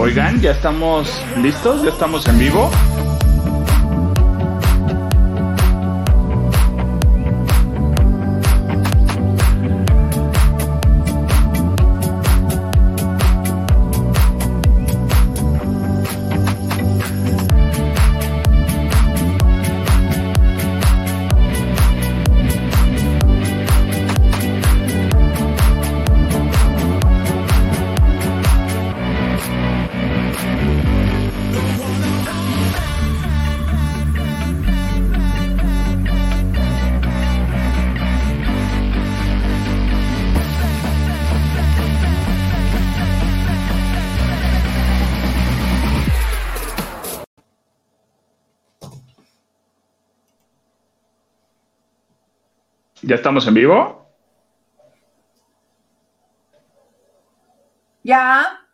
Oigan, 0.00 0.40
ya 0.40 0.52
estamos 0.52 1.10
listos, 1.42 1.82
ya 1.82 1.88
estamos 1.88 2.28
en 2.28 2.38
vivo. 2.38 2.70
¿Ya 53.08 53.14
estamos 53.14 53.46
en 53.46 53.54
vivo? 53.54 54.06
Ya. 58.02 58.67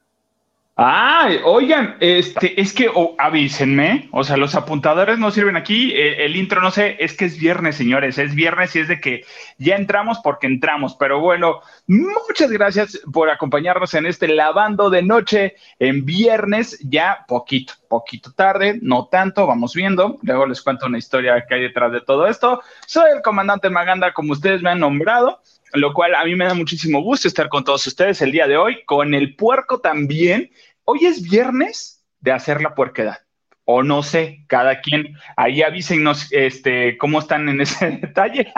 Ay, 0.77 1.39
oigan, 1.45 1.97
este, 2.01 2.61
es 2.61 2.73
que 2.73 2.91
avísenme, 3.19 4.09
o 4.11 4.25
sea, 4.25 4.37
los 4.37 4.57
apuntadores 4.57 5.21
no 5.21 5.31
sirven 5.31 5.57
aquí, 5.57 5.93
eh, 5.93 6.25
el 6.25 6.35
intro 6.35 6.61
no 6.61 6.73
sé, 6.73 6.97
es 6.99 7.17
que 7.17 7.27
es 7.27 7.39
viernes, 7.39 7.77
señores, 7.77 8.19
es 8.19 8.35
viernes 8.35 8.75
y 8.75 8.81
es 8.81 8.89
de 8.89 8.99
que 8.99 9.25
ya 9.57 9.77
entramos 9.77 10.19
porque 10.19 10.49
entramos, 10.49 10.97
pero 10.99 11.21
bueno, 11.21 11.61
muchas 11.87 12.51
gracias 12.51 13.01
por 13.13 13.31
acompañarnos 13.31 13.95
en 13.95 14.07
este 14.07 14.27
lavando 14.27 14.91
de 14.91 15.05
noche 15.05 15.55
en 15.79 16.05
viernes, 16.05 16.77
ya 16.83 17.25
poquito, 17.29 17.75
poquito 17.87 18.33
tarde, 18.33 18.81
no 18.83 19.07
tanto, 19.07 19.47
vamos 19.47 19.75
viendo, 19.75 20.19
luego 20.23 20.45
les 20.45 20.61
cuento 20.61 20.87
una 20.87 20.99
historia 20.99 21.45
que 21.49 21.55
hay 21.55 21.61
detrás 21.61 21.93
de 21.93 22.01
todo 22.01 22.27
esto. 22.27 22.63
Soy 22.85 23.13
el 23.13 23.23
comandante 23.23 23.71
Maganda, 23.71 24.13
como 24.13 24.33
ustedes 24.33 24.61
me 24.61 24.71
han 24.71 24.81
nombrado 24.81 25.41
lo 25.75 25.93
cual 25.93 26.15
a 26.15 26.25
mí 26.25 26.35
me 26.37 26.45
da 26.45 26.55
muchísimo 26.55 27.03
gusto 27.03 27.29
estar 27.29 27.49
con 27.49 27.65
todos 27.65 27.87
ustedes 27.87 28.23
el 28.23 28.33
día 28.33 28.47
de 28.47 28.57
hoy, 28.57 28.85
con 28.85 29.13
el 29.15 29.37
puerco 29.37 29.81
también. 29.81 30.51
Hoy 30.85 31.07
es 31.07 31.23
viernes 31.23 32.05
de 32.21 32.33
hacer 32.33 32.63
la 32.63 32.75
puerquedad 32.75 33.24
o 33.65 33.83
no 33.83 34.03
sé, 34.03 34.45
cada 34.47 34.81
quien, 34.81 35.17
ahí 35.37 35.63
avísenos 35.63 36.29
este, 36.33 36.99
cómo 36.99 37.19
están 37.19 37.49
en 37.49 37.61
ese 37.61 37.91
detalle. 38.03 38.53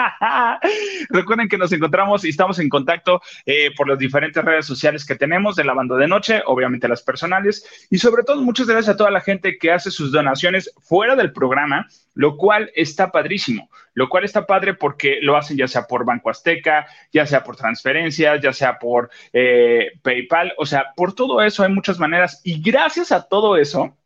Recuerden 1.10 1.48
que 1.48 1.58
nos 1.58 1.72
encontramos 1.72 2.24
y 2.24 2.30
estamos 2.30 2.58
en 2.58 2.68
contacto 2.68 3.20
eh, 3.44 3.70
por 3.76 3.88
las 3.88 3.98
diferentes 3.98 4.44
redes 4.44 4.66
sociales 4.66 5.06
que 5.06 5.14
tenemos 5.14 5.56
de 5.56 5.64
la 5.64 5.74
banda 5.74 5.96
de 5.96 6.08
noche, 6.08 6.42
obviamente 6.46 6.88
las 6.88 7.02
personales, 7.02 7.86
y 7.90 7.98
sobre 7.98 8.24
todo 8.24 8.42
muchas 8.42 8.66
gracias 8.66 8.94
a 8.94 8.96
toda 8.96 9.10
la 9.10 9.20
gente 9.20 9.58
que 9.58 9.72
hace 9.72 9.90
sus 9.90 10.12
donaciones 10.12 10.72
fuera 10.80 11.14
del 11.14 11.32
programa, 11.32 11.86
lo 12.14 12.36
cual 12.36 12.70
está 12.74 13.12
padrísimo, 13.12 13.70
lo 13.94 14.08
cual 14.08 14.24
está 14.24 14.46
padre 14.46 14.74
porque 14.74 15.18
lo 15.20 15.36
hacen 15.36 15.56
ya 15.56 15.68
sea 15.68 15.86
por 15.86 16.04
Banco 16.04 16.30
Azteca, 16.30 16.86
ya 17.12 17.26
sea 17.26 17.44
por 17.44 17.56
transferencias, 17.56 18.40
ya 18.42 18.52
sea 18.52 18.78
por 18.78 19.10
eh, 19.32 19.92
PayPal, 20.02 20.54
o 20.56 20.66
sea, 20.66 20.86
por 20.96 21.14
todo 21.14 21.42
eso 21.42 21.62
hay 21.62 21.72
muchas 21.72 21.98
maneras. 21.98 22.40
Y 22.42 22.60
gracias 22.60 23.12
a 23.12 23.28
todo 23.28 23.56
eso, 23.56 23.96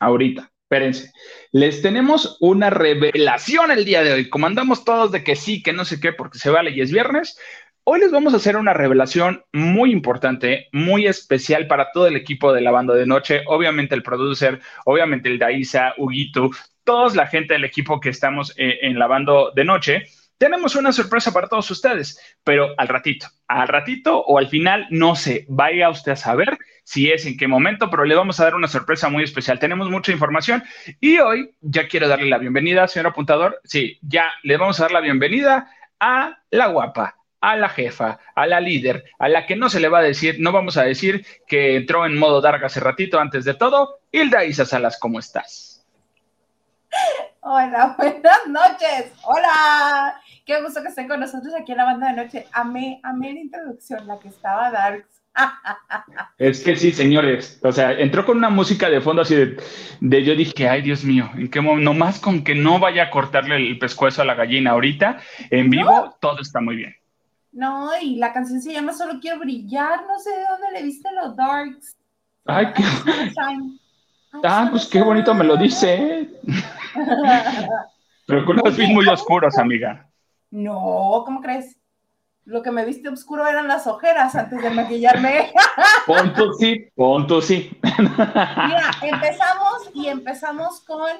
ahorita. 0.00 0.50
Espérense. 0.70 1.12
Les 1.50 1.82
tenemos 1.82 2.36
una 2.40 2.70
revelación 2.70 3.72
el 3.72 3.84
día 3.84 4.04
de 4.04 4.12
hoy. 4.12 4.28
Como 4.28 4.46
andamos 4.46 4.84
todos 4.84 5.10
de 5.10 5.24
que 5.24 5.34
sí, 5.34 5.62
que 5.62 5.72
no 5.72 5.84
sé 5.84 5.98
qué, 6.00 6.12
porque 6.12 6.38
se 6.38 6.50
vale 6.50 6.70
y 6.70 6.80
es 6.80 6.92
viernes, 6.92 7.36
hoy 7.82 7.98
les 7.98 8.12
vamos 8.12 8.32
a 8.32 8.36
hacer 8.36 8.56
una 8.56 8.72
revelación 8.72 9.42
muy 9.52 9.90
importante, 9.90 10.68
muy 10.72 11.08
especial 11.08 11.66
para 11.66 11.90
todo 11.92 12.06
el 12.06 12.14
equipo 12.14 12.52
de 12.52 12.60
la 12.60 12.70
banda 12.70 12.94
de 12.94 13.04
noche. 13.04 13.42
Obviamente 13.46 13.96
el 13.96 14.04
producer, 14.04 14.60
obviamente 14.84 15.28
el 15.28 15.40
Daisa, 15.40 15.94
Huguito, 15.96 16.50
toda 16.84 17.12
la 17.16 17.26
gente 17.26 17.54
del 17.54 17.64
equipo 17.64 17.98
que 17.98 18.10
estamos 18.10 18.54
eh, 18.56 18.78
en 18.82 18.96
la 18.96 19.08
banda 19.08 19.32
de 19.54 19.64
noche. 19.64 20.04
Tenemos 20.38 20.76
una 20.76 20.92
sorpresa 20.92 21.32
para 21.32 21.48
todos 21.48 21.68
ustedes, 21.70 22.18
pero 22.44 22.74
al 22.78 22.86
ratito, 22.86 23.26
al 23.48 23.66
ratito 23.66 24.20
o 24.20 24.38
al 24.38 24.46
final, 24.46 24.86
no 24.90 25.16
sé, 25.16 25.44
vaya 25.48 25.90
usted 25.90 26.12
a 26.12 26.16
saber 26.16 26.56
si 26.84 27.10
es 27.10 27.26
en 27.26 27.36
qué 27.36 27.48
momento, 27.48 27.90
pero 27.90 28.04
le 28.04 28.14
vamos 28.14 28.40
a 28.40 28.44
dar 28.44 28.54
una 28.54 28.68
sorpresa 28.68 29.08
muy 29.08 29.24
especial. 29.24 29.58
Tenemos 29.58 29.90
mucha 29.90 30.12
información 30.12 30.62
y 31.00 31.18
hoy 31.18 31.54
ya 31.60 31.88
quiero 31.88 32.08
darle 32.08 32.28
la 32.28 32.38
bienvenida, 32.38 32.88
señor 32.88 33.08
apuntador. 33.08 33.60
Sí, 33.64 33.98
ya 34.02 34.26
le 34.42 34.56
vamos 34.56 34.78
a 34.80 34.84
dar 34.84 34.92
la 34.92 35.00
bienvenida 35.00 35.70
a 35.98 36.38
la 36.50 36.66
guapa, 36.68 37.16
a 37.40 37.56
la 37.56 37.68
jefa, 37.68 38.18
a 38.34 38.46
la 38.46 38.60
líder, 38.60 39.04
a 39.18 39.28
la 39.28 39.46
que 39.46 39.56
no 39.56 39.68
se 39.68 39.80
le 39.80 39.88
va 39.88 39.98
a 39.98 40.02
decir, 40.02 40.36
no 40.38 40.52
vamos 40.52 40.76
a 40.76 40.84
decir 40.84 41.24
que 41.46 41.76
entró 41.76 42.06
en 42.06 42.18
modo 42.18 42.40
darga 42.40 42.66
hace 42.66 42.80
ratito 42.80 43.20
antes 43.20 43.44
de 43.44 43.54
todo. 43.54 44.00
Hilda 44.12 44.44
Isa 44.44 44.64
Salas, 44.64 44.98
¿cómo 44.98 45.18
estás? 45.18 45.86
Hola, 47.40 47.94
buenas 47.98 48.46
noches. 48.48 49.12
Hola. 49.22 50.20
Qué 50.44 50.60
gusto 50.62 50.82
que 50.82 50.88
estén 50.88 51.08
con 51.08 51.20
nosotros 51.20 51.54
aquí 51.54 51.72
en 51.72 51.78
la 51.78 51.84
banda 51.84 52.08
de 52.08 52.24
noche. 52.24 52.46
Amé, 52.52 53.00
amé 53.02 53.32
la 53.32 53.40
introducción, 53.40 54.06
la 54.06 54.18
que 54.18 54.28
estaba 54.28 54.70
Darks. 54.70 55.19
Es 56.38 56.62
que 56.62 56.76
sí, 56.76 56.92
señores. 56.92 57.60
O 57.62 57.72
sea, 57.72 57.92
entró 57.92 58.24
con 58.24 58.38
una 58.38 58.50
música 58.50 58.88
de 58.88 59.00
fondo 59.00 59.22
así 59.22 59.34
de, 59.34 60.24
yo 60.24 60.34
dije, 60.34 60.68
ay 60.68 60.82
Dios 60.82 61.04
mío, 61.04 61.30
en 61.34 61.50
qué 61.50 61.60
momento, 61.60 61.92
nomás 61.92 62.18
con 62.18 62.42
que 62.42 62.54
no 62.54 62.78
vaya 62.78 63.04
a 63.04 63.10
cortarle 63.10 63.56
el 63.56 63.78
pescuezo 63.78 64.22
a 64.22 64.24
la 64.24 64.34
gallina 64.34 64.70
ahorita, 64.70 65.20
en 65.50 65.70
vivo, 65.70 66.16
todo 66.20 66.40
está 66.40 66.60
muy 66.60 66.76
bien. 66.76 66.94
No, 67.52 67.90
y 68.00 68.16
la 68.16 68.32
canción 68.32 68.60
se 68.62 68.72
llama 68.72 68.92
Solo 68.92 69.18
quiero 69.20 69.40
brillar, 69.40 70.06
no 70.06 70.18
sé 70.18 70.30
de 70.30 70.44
dónde 70.48 70.78
le 70.78 70.82
viste 70.84 71.08
los 71.12 71.36
darks. 71.36 71.96
Ay, 72.46 72.72
qué. 72.74 72.84
Ah, 74.44 74.68
pues 74.70 74.86
qué 74.86 75.02
bonito 75.02 75.34
me 75.34 75.44
lo 75.44 75.56
dice. 75.56 76.30
Pero 78.26 78.44
con 78.44 78.60
unos 78.60 78.78
muy 78.78 79.06
oscuros, 79.08 79.58
amiga. 79.58 80.08
No, 80.50 81.22
¿cómo 81.24 81.40
crees? 81.40 81.76
Lo 82.50 82.64
que 82.64 82.72
me 82.72 82.84
viste 82.84 83.08
oscuro 83.08 83.46
eran 83.46 83.68
las 83.68 83.86
ojeras 83.86 84.34
antes 84.34 84.60
de 84.60 84.70
maquillarme. 84.70 85.52
Ponto 86.06 86.52
sí, 86.54 86.90
ponto 86.96 87.40
sí. 87.40 87.78
Mira, 87.96 88.90
empezamos 89.02 89.90
y 89.94 90.08
empezamos 90.08 90.80
con 90.80 91.12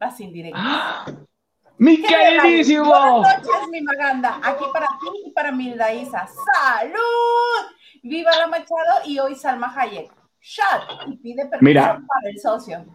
las 0.00 0.18
indirectas. 0.20 1.12
¡Mi 1.76 2.00
queridísimo! 2.00 2.86
Buenas 2.86 3.44
noches, 3.44 3.68
mi 3.70 3.82
Maganda. 3.82 4.40
Aquí 4.42 4.64
para 4.72 4.86
ti 4.86 5.08
y 5.26 5.30
para 5.32 5.52
Milda 5.52 5.92
Isa. 5.92 6.26
¡Salud! 6.26 7.76
Viva 8.02 8.30
la 8.38 8.46
Machado 8.46 9.04
y 9.04 9.18
hoy 9.18 9.34
Salma 9.34 9.70
Hayek. 9.76 10.10
Shot 10.40 11.06
y 11.08 11.16
pide 11.18 11.44
permiso 11.44 11.60
Mira. 11.60 12.00
para 12.06 12.30
el 12.30 12.40
socio. 12.40 12.86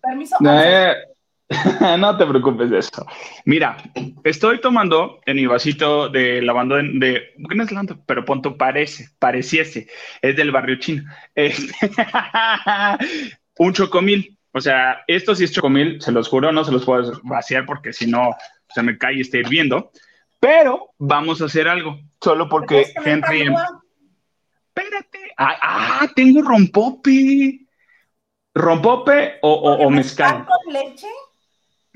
Permiso. 0.00 0.36
Eh, 0.48 0.94
no 1.98 2.16
te 2.16 2.26
preocupes 2.26 2.70
de 2.70 2.78
eso. 2.78 3.06
Mira, 3.44 3.76
estoy 4.24 4.60
tomando 4.60 5.20
en 5.26 5.36
mi 5.36 5.46
vasito 5.46 6.08
de 6.08 6.42
lavando 6.42 6.74
de, 6.76 6.90
de 6.94 7.34
¿qué 7.48 7.54
no 7.54 7.62
es 7.62 7.70
lavando? 7.70 8.02
Pero 8.04 8.24
punto 8.24 8.56
parece, 8.56 9.10
pareciese, 9.18 9.88
es 10.22 10.36
del 10.36 10.50
barrio 10.50 10.76
chino. 10.76 11.04
Este, 11.34 11.74
un 13.58 13.72
chocomil. 13.72 14.36
O 14.52 14.60
sea, 14.60 15.04
esto 15.06 15.34
sí 15.34 15.44
es 15.44 15.52
chocomil, 15.52 16.00
se 16.00 16.12
los 16.12 16.28
juro, 16.28 16.50
no 16.50 16.64
se 16.64 16.72
los 16.72 16.84
puedo 16.84 17.20
vaciar 17.22 17.66
porque 17.66 17.92
si 17.92 18.06
no 18.06 18.34
se 18.74 18.82
me 18.82 18.98
cae 18.98 19.16
y 19.16 19.20
está 19.20 19.38
hirviendo. 19.38 19.92
Pero 20.40 20.90
vamos 20.98 21.40
a 21.42 21.44
hacer 21.44 21.68
algo, 21.68 21.98
solo 22.20 22.48
porque 22.48 22.92
Henry. 23.04 23.54
Espérate. 24.74 25.32
Ah, 25.36 25.56
ah, 25.62 26.08
tengo 26.14 26.42
rompope. 26.42 27.60
¿Rompope 28.54 29.38
o, 29.42 29.52
o, 29.52 29.86
o 29.86 29.90
mezcal? 29.90 30.46
con 30.46 30.72
leche? 30.72 31.06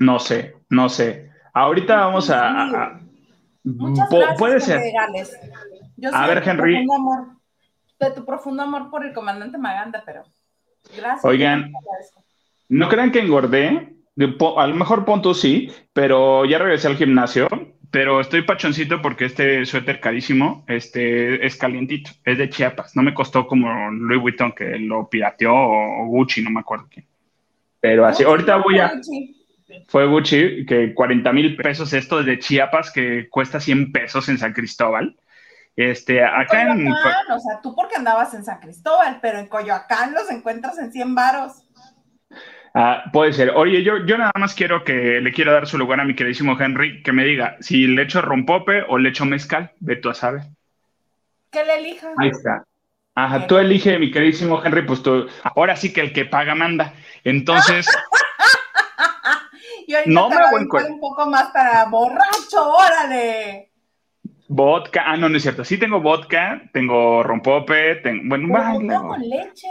No 0.01 0.17
sé, 0.17 0.55
no 0.69 0.89
sé. 0.89 1.29
Ahorita 1.53 1.95
vamos 2.05 2.29
a. 2.31 2.49
a, 2.49 2.83
a 2.85 2.99
Muchas 3.63 4.09
gracias 4.09 4.37
puede 4.39 4.59
ser. 4.59 4.79
regales. 4.79 5.39
Yo 5.97 6.09
A 6.11 6.25
ver, 6.25 6.43
tu 6.43 6.49
Henry. 6.49 6.77
amor- 6.91 7.37
de 7.99 8.11
tu 8.11 8.25
profundo 8.25 8.63
amor 8.63 8.89
por 8.89 9.05
el 9.05 9.13
comandante 9.13 9.59
Maganda, 9.59 10.01
pero 10.03 10.23
gracias. 10.97 11.23
Oigan. 11.23 11.71
No 12.67 12.89
crean 12.89 13.11
que 13.11 13.19
engordé. 13.19 13.93
A 14.57 14.67
lo 14.67 14.75
mejor 14.75 15.05
punto 15.05 15.35
sí, 15.35 15.71
pero 15.93 16.45
ya 16.45 16.57
regresé 16.57 16.87
al 16.87 16.97
gimnasio. 16.97 17.47
Pero 17.91 18.21
estoy 18.21 18.41
pachoncito 18.43 19.01
porque 19.01 19.25
este 19.25 19.65
suéter 19.65 19.99
carísimo 19.99 20.63
este, 20.67 21.45
es 21.45 21.57
calientito. 21.57 22.09
Es 22.23 22.37
de 22.39 22.49
Chiapas. 22.49 22.95
No 22.95 23.03
me 23.03 23.13
costó 23.13 23.45
como 23.45 23.91
Louis 23.91 24.21
Vuitton 24.21 24.53
que 24.53 24.79
lo 24.79 25.07
pirateó 25.09 25.53
o 25.53 26.05
Gucci, 26.07 26.41
no 26.41 26.49
me 26.49 26.61
acuerdo 26.61 26.87
quién. 26.89 27.05
Pero 27.81 28.05
así, 28.05 28.23
ahorita 28.23 28.55
voy 28.57 28.79
a. 28.79 28.93
Fue 29.87 30.07
Gucci, 30.07 30.65
que 30.65 30.93
40 30.93 31.33
mil 31.33 31.55
pesos 31.55 31.93
esto 31.93 32.23
de 32.23 32.39
Chiapas, 32.39 32.91
que 32.91 33.29
cuesta 33.29 33.59
100 33.59 33.91
pesos 33.91 34.29
en 34.29 34.37
San 34.37 34.53
Cristóbal. 34.53 35.15
Este, 35.75 36.23
acá 36.23 36.63
en. 36.63 36.91
O 36.91 37.39
sea, 37.39 37.61
tú 37.61 37.75
porque 37.75 37.95
andabas 37.95 38.33
en 38.33 38.43
San 38.43 38.59
Cristóbal, 38.59 39.19
pero 39.21 39.39
en 39.39 39.47
Coyoacán 39.47 40.13
los 40.13 40.29
encuentras 40.29 40.77
en 40.77 40.91
100 40.91 41.15
varos. 41.15 41.63
Ah, 42.73 43.03
puede 43.11 43.33
ser. 43.33 43.51
Oye, 43.51 43.83
yo, 43.83 44.05
yo 44.05 44.17
nada 44.17 44.31
más 44.39 44.53
quiero 44.53 44.83
que 44.83 45.19
le 45.21 45.33
quiero 45.33 45.51
dar 45.51 45.67
su 45.67 45.77
lugar 45.77 45.99
a 45.99 46.05
mi 46.05 46.15
queridísimo 46.15 46.59
Henry, 46.59 47.03
que 47.03 47.11
me 47.11 47.25
diga 47.25 47.57
si 47.59 47.87
le 47.87 48.03
echo 48.03 48.21
rompope 48.21 48.83
o 48.87 48.97
le 48.97 49.09
echo 49.09 49.25
mezcal. 49.25 49.71
Ve 49.79 49.97
tú 49.97 50.09
a 50.09 50.13
saber. 50.13 50.43
Que 51.51 51.65
le 51.65 51.79
elija. 51.79 52.09
Ahí 52.17 52.29
está. 52.29 52.63
Ajá, 53.13 53.45
tú 53.45 53.57
elige, 53.57 53.99
mi 53.99 54.09
queridísimo 54.09 54.63
Henry, 54.63 54.83
pues 54.83 55.03
tú. 55.03 55.27
Ahora 55.43 55.75
sí 55.75 55.91
que 55.91 56.01
el 56.01 56.13
que 56.13 56.25
paga 56.25 56.55
manda. 56.55 56.93
Entonces. 57.23 57.87
no 60.05 60.29
me 60.29 60.37
voy 60.51 60.83
un 60.89 60.99
poco 60.99 61.25
más 61.25 61.51
para 61.51 61.85
borracho, 61.85 62.73
órale. 62.73 63.71
Vodka, 64.47 65.03
ah, 65.05 65.17
no, 65.17 65.29
no 65.29 65.37
es 65.37 65.43
cierto. 65.43 65.63
Sí 65.63 65.77
tengo 65.77 66.01
vodka, 66.01 66.61
tengo 66.73 67.23
rompope, 67.23 67.95
tengo. 67.97 68.23
Bueno, 68.27 69.07
con 69.07 69.21
leche. 69.21 69.67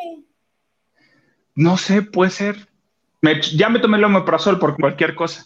No 1.54 1.76
sé, 1.76 2.02
puede 2.02 2.30
ser 2.30 2.70
ya 3.56 3.68
me 3.68 3.78
tomé 3.78 3.98
el 3.98 4.04
omeprazol 4.04 4.58
por 4.58 4.76
cualquier 4.76 5.14
cosa. 5.14 5.44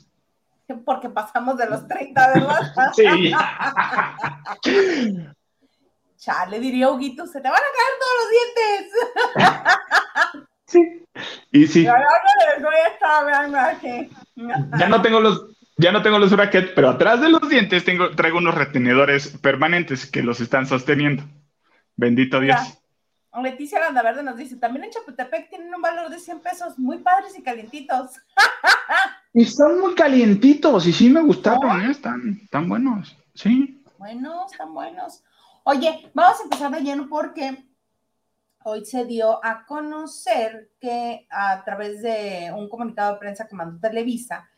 Porque 0.84 1.10
pasamos 1.10 1.58
de 1.58 1.66
los 1.68 1.86
30, 1.86 2.32
¿verdad? 2.32 2.92
sí. 2.94 3.32
Chale, 6.16 6.58
diría 6.58 6.90
Huguito, 6.90 7.26
se 7.26 7.40
te 7.40 7.48
van 7.48 7.58
a 7.58 7.72
caer 7.76 7.98
todos 8.00 8.14
los 8.20 8.30
dientes. 8.30 8.92
sí. 10.66 11.04
Y 11.52 11.66
sí. 11.66 11.86
Ya 14.36 14.88
no 14.88 15.02
tengo 15.02 15.20
los, 15.20 15.46
ya 15.76 15.92
no 15.92 16.02
tengo 16.02 16.18
los 16.18 16.30
brackets, 16.30 16.72
pero 16.74 16.90
atrás 16.90 17.20
de 17.20 17.28
los 17.28 17.48
dientes 17.48 17.84
tengo, 17.84 18.10
traigo 18.10 18.38
unos 18.38 18.54
retenedores 18.54 19.28
permanentes 19.38 20.10
que 20.10 20.22
los 20.22 20.40
están 20.40 20.66
sosteniendo. 20.66 21.22
Bendito 21.96 22.40
Dios. 22.40 22.58
Leticia 23.42 23.80
Verde 23.90 24.22
nos 24.22 24.36
dice, 24.36 24.56
también 24.56 24.84
en 24.84 24.90
Chapultepec 24.90 25.50
tienen 25.50 25.74
un 25.74 25.82
valor 25.82 26.08
de 26.08 26.18
100 26.18 26.40
pesos, 26.40 26.78
muy 26.78 26.98
padres 26.98 27.36
y 27.36 27.42
calientitos. 27.42 28.12
y 29.34 29.42
están 29.42 29.80
muy 29.80 29.94
calientitos, 29.94 30.86
y 30.86 30.92
sí 30.92 31.10
me 31.10 31.20
gustaron, 31.20 31.82
¿eh? 31.82 31.90
están, 31.90 32.40
están 32.44 32.68
buenos, 32.68 33.16
sí. 33.34 33.82
Buenos, 33.98 34.52
están 34.52 34.72
buenos. 34.72 35.24
Oye, 35.64 36.10
vamos 36.14 36.40
a 36.40 36.42
empezar 36.44 36.70
de 36.70 36.80
lleno 36.82 37.08
porque 37.08 37.64
hoy 38.64 38.84
se 38.84 39.04
dio 39.04 39.44
a 39.44 39.64
conocer 39.66 40.70
que 40.80 41.26
a 41.30 41.62
través 41.64 42.02
de 42.02 42.52
un 42.54 42.68
comunicado 42.68 43.12
de 43.12 43.18
prensa 43.18 43.46
que 43.46 43.54
mandó 43.54 43.78
Televisa, 43.78 44.48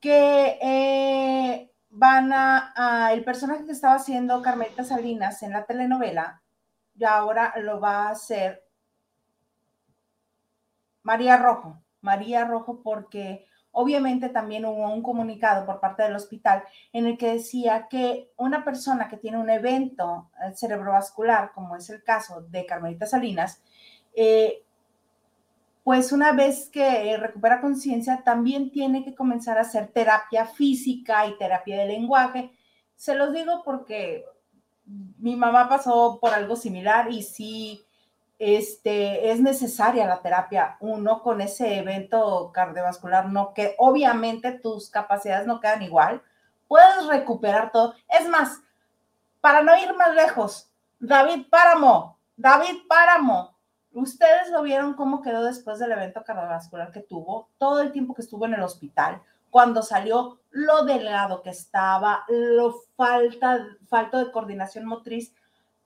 que 0.00 0.58
eh, 0.62 1.70
van 1.90 2.32
a, 2.32 3.10
el 3.12 3.22
personaje 3.24 3.64
que 3.64 3.72
estaba 3.72 3.94
haciendo 3.94 4.42
Carmelita 4.42 4.84
Salinas 4.84 5.42
en 5.42 5.52
la 5.52 5.66
telenovela 5.66 6.42
y 6.94 7.04
ahora 7.04 7.54
lo 7.58 7.80
va 7.80 8.08
a 8.08 8.10
hacer 8.10 8.64
María 11.02 11.36
Rojo. 11.36 11.82
María 12.00 12.44
Rojo 12.44 12.82
porque 12.82 13.46
obviamente 13.78 14.30
también 14.30 14.64
hubo 14.64 14.90
un 14.90 15.02
comunicado 15.02 15.66
por 15.66 15.80
parte 15.80 16.02
del 16.02 16.16
hospital 16.16 16.64
en 16.94 17.06
el 17.06 17.18
que 17.18 17.34
decía 17.34 17.88
que 17.90 18.30
una 18.38 18.64
persona 18.64 19.06
que 19.06 19.18
tiene 19.18 19.36
un 19.36 19.50
evento 19.50 20.30
eh, 20.40 20.54
cerebrovascular, 20.54 21.52
como 21.52 21.76
es 21.76 21.90
el 21.90 22.02
caso 22.02 22.40
de 22.40 22.64
Carmelita 22.64 23.06
Salinas, 23.06 23.62
eh, 24.14 24.62
pues 25.84 26.10
una 26.10 26.32
vez 26.32 26.70
que 26.70 27.18
recupera 27.18 27.60
conciencia, 27.60 28.22
también 28.24 28.70
tiene 28.70 29.04
que 29.04 29.14
comenzar 29.14 29.58
a 29.58 29.60
hacer 29.60 29.88
terapia 29.88 30.46
física 30.46 31.26
y 31.26 31.36
terapia 31.36 31.76
de 31.78 31.86
lenguaje. 31.86 32.52
Se 32.96 33.14
los 33.14 33.30
digo 33.34 33.62
porque 33.62 34.24
mi 35.18 35.36
mamá 35.36 35.68
pasó 35.68 36.18
por 36.18 36.32
algo 36.32 36.56
similar 36.56 37.12
y 37.12 37.22
sí 37.22 37.85
este, 38.38 39.30
es 39.30 39.40
necesaria 39.40 40.06
la 40.06 40.22
terapia. 40.22 40.76
Uno 40.80 41.22
con 41.22 41.40
ese 41.40 41.78
evento 41.78 42.50
cardiovascular, 42.52 43.28
no 43.28 43.54
que 43.54 43.74
obviamente 43.78 44.52
tus 44.52 44.90
capacidades 44.90 45.46
no 45.46 45.60
quedan 45.60 45.82
igual, 45.82 46.22
puedes 46.68 47.06
recuperar 47.06 47.72
todo. 47.72 47.94
Es 48.08 48.28
más, 48.28 48.60
para 49.40 49.62
no 49.62 49.76
ir 49.76 49.94
más 49.94 50.14
lejos, 50.14 50.70
David 50.98 51.46
Páramo, 51.50 52.18
David 52.36 52.86
Páramo, 52.88 53.56
ustedes 53.92 54.50
lo 54.50 54.62
vieron 54.62 54.94
cómo 54.94 55.22
quedó 55.22 55.44
después 55.44 55.78
del 55.78 55.92
evento 55.92 56.24
cardiovascular 56.24 56.92
que 56.92 57.00
tuvo, 57.00 57.48
todo 57.58 57.80
el 57.80 57.92
tiempo 57.92 58.14
que 58.14 58.22
estuvo 58.22 58.46
en 58.46 58.54
el 58.54 58.62
hospital 58.62 59.22
cuando 59.56 59.82
salió 59.82 60.40
lo 60.50 60.84
delgado 60.84 61.40
que 61.40 61.48
estaba, 61.48 62.24
lo 62.28 62.74
falta, 62.94 63.66
falta 63.88 64.18
de 64.18 64.30
coordinación 64.30 64.84
motriz. 64.84 65.32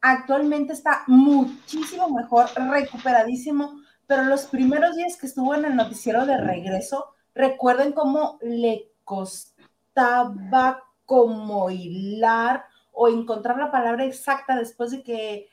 Actualmente 0.00 0.72
está 0.72 1.04
muchísimo 1.06 2.08
mejor, 2.08 2.46
recuperadísimo, 2.56 3.80
pero 4.06 4.24
los 4.24 4.46
primeros 4.46 4.96
días 4.96 5.16
que 5.16 5.26
estuvo 5.26 5.54
en 5.54 5.64
el 5.64 5.76
noticiero 5.76 6.24
de 6.26 6.38
regreso, 6.38 7.12
recuerden 7.34 7.92
cómo 7.92 8.38
le 8.42 8.90
costaba 9.04 10.82
como 11.04 11.70
hilar 11.70 12.64
o 12.92 13.08
encontrar 13.08 13.58
la 13.58 13.70
palabra 13.70 14.04
exacta 14.04 14.56
después 14.56 14.90
de 14.90 15.02
que 15.02 15.48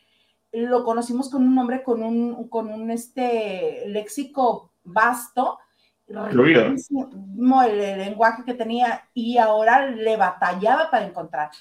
lo 0.51 0.83
conocimos 0.83 1.29
con 1.29 1.43
un 1.43 1.53
nombre, 1.53 1.83
con 1.83 2.01
un, 2.01 2.47
con 2.47 2.71
un 2.71 2.89
este 2.89 3.83
léxico 3.87 4.71
vasto, 4.83 5.59
el, 6.07 6.37
lenguaje 7.97 8.43
que 8.45 8.53
tenía 8.53 9.09
y 9.13 9.37
ahora 9.37 9.87
le 9.87 10.15
batallaba 10.15 10.89
para 10.89 11.05
encontrar. 11.05 11.51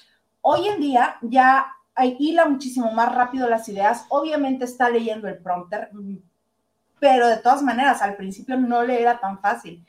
Hoy 0.41 0.67
en 0.67 0.79
día 0.79 1.17
ya 1.21 1.76
hila 2.05 2.45
muchísimo 2.45 2.91
más 2.91 3.13
rápido 3.13 3.49
las 3.49 3.67
ideas, 3.69 4.05
obviamente 4.09 4.65
está 4.65 4.89
leyendo 4.89 5.27
el 5.27 5.37
prompter, 5.37 5.89
pero 6.99 7.27
de 7.27 7.37
todas 7.37 7.63
maneras 7.63 8.01
al 8.01 8.15
principio 8.15 8.57
no 8.57 8.83
le 8.83 9.01
era 9.01 9.19
tan 9.19 9.39
fácil. 9.39 9.85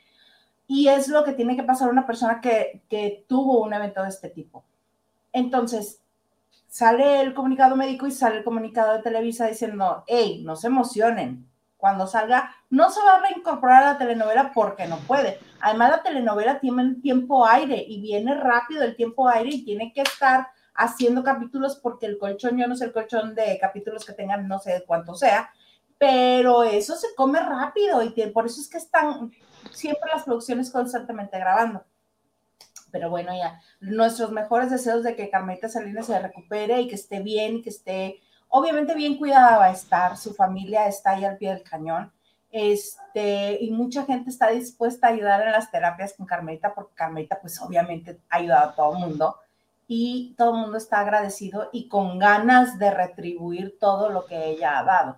Y 0.67 0.87
es 0.87 1.07
lo 1.07 1.23
que 1.23 1.33
tiene 1.33 1.55
que 1.55 1.63
pasar 1.63 1.89
una 1.89 2.05
persona 2.05 2.41
que, 2.41 2.83
que 2.89 3.25
tuvo 3.27 3.63
un 3.63 3.73
evento 3.73 4.03
de 4.03 4.09
este 4.09 4.29
tipo. 4.29 4.63
Entonces, 5.33 6.01
sale 6.67 7.21
el 7.21 7.33
comunicado 7.33 7.75
médico 7.75 8.05
y 8.05 8.11
sale 8.11 8.37
el 8.37 8.43
comunicado 8.43 8.93
de 8.93 9.01
Televisa 9.01 9.47
diciendo, 9.47 10.03
hey, 10.07 10.43
no 10.45 10.55
se 10.55 10.67
emocionen, 10.67 11.49
cuando 11.79 12.07
salga, 12.07 12.53
no 12.69 12.91
se 12.91 13.01
va 13.01 13.15
a 13.15 13.21
reincorporar 13.21 13.83
a 13.83 13.93
la 13.93 13.97
telenovela 13.97 14.51
porque 14.53 14.85
no 14.85 14.97
puede. 14.97 15.39
Además, 15.61 15.91
la 15.91 16.03
telenovela 16.03 16.59
tiene 16.59 16.95
tiempo 16.95 17.47
aire 17.47 17.81
y 17.87 18.01
viene 18.01 18.35
rápido 18.35 18.83
el 18.83 18.97
tiempo 18.97 19.29
aire 19.29 19.49
y 19.49 19.63
tiene 19.63 19.93
que 19.93 20.01
estar 20.01 20.49
haciendo 20.75 21.23
capítulos 21.23 21.79
porque 21.81 22.05
el 22.05 22.17
colchón, 22.17 22.57
yo 22.57 22.67
no 22.67 22.75
sé 22.75 22.85
el 22.85 22.93
colchón 22.93 23.35
de 23.35 23.57
capítulos 23.59 24.05
que 24.05 24.13
tengan, 24.13 24.47
no 24.47 24.59
sé 24.59 24.83
cuánto 24.87 25.15
sea, 25.15 25.51
pero 25.97 26.63
eso 26.63 26.95
se 26.95 27.07
come 27.15 27.39
rápido 27.39 28.01
y 28.01 28.11
por 28.27 28.45
eso 28.45 28.61
es 28.61 28.69
que 28.69 28.77
están 28.77 29.31
siempre 29.71 30.09
las 30.13 30.23
producciones 30.23 30.71
constantemente 30.71 31.37
grabando. 31.37 31.83
Pero 32.91 33.09
bueno, 33.09 33.35
ya, 33.35 33.61
nuestros 33.81 34.31
mejores 34.31 34.71
deseos 34.71 35.03
de 35.03 35.15
que 35.15 35.29
Carmelita 35.29 35.69
Salinas 35.69 36.07
se 36.07 36.19
recupere 36.19 36.81
y 36.81 36.87
que 36.87 36.95
esté 36.95 37.19
bien 37.19 37.61
que 37.61 37.69
esté 37.69 38.19
Obviamente 38.49 38.95
bien 38.95 39.17
cuidada 39.17 39.57
va 39.57 39.65
a 39.65 39.71
estar, 39.71 40.17
su 40.17 40.33
familia 40.33 40.87
está 40.87 41.11
ahí 41.11 41.23
al 41.23 41.37
pie 41.37 41.53
del 41.53 41.63
cañón. 41.63 42.11
Este, 42.51 43.63
y 43.63 43.69
mucha 43.69 44.05
gente 44.05 44.31
está 44.31 44.49
dispuesta 44.49 45.05
a 45.07 45.11
ayudar 45.11 45.45
en 45.45 45.51
las 45.51 45.69
terapias 45.69 46.13
con 46.13 46.25
Carmelita, 46.25 46.73
porque 46.73 46.95
Carmelita, 46.95 47.39
pues 47.39 47.61
obviamente 47.61 48.19
ha 48.27 48.37
ayudado 48.37 48.69
a 48.71 48.75
todo 48.75 48.93
el 48.93 48.99
mundo 48.99 49.35
y 49.89 50.35
todo 50.37 50.55
el 50.55 50.61
mundo 50.61 50.77
está 50.77 51.01
agradecido 51.01 51.69
y 51.73 51.89
con 51.89 52.19
ganas 52.19 52.79
de 52.79 52.91
retribuir 52.91 53.75
todo 53.77 54.09
lo 54.09 54.25
que 54.25 54.51
ella 54.51 54.79
ha 54.79 54.83
dado. 54.83 55.17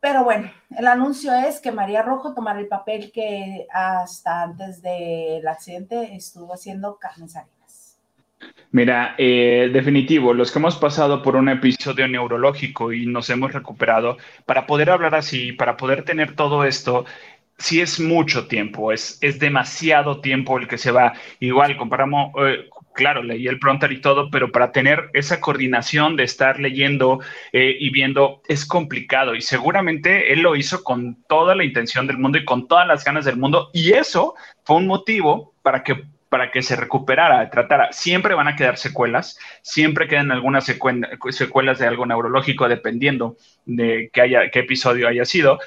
Pero 0.00 0.24
bueno, 0.24 0.50
el 0.76 0.86
anuncio 0.86 1.32
es 1.32 1.60
que 1.60 1.70
María 1.70 2.02
Rojo 2.02 2.34
tomará 2.34 2.58
el 2.58 2.68
papel 2.68 3.12
que 3.12 3.66
hasta 3.72 4.42
antes 4.42 4.82
del 4.82 5.46
accidente 5.46 6.16
estuvo 6.16 6.54
haciendo 6.54 6.98
Carmen 6.98 7.28
Sari. 7.28 7.48
Mira, 8.72 9.14
eh, 9.18 9.70
definitivo, 9.72 10.34
los 10.34 10.50
que 10.50 10.58
hemos 10.58 10.76
pasado 10.76 11.22
por 11.22 11.36
un 11.36 11.48
episodio 11.48 12.08
neurológico 12.08 12.92
y 12.92 13.06
nos 13.06 13.30
hemos 13.30 13.52
recuperado, 13.52 14.16
para 14.46 14.66
poder 14.66 14.90
hablar 14.90 15.14
así, 15.14 15.52
para 15.52 15.76
poder 15.76 16.04
tener 16.04 16.34
todo 16.34 16.64
esto, 16.64 17.04
sí 17.56 17.80
es 17.80 18.00
mucho 18.00 18.48
tiempo, 18.48 18.92
es, 18.92 19.18
es 19.20 19.38
demasiado 19.38 20.20
tiempo 20.20 20.58
el 20.58 20.66
que 20.66 20.78
se 20.78 20.90
va. 20.90 21.14
Igual, 21.38 21.76
comparamos, 21.76 22.32
eh, 22.46 22.68
claro, 22.94 23.22
leí 23.22 23.46
el 23.46 23.58
pronter 23.58 23.92
y 23.92 24.00
todo, 24.00 24.30
pero 24.30 24.50
para 24.50 24.72
tener 24.72 25.10
esa 25.12 25.40
coordinación 25.40 26.16
de 26.16 26.24
estar 26.24 26.60
leyendo 26.60 27.20
eh, 27.52 27.76
y 27.78 27.90
viendo 27.90 28.40
es 28.48 28.64
complicado 28.64 29.34
y 29.34 29.42
seguramente 29.42 30.32
él 30.32 30.40
lo 30.40 30.56
hizo 30.56 30.82
con 30.82 31.22
toda 31.28 31.54
la 31.54 31.64
intención 31.64 32.06
del 32.06 32.18
mundo 32.18 32.38
y 32.38 32.44
con 32.44 32.68
todas 32.68 32.86
las 32.86 33.04
ganas 33.04 33.24
del 33.24 33.36
mundo 33.36 33.70
y 33.72 33.92
eso 33.92 34.34
fue 34.64 34.76
un 34.76 34.86
motivo 34.86 35.54
para 35.62 35.82
que 35.82 36.04
para 36.34 36.50
que 36.50 36.62
se 36.62 36.74
recuperara, 36.74 37.48
tratara. 37.48 37.92
Siempre 37.92 38.34
van 38.34 38.48
a 38.48 38.56
quedar 38.56 38.76
secuelas, 38.76 39.38
siempre 39.62 40.08
quedan 40.08 40.32
algunas 40.32 40.64
secuelas 40.64 41.78
de 41.78 41.86
algo 41.86 42.06
neurológico, 42.06 42.68
dependiendo 42.68 43.36
de 43.66 44.10
qué, 44.12 44.22
haya, 44.22 44.50
qué 44.50 44.58
episodio 44.58 45.06
haya 45.06 45.24
sido. 45.26 45.60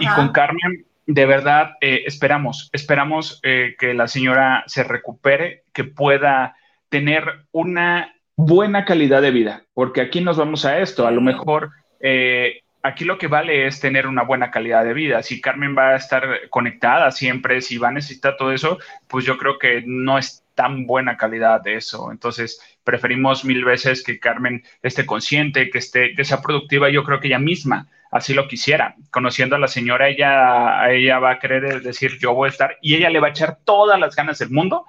Y 0.00 0.06
con 0.06 0.32
Carmen, 0.32 0.86
de 1.04 1.26
verdad, 1.26 1.72
eh, 1.82 2.04
esperamos, 2.06 2.70
esperamos 2.72 3.40
eh, 3.42 3.76
que 3.78 3.92
la 3.92 4.08
señora 4.08 4.64
se 4.68 4.84
recupere, 4.84 5.64
que 5.74 5.84
pueda 5.84 6.56
tener 6.88 7.24
una 7.52 8.14
buena 8.36 8.84
calidad 8.84 9.22
de 9.22 9.30
vida, 9.30 9.64
porque 9.74 10.00
aquí 10.00 10.20
nos 10.20 10.36
vamos 10.36 10.64
a 10.64 10.78
esto, 10.80 11.06
a 11.06 11.10
lo 11.10 11.20
mejor 11.20 11.70
eh, 12.00 12.60
aquí 12.86 13.04
lo 13.04 13.18
que 13.18 13.26
vale 13.26 13.66
es 13.66 13.80
tener 13.80 14.06
una 14.06 14.22
buena 14.22 14.50
calidad 14.50 14.84
de 14.84 14.94
vida. 14.94 15.22
Si 15.22 15.40
Carmen 15.40 15.76
va 15.76 15.90
a 15.90 15.96
estar 15.96 16.48
conectada 16.50 17.10
siempre, 17.10 17.60
si 17.60 17.78
va 17.78 17.88
a 17.88 17.92
necesitar 17.92 18.36
todo 18.36 18.52
eso, 18.52 18.78
pues 19.08 19.24
yo 19.24 19.36
creo 19.38 19.58
que 19.58 19.82
no 19.86 20.18
es 20.18 20.44
tan 20.54 20.86
buena 20.86 21.16
calidad 21.16 21.60
de 21.60 21.74
eso. 21.74 22.10
Entonces, 22.12 22.60
preferimos 22.84 23.44
mil 23.44 23.64
veces 23.64 24.02
que 24.02 24.18
Carmen 24.18 24.62
esté 24.82 25.04
consciente, 25.04 25.70
que 25.70 25.78
esté, 25.78 26.14
que 26.14 26.24
sea 26.24 26.40
productiva. 26.40 26.88
Yo 26.88 27.04
creo 27.04 27.20
que 27.20 27.28
ella 27.28 27.38
misma 27.38 27.88
así 28.10 28.32
lo 28.34 28.48
quisiera. 28.48 28.94
Conociendo 29.10 29.56
a 29.56 29.58
la 29.58 29.68
señora, 29.68 30.08
ella, 30.08 30.90
ella 30.90 31.18
va 31.18 31.32
a 31.32 31.38
querer 31.38 31.82
decir, 31.82 32.18
yo 32.18 32.34
voy 32.34 32.46
a 32.46 32.52
estar, 32.52 32.76
y 32.80 32.94
ella 32.94 33.10
le 33.10 33.20
va 33.20 33.28
a 33.28 33.30
echar 33.30 33.58
todas 33.64 33.98
las 33.98 34.14
ganas 34.14 34.38
del 34.38 34.50
mundo 34.50 34.86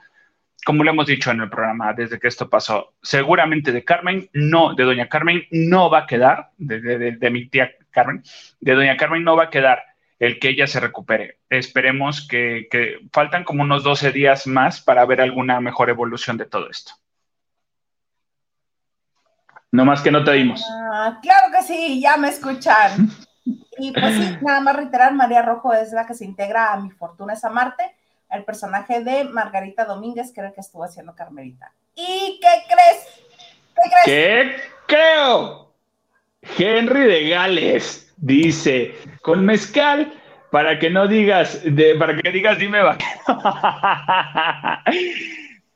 como 0.67 0.83
lo 0.83 0.91
hemos 0.91 1.05
dicho 1.05 1.31
en 1.31 1.39
el 1.39 1.49
programa 1.49 1.93
desde 1.93 2.19
que 2.19 2.27
esto 2.27 2.49
pasó, 2.49 2.93
seguramente 3.01 3.71
de 3.71 3.85
Carmen, 3.85 4.29
no, 4.33 4.75
de 4.75 4.83
Doña 4.83 5.07
Carmen 5.07 5.47
no 5.49 5.89
va 5.89 5.99
a 5.99 6.05
quedar, 6.05 6.51
de, 6.57 7.29
mi 7.31 7.47
tía 7.47 7.71
Carmen, 7.89 8.21
de 8.59 8.73
Doña 8.73 8.97
Carmen 8.97 9.23
no 9.23 9.37
va 9.37 9.45
a 9.45 9.49
quedar 9.49 9.81
el 10.19 10.39
que 10.39 10.49
ella 10.49 10.67
se 10.67 10.81
recupere. 10.81 11.39
Esperemos 11.49 12.27
que, 12.27 12.67
que, 12.69 12.97
faltan 13.13 13.45
como 13.45 13.63
unos 13.63 13.81
12 13.85 14.11
días 14.11 14.45
más 14.45 14.81
para 14.81 15.05
ver 15.05 15.21
alguna 15.21 15.61
mejor 15.61 15.89
evolución 15.89 16.35
de 16.35 16.47
todo 16.47 16.69
esto. 16.69 16.91
No 19.71 19.85
más 19.85 20.01
que 20.01 20.11
no 20.11 20.21
te 20.25 20.33
dimos. 20.33 20.61
Ah, 20.69 21.17
claro 21.21 21.47
que 21.49 21.63
sí, 21.63 22.01
ya 22.01 22.17
me 22.17 22.27
escuchan. 22.27 23.09
Y 23.79 23.93
pues 23.93 24.15
sí, 24.15 24.37
nada 24.41 24.59
más 24.59 24.75
reiterar, 24.75 25.13
María 25.13 25.43
Rojo 25.43 25.71
es 25.71 25.93
la 25.93 26.05
que 26.05 26.15
se 26.15 26.25
integra 26.25 26.73
a 26.73 26.81
Mi 26.81 26.89
Fortuna 26.89 27.31
es 27.31 27.43
Marte 27.49 27.96
el 28.29 28.43
personaje 28.43 29.03
de 29.03 29.23
Margarita 29.25 29.85
Domínguez, 29.85 30.31
que 30.31 30.41
era 30.41 30.49
el 30.49 30.55
que 30.55 30.61
estuvo 30.61 30.83
haciendo 30.83 31.15
Carmelita. 31.15 31.73
¿Y 31.95 32.39
qué 32.41 32.63
crees? 32.67 33.07
¿Qué 33.75 33.89
crees? 33.89 34.05
¿Qué 34.05 34.61
creo? 34.87 35.73
Henry 36.57 37.05
de 37.05 37.29
Gales 37.29 38.13
dice, 38.17 38.95
con 39.21 39.45
mezcal, 39.45 40.13
para 40.51 40.79
que 40.79 40.89
no 40.89 41.07
digas, 41.07 41.61
de, 41.63 41.95
para 41.95 42.15
que 42.15 42.31
digas, 42.31 42.57
dime 42.57 42.81
va. 42.81 42.97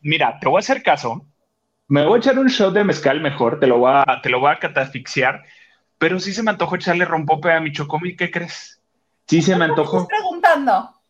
Mira, 0.01 0.39
te 0.39 0.47
voy 0.47 0.57
a 0.57 0.59
hacer 0.59 0.81
caso. 0.81 1.25
Me 1.87 2.05
voy 2.05 2.15
a 2.15 2.19
echar 2.19 2.39
un 2.39 2.47
shot 2.47 2.73
de 2.73 2.83
mezcal 2.83 3.19
mejor, 3.19 3.59
te 3.59 3.67
lo 3.67 3.79
voy 3.79 3.91
a, 3.93 4.21
te 4.21 4.29
lo 4.29 4.39
voy 4.39 4.51
a 4.51 4.59
catafixiar, 4.59 5.43
pero 5.97 6.19
sí 6.19 6.33
se 6.33 6.41
me 6.41 6.51
antojó 6.51 6.75
echarle 6.75 7.05
rompope 7.05 7.51
a 7.51 7.59
mi 7.59 7.71
chocomi, 7.71 8.15
¿qué 8.15 8.31
crees? 8.31 8.81
Sí 9.27 9.41
se 9.41 9.55
me 9.55 9.65
antojó. 9.65 10.01
Estás 10.01 10.19
preguntando. 10.19 11.00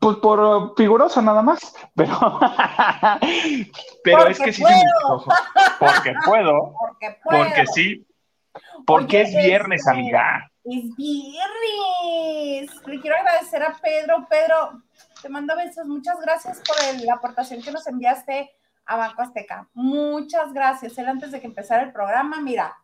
Pues 0.00 0.16
por 0.16 0.74
figurosa 0.76 1.20
nada 1.20 1.42
más, 1.42 1.74
pero, 1.94 2.14
pero 4.02 4.28
es 4.28 4.38
que 4.38 4.50
sí 4.50 4.64
se 4.64 4.74
me 4.74 4.82
Porque 5.78 6.14
puedo. 6.24 6.74
Porque 6.78 7.16
puedo. 7.22 7.44
Porque 7.44 7.66
sí. 7.66 8.06
Porque 8.86 9.20
es 9.20 9.36
viernes, 9.36 9.80
este, 9.80 9.90
amiga. 9.90 10.50
Es 10.64 10.96
viernes. 10.96 12.70
Le 12.86 12.98
quiero 12.98 13.16
agradecer 13.16 13.62
a 13.62 13.74
Pedro. 13.74 14.26
Pedro, 14.30 14.82
te 15.20 15.28
mando 15.28 15.54
besos. 15.54 15.86
Muchas 15.86 16.18
gracias 16.20 16.62
por 16.66 16.76
la 17.04 17.14
aportación 17.14 17.60
que 17.60 17.70
nos 17.70 17.86
enviaste 17.86 18.50
a 18.86 18.96
Banco 18.96 19.20
Azteca. 19.20 19.68
Muchas 19.74 20.54
gracias. 20.54 20.96
Él 20.96 21.08
antes 21.08 21.30
de 21.30 21.40
que 21.40 21.46
empezara 21.46 21.82
el 21.82 21.92
programa, 21.92 22.40
mira, 22.40 22.74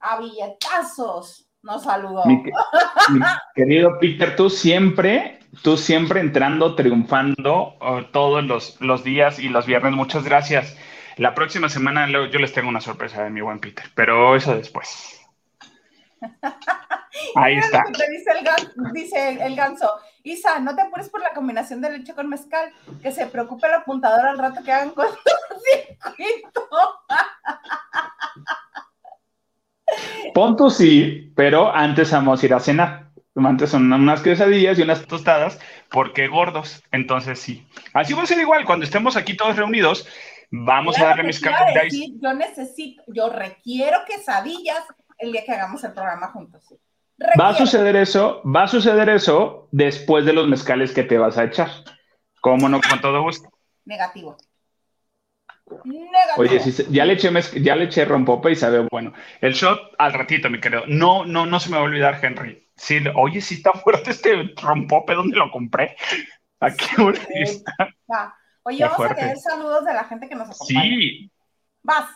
a 0.00 0.18
billetazos 0.18 1.46
nos 1.60 1.82
saludó. 1.82 2.24
mi 2.24 2.42
querido 3.54 3.98
Peter, 4.00 4.34
tú 4.34 4.48
siempre 4.48 5.41
tú 5.60 5.76
siempre 5.76 6.20
entrando, 6.20 6.74
triunfando 6.74 7.76
oh, 7.80 8.04
todos 8.06 8.78
los, 8.80 9.04
días 9.04 9.38
y 9.38 9.48
los 9.48 9.66
viernes. 9.66 9.92
Muchas 9.92 10.24
gracias. 10.24 10.76
La 11.18 11.34
próxima 11.34 11.68
semana 11.68 12.08
yo 12.08 12.38
les 12.38 12.52
tengo 12.52 12.68
una 12.68 12.80
sorpresa 12.80 13.24
de 13.24 13.30
mi 13.30 13.42
buen 13.42 13.58
Peter, 13.58 13.84
pero 13.94 14.34
eso 14.34 14.56
después. 14.56 15.20
Ahí 17.36 17.58
está. 17.58 17.82
Dice 18.94 19.38
el, 19.40 19.54
ganso, 19.54 19.90
Isa, 20.22 20.58
no 20.60 20.74
te 20.74 20.82
apures 20.82 21.10
por 21.10 21.20
la 21.20 21.34
combinación 21.34 21.82
de 21.82 21.90
leche 21.90 22.14
con 22.14 22.28
mezcal, 22.28 22.72
que 23.02 23.12
se 23.12 23.26
preocupe 23.26 23.66
el 23.66 23.74
apuntador 23.74 24.26
al 24.26 24.38
rato 24.38 24.62
que 24.64 24.72
hagan 24.72 24.90
con 24.94 25.06
circuito. 25.06 26.68
Punto 30.32 30.70
sí, 30.70 31.30
pero 31.36 31.70
antes 31.70 32.10
vamos 32.10 32.42
a 32.42 32.46
ir 32.46 32.54
a 32.54 32.60
cenar 32.60 33.11
antes 33.34 33.70
son 33.70 33.92
unas 33.92 34.22
quesadillas 34.22 34.78
y 34.78 34.82
unas 34.82 35.06
tostadas, 35.06 35.58
porque 35.90 36.28
gordos. 36.28 36.82
Entonces, 36.92 37.38
sí. 37.38 37.66
Así 37.94 38.14
va 38.14 38.22
a 38.22 38.26
ser 38.26 38.38
igual. 38.38 38.64
Cuando 38.64 38.84
estemos 38.84 39.16
aquí 39.16 39.36
todos 39.36 39.56
reunidos, 39.56 40.06
vamos 40.50 40.98
a 40.98 41.06
darle 41.06 41.24
mis 41.24 41.40
cafés. 41.40 41.94
Yo 42.20 42.34
necesito, 42.34 43.02
yo 43.08 43.30
requiero 43.30 43.98
quesadillas 44.06 44.84
el 45.18 45.32
día 45.32 45.44
que 45.44 45.52
hagamos 45.52 45.82
el 45.84 45.92
programa 45.92 46.28
juntos. 46.28 46.74
Va 47.40 47.50
a 47.50 47.54
suceder 47.54 47.96
eso, 47.96 48.42
va 48.44 48.64
a 48.64 48.68
suceder 48.68 49.08
eso 49.08 49.68
después 49.70 50.24
de 50.24 50.32
los 50.32 50.48
mezcales 50.48 50.92
que 50.92 51.04
te 51.04 51.18
vas 51.18 51.38
a 51.38 51.44
echar. 51.44 51.68
¿Cómo 52.40 52.68
no? 52.68 52.80
Con 52.80 53.00
todo 53.00 53.22
gusto. 53.22 53.48
Negativo. 53.84 54.36
Negativo. 55.84 56.38
Oye, 56.38 56.60
ya 56.90 57.04
le 57.04 57.12
eché 57.12 57.30
ya 57.62 57.76
le 57.76 57.84
eché 57.84 58.04
rompope 58.04 58.50
y 58.50 58.56
sabe 58.56 58.86
bueno. 58.90 59.12
El 59.40 59.52
shot 59.52 59.94
al 59.98 60.12
ratito, 60.12 60.50
mi 60.50 60.60
querido. 60.60 60.82
No, 60.88 61.24
no, 61.24 61.46
no 61.46 61.60
se 61.60 61.70
me 61.70 61.76
va 61.76 61.82
a 61.82 61.84
olvidar, 61.84 62.18
Henry. 62.22 62.61
Sí, 62.76 62.98
oye, 63.14 63.40
sí 63.40 63.56
está 63.56 63.72
fuerte 63.72 64.10
este 64.10 64.54
rompope, 64.60 65.14
¿dónde 65.14 65.36
lo 65.36 65.50
compré? 65.50 65.96
Aquí 66.60 66.86
está. 67.34 68.36
Oye, 68.64 68.84
vamos 68.84 69.10
a 69.10 69.14
tener 69.14 69.36
saludos 69.38 69.84
de 69.84 69.94
la 69.94 70.04
gente 70.04 70.28
que 70.28 70.34
nos 70.34 70.50
acompaña. 70.50 70.82
Sí. 70.82 71.30
Vas. 71.82 72.10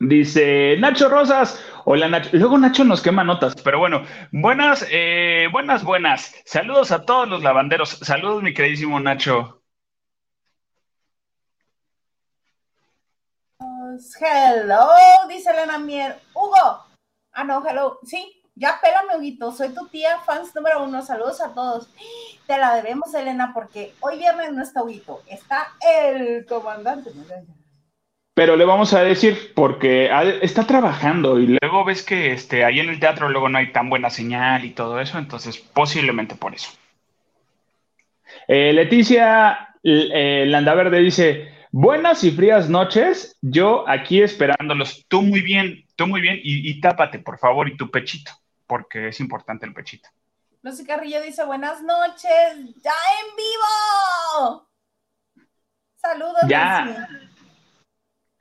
Dice 0.00 0.76
Nacho 0.78 1.08
Rosas, 1.08 1.64
hola 1.84 2.08
Nacho. 2.08 2.30
Luego 2.32 2.58
Nacho 2.58 2.84
nos 2.84 3.02
quema 3.02 3.24
notas, 3.24 3.54
pero 3.62 3.78
bueno, 3.78 4.02
buenas, 4.32 4.86
eh, 4.90 5.48
buenas, 5.52 5.84
buenas. 5.84 6.34
Saludos 6.44 6.92
a 6.92 7.04
todos 7.04 7.28
los 7.28 7.42
lavanderos. 7.42 7.90
Saludos, 8.02 8.42
mi 8.42 8.52
queridísimo 8.52 8.98
Nacho. 9.00 9.62
Hello, 14.20 14.88
dice 15.28 15.50
Elena 15.50 15.78
Mier. 15.78 16.20
Hugo. 16.34 16.84
Ah, 17.32 17.44
no, 17.44 17.62
hello. 17.66 17.98
Sí, 18.02 18.35
ya 18.56 18.80
pélame, 18.80 19.18
Huguito, 19.18 19.52
soy 19.52 19.74
tu 19.74 19.86
tía, 19.88 20.18
fans 20.24 20.54
número 20.54 20.82
uno. 20.82 21.02
Saludos 21.02 21.40
a 21.42 21.52
todos. 21.52 21.88
Te 22.46 22.56
la 22.56 22.74
debemos, 22.74 23.14
Elena, 23.14 23.52
porque 23.54 23.92
hoy 24.00 24.18
viernes 24.18 24.52
no 24.52 24.62
está 24.62 24.82
Huguito, 24.82 25.22
está 25.26 25.68
el 25.86 26.46
comandante. 26.46 27.10
Pero 28.34 28.56
le 28.56 28.64
vamos 28.64 28.94
a 28.94 29.02
decir, 29.02 29.52
porque 29.54 30.10
está 30.40 30.66
trabajando 30.66 31.38
y 31.38 31.58
luego 31.60 31.84
ves 31.84 32.02
que 32.02 32.32
este, 32.32 32.64
ahí 32.64 32.80
en 32.80 32.88
el 32.88 33.00
teatro 33.00 33.28
luego 33.28 33.48
no 33.48 33.58
hay 33.58 33.72
tan 33.72 33.90
buena 33.90 34.10
señal 34.10 34.64
y 34.64 34.70
todo 34.70 35.00
eso, 35.00 35.18
entonces 35.18 35.58
posiblemente 35.58 36.34
por 36.34 36.54
eso. 36.54 36.70
Eh, 38.48 38.72
Leticia 38.72 39.74
eh, 39.82 40.44
Landaverde 40.46 41.00
dice, 41.00 41.50
buenas 41.72 42.24
y 42.24 42.30
frías 42.30 42.68
noches, 42.70 43.38
yo 43.42 43.86
aquí 43.88 44.22
esperándolos, 44.22 45.04
tú 45.08 45.22
muy 45.22 45.42
bien, 45.42 45.84
tú 45.94 46.06
muy 46.06 46.20
bien 46.20 46.38
y, 46.42 46.70
y 46.70 46.80
tápate 46.80 47.18
por 47.18 47.38
favor 47.38 47.68
y 47.68 47.76
tu 47.76 47.90
pechito 47.90 48.32
porque 48.66 49.08
es 49.08 49.20
importante 49.20 49.66
el 49.66 49.74
pechito. 49.74 50.08
Lucy 50.62 50.84
Carrillo 50.84 51.22
dice, 51.22 51.44
buenas 51.44 51.82
noches, 51.82 52.74
ya 52.82 52.94
en 53.20 53.36
vivo. 53.36 54.68
Saludos. 55.96 56.42
Ya. 56.48 57.08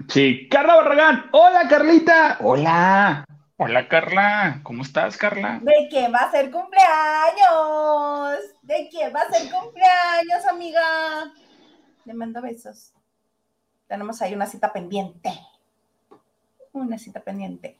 Sí, 0.09 0.47
Carla 0.49 0.75
Barragán. 0.75 1.29
Hola, 1.31 1.67
Carlita. 1.67 2.37
Hola. 2.41 3.25
Hola, 3.57 3.87
Carla. 3.87 4.59
¿Cómo 4.63 4.83
estás, 4.83 5.17
Carla? 5.17 5.59
¿De 5.61 5.87
quién 5.89 6.13
va 6.13 6.19
a 6.19 6.31
ser 6.31 6.51
cumpleaños? 6.51 8.39
¿De 8.61 8.89
quién 8.89 9.13
va 9.15 9.21
a 9.21 9.31
ser 9.31 9.49
cumpleaños, 9.51 10.45
amiga? 10.49 11.31
Le 12.03 12.13
mando 12.13 12.41
besos. 12.41 12.91
Tenemos 13.87 14.21
ahí 14.21 14.33
una 14.33 14.45
cita 14.45 14.73
pendiente. 14.73 15.31
Una 16.73 16.97
cita 16.97 17.19
pendiente. 17.21 17.79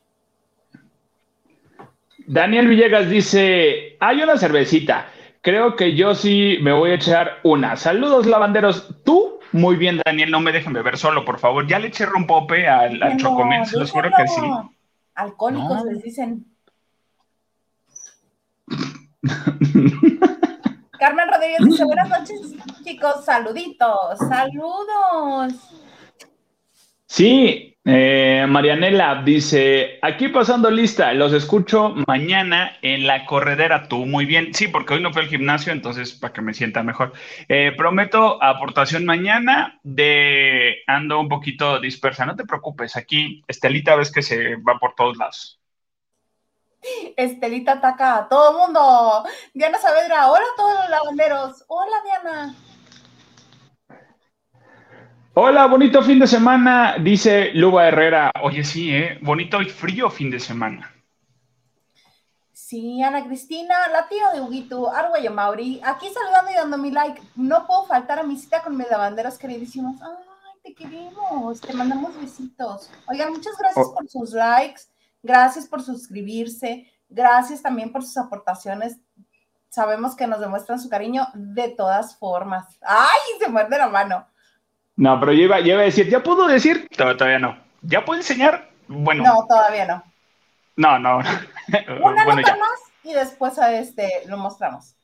Daniel 2.20 2.68
Villegas 2.68 3.10
dice, 3.10 3.98
hay 4.00 4.22
una 4.22 4.38
cervecita. 4.38 5.10
Creo 5.42 5.76
que 5.76 5.96
yo 5.96 6.16
sí 6.16 6.58
me 6.62 6.72
voy 6.74 6.92
a 6.92 6.96
echar 6.96 7.40
una. 7.44 7.76
Saludos, 7.76 8.26
lavanderos. 8.26 9.04
Tú, 9.04 9.40
muy 9.52 9.76
bien, 9.76 10.02
Daniel, 10.04 10.32
no 10.32 10.40
me 10.40 10.52
dejen 10.52 10.74
beber 10.74 10.98
solo, 10.98 11.24
por 11.24 11.38
favor. 11.40 11.68
Ya 11.68 11.78
le 11.78 11.88
eché 11.88 12.06
rompope 12.06 12.68
al, 12.68 13.02
al 13.04 13.18
chocomil, 13.18 13.66
se 13.66 13.78
los 13.78 13.92
juro 13.92 14.10
que 14.16 14.28
sí. 14.28 14.42
Alcohólicos 15.14 15.86
les 15.86 16.02
dicen. 16.04 16.46
Carmen 21.00 21.28
Rodríguez 21.32 21.60
dice, 21.66 21.86
buenas 21.86 22.10
noches, 22.10 22.56
chicos, 22.84 23.24
saluditos, 23.26 24.18
saludos. 24.28 25.54
Sí, 27.06 27.75
Eh, 27.88 28.44
Marianela 28.50 29.22
dice, 29.24 30.00
aquí 30.02 30.30
pasando 30.30 30.72
lista, 30.72 31.14
los 31.14 31.34
escucho 31.34 31.94
mañana 32.08 32.76
en 32.82 33.06
la 33.06 33.28
corredera, 33.28 33.88
tú 33.88 34.08
muy 34.08 34.26
bien, 34.26 34.56
sí, 34.56 34.68
porque 34.68 34.96
hoy 34.96 35.04
no 35.04 35.14
fue 35.14 35.22
al 35.22 35.28
gimnasio, 35.28 35.72
entonces 35.72 36.14
para 36.14 36.34
que 36.34 36.42
me 36.42 36.56
sienta 36.56 36.82
mejor. 36.82 37.14
Eh, 37.48 37.74
prometo 37.78 38.42
aportación 38.42 39.06
mañana 39.06 39.80
de 39.84 40.78
ando 40.88 41.20
un 41.20 41.30
poquito 41.30 41.80
dispersa, 41.80 42.26
no 42.26 42.36
te 42.36 42.46
preocupes, 42.46 42.96
aquí 42.96 43.44
Estelita 43.48 43.96
ves 43.96 44.12
que 44.12 44.24
se 44.24 44.56
va 44.56 44.80
por 44.80 44.96
todos 44.96 45.18
lados. 45.18 45.60
Estelita 47.16 47.74
ataca 47.74 48.18
a 48.18 48.28
todo 48.28 48.52
el 48.52 48.58
mundo. 48.58 49.24
Diana 49.54 49.78
Saavedra, 49.78 50.32
hola 50.32 50.44
a 50.54 50.58
todos 50.58 50.80
los 50.80 50.90
lavanderos. 50.90 51.64
Hola 51.68 51.98
Diana. 52.04 52.56
Hola, 55.38 55.66
bonito 55.68 56.02
fin 56.02 56.18
de 56.18 56.28
semana, 56.28 56.96
dice 56.98 57.52
Luba 57.56 57.90
Herrera. 57.90 58.32
Oye, 58.42 58.64
sí, 58.64 58.96
¿eh? 58.96 59.20
Bonito 59.22 59.62
y 59.62 59.66
frío 59.66 60.10
fin 60.10 60.32
de 60.32 60.40
semana. 60.40 60.90
Sí, 62.54 63.04
Ana 63.04 63.22
Cristina, 63.26 63.76
la 63.92 64.08
tía 64.08 64.30
de 64.32 64.40
Huguito, 64.40 64.90
Arguello 64.90 65.32
Mauri, 65.32 65.82
aquí 65.84 66.08
saludando 66.08 66.52
y 66.52 66.54
dando 66.56 66.78
mi 66.78 66.90
like. 66.90 67.22
No 67.36 67.68
puedo 67.68 67.84
faltar 67.84 68.20
a 68.20 68.24
mi 68.24 68.38
cita 68.38 68.64
con 68.64 68.78
mis 68.78 68.90
lavanderos 68.90 69.38
queridísimos. 69.38 70.02
Ay, 70.02 70.14
te 70.64 70.74
queremos, 70.74 71.60
te 71.60 71.74
mandamos 71.74 72.18
besitos. 72.18 72.90
Oigan, 73.10 73.34
muchas 73.34 73.58
gracias 73.58 73.88
oh. 73.90 73.94
por 73.94 74.08
sus 74.08 74.32
likes, 74.32 74.84
gracias 75.22 75.68
por 75.68 75.82
suscribirse, 75.82 76.90
gracias 77.10 77.62
también 77.62 77.92
por 77.92 78.04
sus 78.04 78.16
aportaciones. 78.16 79.02
Sabemos 79.68 80.16
que 80.16 80.28
nos 80.28 80.40
demuestran 80.40 80.80
su 80.80 80.88
cariño 80.88 81.28
de 81.34 81.68
todas 81.68 82.16
formas. 82.16 82.80
Ay, 82.80 83.20
se 83.38 83.50
muerde 83.50 83.78
la 83.78 83.90
mano. 83.90 84.26
No, 84.98 85.20
pero 85.20 85.34
yo 85.34 85.44
iba, 85.44 85.58
a 85.58 85.62
decir, 85.62 86.10
¿ya 86.10 86.24
puedo 86.24 86.48
decir? 86.48 86.88
Todavía 86.96 87.40
no. 87.40 87.58
¿Ya 87.82 88.06
puedo 88.06 88.20
enseñar? 88.20 88.70
Bueno. 88.88 89.24
No, 89.24 89.46
todavía 89.48 89.86
no. 89.86 90.04
No, 90.78 91.00
no. 91.00 91.18
Una 91.88 92.26
bueno, 92.26 92.36
nota 92.36 92.56
más 92.56 92.80
y 93.04 93.14
después 93.14 93.60
a 93.60 93.74
este 93.74 94.24
lo 94.28 94.38
mostramos. 94.38 94.96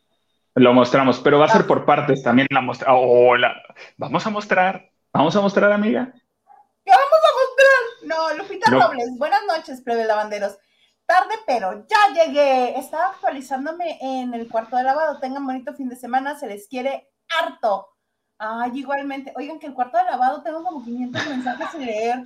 Lo 0.56 0.74
mostramos, 0.74 1.20
pero 1.20 1.40
va 1.40 1.46
a 1.46 1.50
ser 1.50 1.62
ah. 1.62 1.68
por 1.68 1.86
partes 1.86 2.24
también 2.24 2.48
la 2.52 2.62
muestra. 2.62 2.94
Hola, 2.94 3.56
vamos 3.98 4.26
a 4.26 4.30
mostrar. 4.30 4.90
Vamos 5.14 5.36
a 5.36 5.42
mostrar, 5.42 5.72
amiga. 5.72 6.12
¿Qué 6.86 6.92
vamos 6.92 7.06
a 7.14 8.08
mostrar? 8.08 8.38
No, 8.38 8.38
Lupita 8.38 8.72
Robles. 8.72 9.18
Buenas 9.18 9.42
noches, 9.46 9.82
plebe 9.82 10.06
lavanderos. 10.06 10.58
Tarde, 11.06 11.36
pero 11.46 11.86
ya 11.88 12.26
llegué. 12.26 12.78
Estaba 12.78 13.08
actualizándome 13.08 13.98
en 14.02 14.34
el 14.34 14.48
cuarto 14.50 14.78
de 14.78 14.84
lavado. 14.84 15.20
Tengan 15.20 15.46
bonito 15.46 15.74
fin 15.74 15.90
de 15.90 15.96
semana. 15.96 16.38
Se 16.38 16.48
les 16.48 16.68
quiere 16.68 17.10
harto. 17.30 17.91
Ay, 18.44 18.72
igualmente. 18.74 19.32
Oigan, 19.36 19.60
que 19.60 19.68
el 19.68 19.74
cuarto 19.76 20.00
de 20.00 20.06
lavado 20.06 20.42
tengo 20.42 20.64
como 20.64 20.84
500 20.84 21.28
mensajes 21.28 21.68
sin 21.72 21.86
leer. 21.86 22.24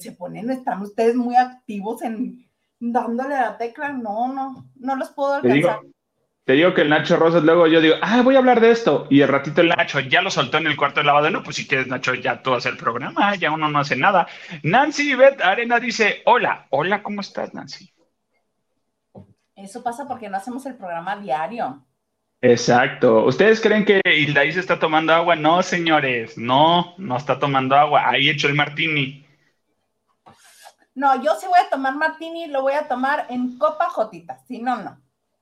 Se 0.00 0.12
ponen, 0.12 0.50
están 0.50 0.82
ustedes 0.82 1.14
muy 1.14 1.36
activos 1.36 2.02
en 2.02 2.44
dándole 2.80 3.36
la 3.36 3.56
tecla. 3.56 3.90
No, 3.90 4.32
no, 4.32 4.68
no 4.74 4.96
los 4.96 5.10
puedo 5.10 5.34
alcanzar. 5.34 5.78
Te 6.44 6.54
digo, 6.54 6.74
que 6.74 6.82
el 6.82 6.90
Nacho 6.90 7.16
Rosas, 7.16 7.44
luego 7.44 7.68
yo 7.68 7.80
digo, 7.80 7.96
ah, 8.02 8.22
voy 8.22 8.34
a 8.34 8.38
hablar 8.38 8.60
de 8.60 8.72
esto. 8.72 9.06
Y 9.10 9.20
el 9.20 9.28
ratito 9.28 9.60
el 9.60 9.68
Nacho 9.68 10.00
ya 10.00 10.22
lo 10.22 10.30
soltó 10.30 10.58
en 10.58 10.66
el 10.66 10.76
cuarto 10.76 10.98
de 10.98 11.06
lavado. 11.06 11.30
No, 11.30 11.44
pues 11.44 11.54
si 11.54 11.68
quieres, 11.68 11.86
Nacho, 11.86 12.14
ya 12.14 12.42
tú 12.42 12.52
haces 12.52 12.72
el 12.72 12.78
programa, 12.78 13.36
ya 13.36 13.52
uno 13.52 13.68
no 13.68 13.78
hace 13.78 13.94
nada. 13.94 14.26
Nancy 14.64 15.14
Beth 15.14 15.40
Arena 15.40 15.78
dice, 15.78 16.22
hola, 16.24 16.66
hola, 16.70 17.00
¿cómo 17.04 17.20
estás, 17.20 17.54
Nancy? 17.54 17.92
Eso 19.54 19.84
pasa 19.84 20.08
porque 20.08 20.28
no 20.28 20.36
hacemos 20.36 20.66
el 20.66 20.74
programa 20.74 21.16
diario. 21.16 21.85
Exacto. 22.40 23.24
¿Ustedes 23.24 23.60
creen 23.60 23.84
que 23.84 24.00
Hildaí 24.04 24.52
se 24.52 24.60
está 24.60 24.78
tomando 24.78 25.12
agua? 25.12 25.36
No, 25.36 25.62
señores, 25.62 26.36
no, 26.36 26.94
no 26.98 27.16
está 27.16 27.38
tomando 27.38 27.74
agua. 27.74 28.08
Ahí 28.08 28.28
hecho 28.28 28.48
el 28.48 28.54
martini. 28.54 29.26
No, 30.94 31.22
yo 31.22 31.34
sí 31.38 31.46
voy 31.46 31.58
a 31.60 31.68
tomar 31.68 31.94
martini, 31.94 32.46
lo 32.46 32.62
voy 32.62 32.72
a 32.72 32.88
tomar 32.88 33.26
en 33.28 33.58
copa 33.58 33.88
jotita, 33.90 34.38
si 34.48 34.60
no, 34.60 34.76
no. 34.82 34.98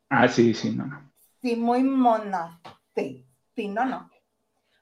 Ah, 0.08 0.26
sí, 0.26 0.52
sí, 0.52 0.70
no, 0.70 0.86
no. 0.86 1.12
Sí, 1.40 1.56
muy 1.56 1.82
mona. 1.82 2.60
Sí, 2.94 3.24
sí, 3.54 3.68
no, 3.68 3.84
no. 3.84 4.10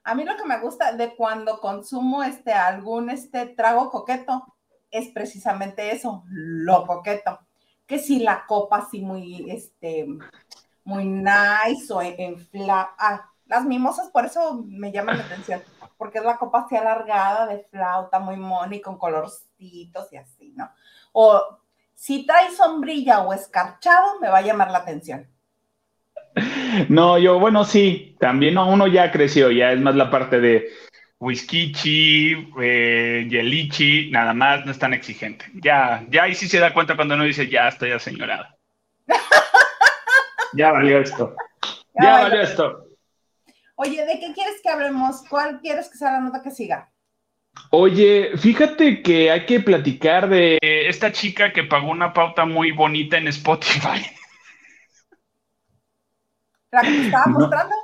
A 0.03 0.15
mí 0.15 0.25
lo 0.25 0.35
que 0.35 0.45
me 0.45 0.59
gusta 0.59 0.93
de 0.93 1.15
cuando 1.15 1.59
consumo 1.59 2.23
este 2.23 2.53
algún 2.53 3.09
este 3.09 3.45
trago 3.47 3.89
coqueto 3.89 4.55
es 4.89 5.09
precisamente 5.09 5.91
eso, 5.91 6.23
lo 6.27 6.85
coqueto. 6.85 7.39
Que 7.85 7.99
si 7.99 8.19
la 8.19 8.45
copa 8.45 8.77
así 8.77 9.01
muy 9.01 9.51
este 9.51 10.07
muy 10.83 11.05
nice 11.05 11.91
o 11.91 12.01
en, 12.01 12.37
ah, 12.69 13.29
las 13.45 13.65
mimosas 13.65 14.09
por 14.09 14.25
eso 14.25 14.63
me 14.67 14.91
llaman 14.91 15.17
la 15.17 15.23
atención, 15.25 15.61
porque 15.97 16.19
es 16.19 16.25
la 16.25 16.37
copa 16.37 16.61
así 16.61 16.75
alargada 16.75 17.47
de 17.47 17.65
flauta, 17.69 18.19
muy 18.19 18.37
mona 18.37 18.75
y 18.75 18.81
con 18.81 18.97
colorcitos 18.97 20.11
y 20.11 20.17
así, 20.17 20.53
¿no? 20.55 20.69
O 21.11 21.59
si 21.93 22.25
trae 22.25 22.51
sombrilla 22.51 23.21
o 23.21 23.33
escarchado, 23.33 24.19
me 24.19 24.29
va 24.29 24.39
a 24.39 24.41
llamar 24.41 24.71
la 24.71 24.79
atención. 24.79 25.27
No, 26.89 27.19
yo, 27.19 27.39
bueno, 27.39 27.65
sí, 27.65 28.17
también 28.19 28.57
uno 28.57 28.87
ya 28.87 29.11
creció, 29.11 29.51
ya 29.51 29.71
es 29.71 29.79
más 29.79 29.93
la 29.93 30.09
parte 30.09 30.39
de 30.39 30.69
whisky, 31.19 31.71
eh, 32.59 33.27
yelichi, 33.29 34.09
nada 34.11 34.33
más, 34.33 34.65
no 34.65 34.71
es 34.71 34.79
tan 34.79 34.93
exigente. 34.93 35.45
Ya, 35.53 36.03
ya 36.09 36.23
ahí 36.23 36.33
sí 36.33 36.47
se 36.47 36.59
da 36.59 36.73
cuenta 36.73 36.95
cuando 36.95 37.13
uno 37.13 37.23
dice, 37.23 37.47
ya 37.47 37.67
estoy 37.67 37.91
aseñorada. 37.91 38.57
Ya 40.55 40.71
valió 40.71 40.99
esto. 40.99 41.35
Ya, 42.01 42.21
valió 42.23 42.41
esto. 42.41 42.87
Oye, 43.75 44.05
¿de 44.05 44.19
qué 44.19 44.33
quieres 44.33 44.61
que 44.61 44.69
hablemos? 44.69 45.23
¿Cuál 45.29 45.59
quieres 45.59 45.89
que 45.89 45.97
sea 45.97 46.11
la 46.11 46.21
nota 46.21 46.41
que 46.41 46.51
siga? 46.51 46.91
Oye, 47.71 48.31
fíjate 48.37 49.01
que 49.01 49.31
hay 49.31 49.45
que 49.45 49.59
platicar 49.59 50.29
de 50.29 50.57
esta 50.61 51.11
chica 51.11 51.53
que 51.53 51.63
pagó 51.63 51.89
una 51.89 52.13
pauta 52.13 52.45
muy 52.45 52.71
bonita 52.71 53.17
en 53.17 53.27
Spotify. 53.27 54.05
¿La 56.71 56.81
que 56.81 56.87
te 56.87 57.05
estaba 57.05 57.27
mostrando? 57.27 57.75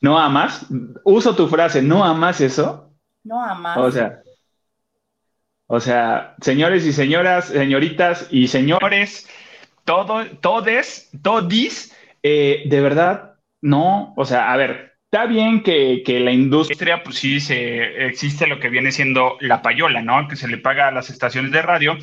¿No 0.00 0.18
amas? 0.18 0.66
Uso 1.04 1.34
tu 1.34 1.48
frase, 1.48 1.82
¿no 1.82 2.04
amas 2.04 2.40
eso? 2.40 2.94
No 3.24 3.42
amas. 3.42 3.76
O 3.78 3.90
sea, 3.90 4.22
o 5.66 5.80
sea, 5.80 6.36
señores 6.40 6.86
y 6.86 6.92
señoras, 6.92 7.46
señoritas 7.46 8.28
y 8.30 8.46
señores, 8.48 9.28
todo, 9.86 10.26
todes, 10.40 11.10
todis, 11.22 11.96
eh, 12.22 12.64
de 12.66 12.80
verdad, 12.82 13.36
no, 13.62 14.12
o 14.16 14.24
sea, 14.26 14.52
a 14.52 14.56
ver, 14.56 14.98
está 15.04 15.26
bien 15.26 15.62
que, 15.62 16.02
la 16.20 16.32
industria, 16.32 17.02
pues 17.02 17.16
sí, 17.16 17.40
se, 17.40 18.06
existe 18.06 18.46
lo 18.46 18.60
que 18.60 18.68
viene 18.68 18.92
siendo 18.92 19.38
la 19.40 19.62
payola, 19.62 20.02
¿no? 20.02 20.28
Que 20.28 20.36
se 20.36 20.48
le 20.48 20.58
paga 20.58 20.88
a 20.88 20.90
las 20.90 21.08
estaciones 21.08 21.52
de 21.52 21.62
radio 21.62 21.96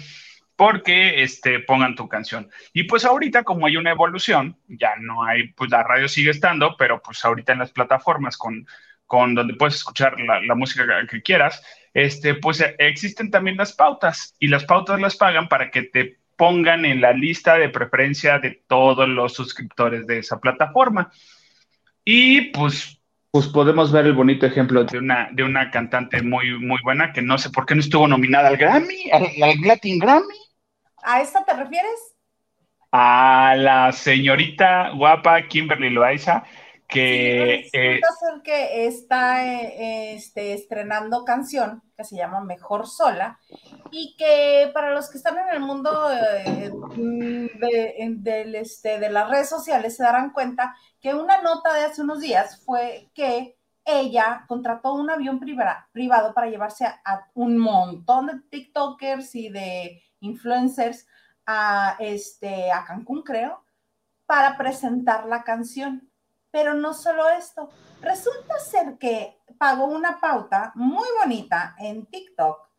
porque 0.55 1.23
este, 1.23 1.59
pongan 1.59 1.95
tu 1.95 2.07
canción. 2.07 2.49
Y 2.73 2.83
pues 2.83 3.05
ahorita, 3.05 3.43
como 3.43 3.65
hay 3.67 3.75
una 3.77 3.91
evolución, 3.91 4.57
ya 4.67 4.95
no 4.99 5.23
hay, 5.25 5.49
pues 5.49 5.69
la 5.69 5.83
radio 5.83 6.07
sigue 6.07 6.31
estando, 6.31 6.77
pero 6.77 7.01
pues 7.01 7.23
ahorita 7.25 7.53
en 7.53 7.59
las 7.59 7.71
plataformas 7.71 8.37
con, 8.37 8.65
con 9.05 9.35
donde 9.35 9.55
puedes 9.55 9.75
escuchar 9.75 10.19
la, 10.21 10.41
la 10.41 10.55
música 10.55 10.85
que 11.09 11.21
quieras, 11.21 11.61
este, 11.93 12.35
pues 12.35 12.63
existen 12.77 13.29
también 13.29 13.57
las 13.57 13.73
pautas 13.73 14.35
y 14.39 14.47
las 14.47 14.63
pautas 14.65 14.99
las 15.01 15.17
pagan 15.17 15.49
para 15.49 15.69
que 15.69 15.83
te 15.83 16.22
pongan 16.35 16.85
en 16.85 17.01
la 17.01 17.13
lista 17.13 17.57
de 17.57 17.69
preferencia 17.69 18.39
de 18.39 18.63
todos 18.67 19.07
los 19.07 19.33
suscriptores 19.33 20.07
de 20.07 20.19
esa 20.19 20.39
plataforma. 20.39 21.11
Y 22.05 22.51
pues, 22.51 23.01
pues 23.31 23.47
podemos 23.47 23.91
ver 23.91 24.05
el 24.05 24.13
bonito 24.13 24.45
ejemplo 24.45 24.83
de 24.83 24.97
una, 24.97 25.29
de 25.31 25.43
una 25.43 25.71
cantante 25.71 26.21
muy, 26.21 26.59
muy 26.59 26.79
buena 26.83 27.13
que 27.13 27.21
no 27.21 27.37
sé 27.37 27.49
por 27.49 27.65
qué 27.65 27.75
no 27.75 27.81
estuvo 27.81 28.07
nominada 28.07 28.49
al 28.49 28.57
Grammy, 28.57 29.09
al, 29.11 29.27
Latin 29.61 29.99
Grammy. 29.99 30.35
¿A 31.03 31.21
esta 31.21 31.43
te 31.45 31.53
refieres? 31.53 32.15
A 32.91 33.55
la 33.57 33.91
señorita 33.91 34.91
guapa 34.91 35.41
Kimberly 35.47 35.89
Loaiza, 35.89 36.43
que... 36.93 37.69
Sí, 37.71 37.79
que 38.43 38.87
está 38.87 39.45
eh, 39.45 40.15
este, 40.15 40.53
estrenando 40.53 41.25
canción 41.25 41.81
que 41.95 42.03
se 42.03 42.15
llama 42.15 42.41
Mejor 42.41 42.87
Sola 42.87 43.39
y 43.91 44.15
que 44.17 44.69
para 44.73 44.91
los 44.91 45.09
que 45.09 45.17
están 45.17 45.37
en 45.37 45.49
el 45.49 45.59
mundo 45.61 46.11
eh, 46.11 46.71
de, 46.95 48.59
este, 48.59 48.99
de 48.99 49.09
las 49.09 49.29
redes 49.29 49.49
sociales 49.49 49.95
se 49.95 50.03
darán 50.03 50.31
cuenta 50.31 50.75
que 50.99 51.13
una 51.13 51.41
nota 51.41 51.73
de 51.73 51.85
hace 51.85 52.01
unos 52.01 52.19
días 52.19 52.61
fue 52.65 53.09
que 53.13 53.57
ella 53.85 54.45
contrató 54.47 54.93
un 54.93 55.09
avión 55.09 55.39
privado 55.39 56.33
para 56.33 56.49
llevarse 56.49 56.85
a, 56.85 57.27
un 57.33 57.57
montón 57.57 58.27
de 58.27 58.39
TikTokers 58.49 59.35
y 59.35 59.49
de 59.49 60.01
influencers 60.21 61.05
a, 61.45 61.97
este, 61.99 62.71
a 62.71 62.85
Cancún, 62.85 63.23
creo, 63.23 63.65
para 64.25 64.57
presentar 64.57 65.25
la 65.25 65.43
canción. 65.43 66.09
Pero 66.53 66.75
no 66.75 66.93
solo 66.93 67.29
esto, 67.31 67.71
resulta 67.99 68.59
ser 68.59 68.99
que 68.99 69.41
pagó 69.57 69.85
una 69.85 70.19
pauta 70.19 70.71
muy 70.75 71.07
bonita 71.19 71.75
en 71.79 72.05
TikTok 72.05 72.69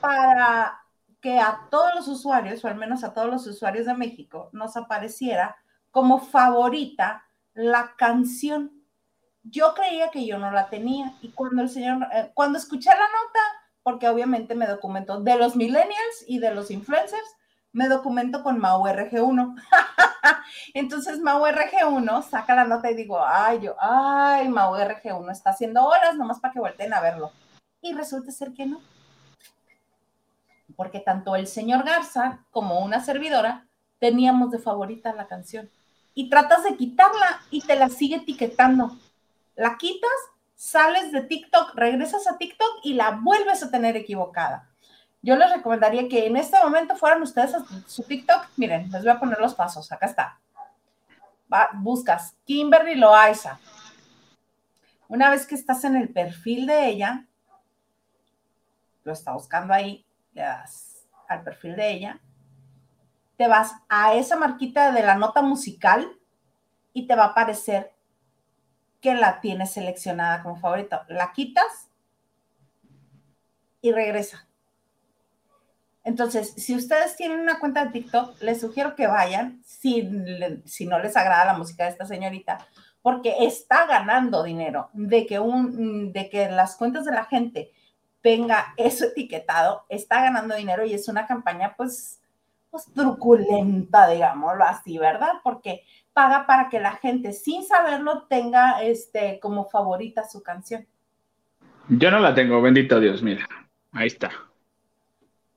para 0.00 0.82
que 1.20 1.38
a 1.38 1.68
todos 1.70 1.94
los 1.94 2.08
usuarios, 2.08 2.64
o 2.64 2.66
al 2.66 2.74
menos 2.74 3.04
a 3.04 3.14
todos 3.14 3.30
los 3.30 3.46
usuarios 3.46 3.86
de 3.86 3.94
México, 3.94 4.50
nos 4.52 4.76
apareciera 4.76 5.56
como 5.92 6.18
favorita 6.18 7.24
la 7.54 7.94
canción. 7.96 8.72
Yo 9.44 9.72
creía 9.72 10.10
que 10.10 10.26
yo 10.26 10.38
no 10.38 10.50
la 10.50 10.68
tenía 10.68 11.14
y 11.22 11.30
cuando 11.30 11.62
el 11.62 11.68
señor, 11.68 12.08
eh, 12.12 12.32
cuando 12.34 12.58
escuché 12.58 12.90
la 12.90 12.96
nota, 12.96 13.40
porque 13.84 14.08
obviamente 14.08 14.56
me 14.56 14.66
documento 14.66 15.20
de 15.20 15.36
los 15.36 15.54
millennials 15.54 16.24
y 16.26 16.40
de 16.40 16.52
los 16.52 16.72
influencers, 16.72 17.36
me 17.72 17.88
documento 17.88 18.42
con 18.42 18.58
Mau 18.58 18.82
RG1. 18.84 19.62
Entonces 20.74 21.20
Mau 21.20 21.42
RG1 21.44 22.22
saca 22.28 22.54
la 22.54 22.64
nota 22.64 22.90
y 22.90 22.94
digo, 22.94 23.20
ay, 23.24 23.60
yo, 23.60 23.76
ay, 23.80 24.48
Mau 24.48 24.74
RG1 24.74 25.30
está 25.30 25.50
haciendo 25.50 25.84
horas 25.84 26.16
nomás 26.16 26.40
para 26.40 26.52
que 26.52 26.60
volteen 26.60 26.92
a 26.92 27.00
verlo. 27.00 27.32
Y 27.80 27.94
resulta 27.94 28.32
ser 28.32 28.52
que 28.52 28.66
no. 28.66 28.80
Porque 30.76 31.00
tanto 31.00 31.36
el 31.36 31.46
señor 31.46 31.84
Garza 31.84 32.40
como 32.50 32.80
una 32.80 33.00
servidora 33.00 33.66
teníamos 33.98 34.50
de 34.50 34.58
favorita 34.58 35.12
la 35.12 35.26
canción. 35.26 35.70
Y 36.14 36.28
tratas 36.28 36.64
de 36.64 36.76
quitarla 36.76 37.42
y 37.50 37.62
te 37.62 37.76
la 37.76 37.88
sigue 37.88 38.16
etiquetando. 38.16 38.96
La 39.54 39.76
quitas, 39.76 40.10
sales 40.56 41.12
de 41.12 41.22
TikTok, 41.22 41.74
regresas 41.74 42.26
a 42.26 42.36
TikTok 42.36 42.80
y 42.82 42.94
la 42.94 43.12
vuelves 43.22 43.62
a 43.62 43.70
tener 43.70 43.96
equivocada 43.96 44.69
yo 45.22 45.36
les 45.36 45.50
recomendaría 45.50 46.08
que 46.08 46.26
en 46.26 46.36
este 46.36 46.58
momento 46.62 46.96
fueran 46.96 47.22
ustedes 47.22 47.54
a 47.54 47.64
su 47.86 48.02
TikTok. 48.02 48.48
Miren, 48.56 48.90
les 48.90 49.02
voy 49.02 49.12
a 49.12 49.20
poner 49.20 49.38
los 49.38 49.54
pasos. 49.54 49.90
Acá 49.92 50.06
está. 50.06 50.40
buscas 51.74 52.36
Kimberly 52.46 52.94
Loaiza. 52.94 53.58
Una 55.08 55.30
vez 55.30 55.46
que 55.46 55.56
estás 55.56 55.84
en 55.84 55.96
el 55.96 56.08
perfil 56.08 56.66
de 56.66 56.86
ella, 56.86 57.26
lo 59.02 59.12
está 59.12 59.32
buscando 59.32 59.74
ahí, 59.74 60.06
le 60.32 60.42
das 60.42 61.04
al 61.28 61.42
perfil 61.42 61.76
de 61.76 61.90
ella, 61.90 62.20
te 63.36 63.48
vas 63.48 63.74
a 63.88 64.14
esa 64.14 64.36
marquita 64.36 64.92
de 64.92 65.02
la 65.02 65.16
nota 65.16 65.42
musical 65.42 66.16
y 66.92 67.06
te 67.06 67.16
va 67.16 67.24
a 67.24 67.28
aparecer 67.28 67.92
que 69.00 69.14
la 69.14 69.40
tienes 69.40 69.72
seleccionada 69.72 70.42
como 70.42 70.56
favorita. 70.56 71.04
La 71.08 71.32
quitas 71.32 71.90
y 73.80 73.92
regresa 73.92 74.49
entonces, 76.10 76.54
si 76.56 76.74
ustedes 76.74 77.14
tienen 77.14 77.38
una 77.38 77.60
cuenta 77.60 77.84
de 77.84 77.92
TikTok, 77.92 78.42
les 78.42 78.60
sugiero 78.60 78.96
que 78.96 79.06
vayan, 79.06 79.62
si, 79.64 80.02
no 80.02 80.98
les 80.98 81.16
agrada 81.16 81.44
la 81.44 81.56
música 81.56 81.84
de 81.84 81.90
esta 81.90 82.04
señorita, 82.04 82.66
porque 83.00 83.36
está 83.42 83.86
ganando 83.86 84.42
dinero 84.42 84.90
de 84.92 85.24
que, 85.24 85.38
un, 85.38 86.12
de 86.12 86.28
que 86.28 86.50
las 86.50 86.74
cuentas 86.74 87.04
de 87.04 87.12
la 87.12 87.26
gente 87.26 87.70
tenga 88.22 88.74
eso 88.76 89.04
etiquetado, 89.04 89.84
está 89.88 90.20
ganando 90.20 90.56
dinero 90.56 90.84
y 90.84 90.94
es 90.94 91.06
una 91.06 91.28
campaña 91.28 91.74
pues, 91.76 92.20
pues 92.72 92.86
truculenta, 92.92 94.08
digámoslo 94.08 94.64
así, 94.64 94.98
¿verdad? 94.98 95.34
Porque 95.44 95.84
paga 96.12 96.44
para 96.44 96.68
que 96.68 96.80
la 96.80 96.96
gente 96.96 97.32
sin 97.32 97.64
saberlo 97.64 98.24
tenga 98.24 98.82
este 98.82 99.38
como 99.38 99.70
favorita 99.70 100.28
su 100.28 100.42
canción. 100.42 100.88
Yo 101.88 102.10
no 102.10 102.18
la 102.18 102.34
tengo, 102.34 102.60
bendito 102.60 102.98
Dios, 102.98 103.22
mira, 103.22 103.46
ahí 103.92 104.08
está. 104.08 104.49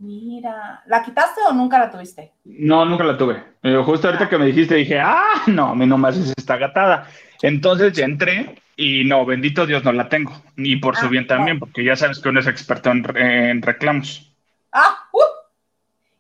Mira, 0.04 0.84
¿la 0.88 1.02
quitaste 1.02 1.40
o 1.48 1.54
nunca 1.54 1.80
la 1.80 1.90
tuviste? 1.90 2.34
No, 2.44 2.84
nunca 2.84 3.06
la 3.06 3.18
tuve. 3.18 3.42
Eh, 3.64 3.82
justo 3.86 4.08
ahorita 4.08 4.28
que 4.28 4.38
me 4.38 4.48
dijiste 4.48 4.76
dije, 4.76 5.00
ah, 5.00 5.44
no, 5.48 5.68
a 5.68 5.76
mí 5.76 5.86
nomás 5.86 6.18
es 6.18 6.34
esta 6.38 6.58
gatada. 6.58 7.08
Entonces 7.42 7.94
ya 7.94 8.04
entré 8.04 8.62
y 8.76 9.06
no, 9.06 9.26
bendito 9.26 9.66
Dios, 9.66 9.82
no 9.86 9.94
la 9.94 10.10
tengo. 10.10 10.34
Y 10.58 10.76
por 10.76 10.98
su 10.98 11.06
ah, 11.06 11.10
bien 11.10 11.26
también, 11.26 11.58
porque 11.58 11.86
ya 11.86 11.96
sabes 11.96 12.20
que 12.20 12.28
uno 12.28 12.42
es 12.42 12.48
experto 12.48 12.92
en, 12.92 13.62
reclamos. 13.62 14.30
Ah, 14.74 15.08
uh, 15.14 15.22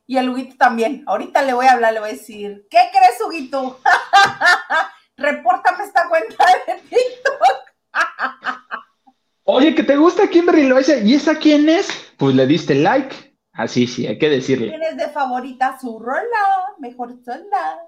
y 0.07 0.15
el 0.15 0.29
Huguito 0.29 0.55
también. 0.57 1.03
Ahorita 1.05 1.41
le 1.41 1.51
voy 1.51 1.65
a 1.65 1.73
hablar, 1.73 1.91
le 1.91 1.99
voy 1.99 2.09
a 2.09 2.13
decir, 2.13 2.65
¿qué 2.69 2.79
crees, 2.89 3.19
Huguito? 3.27 3.81
Repórtame 5.17 5.83
esta 5.83 6.07
cuenta 6.07 6.45
de 6.67 6.73
TikTok. 6.83 7.59
Oye, 9.43 9.75
que 9.75 9.83
te 9.83 9.97
gusta 9.97 10.29
Kimberly 10.29 10.67
Loaiza, 10.67 10.99
¿y 10.99 11.15
esa 11.15 11.35
quién 11.35 11.67
es? 11.67 12.13
Pues 12.15 12.33
le 12.33 12.47
diste 12.47 12.75
like. 12.75 13.32
Así, 13.53 13.85
sí, 13.85 14.07
hay 14.07 14.17
que 14.17 14.29
decirle. 14.29 14.69
Tienes 14.69 14.97
de 14.97 15.09
favorita 15.09 15.77
su 15.79 15.99
rola, 15.99 16.23
mejor 16.79 17.13
sola. 17.23 17.79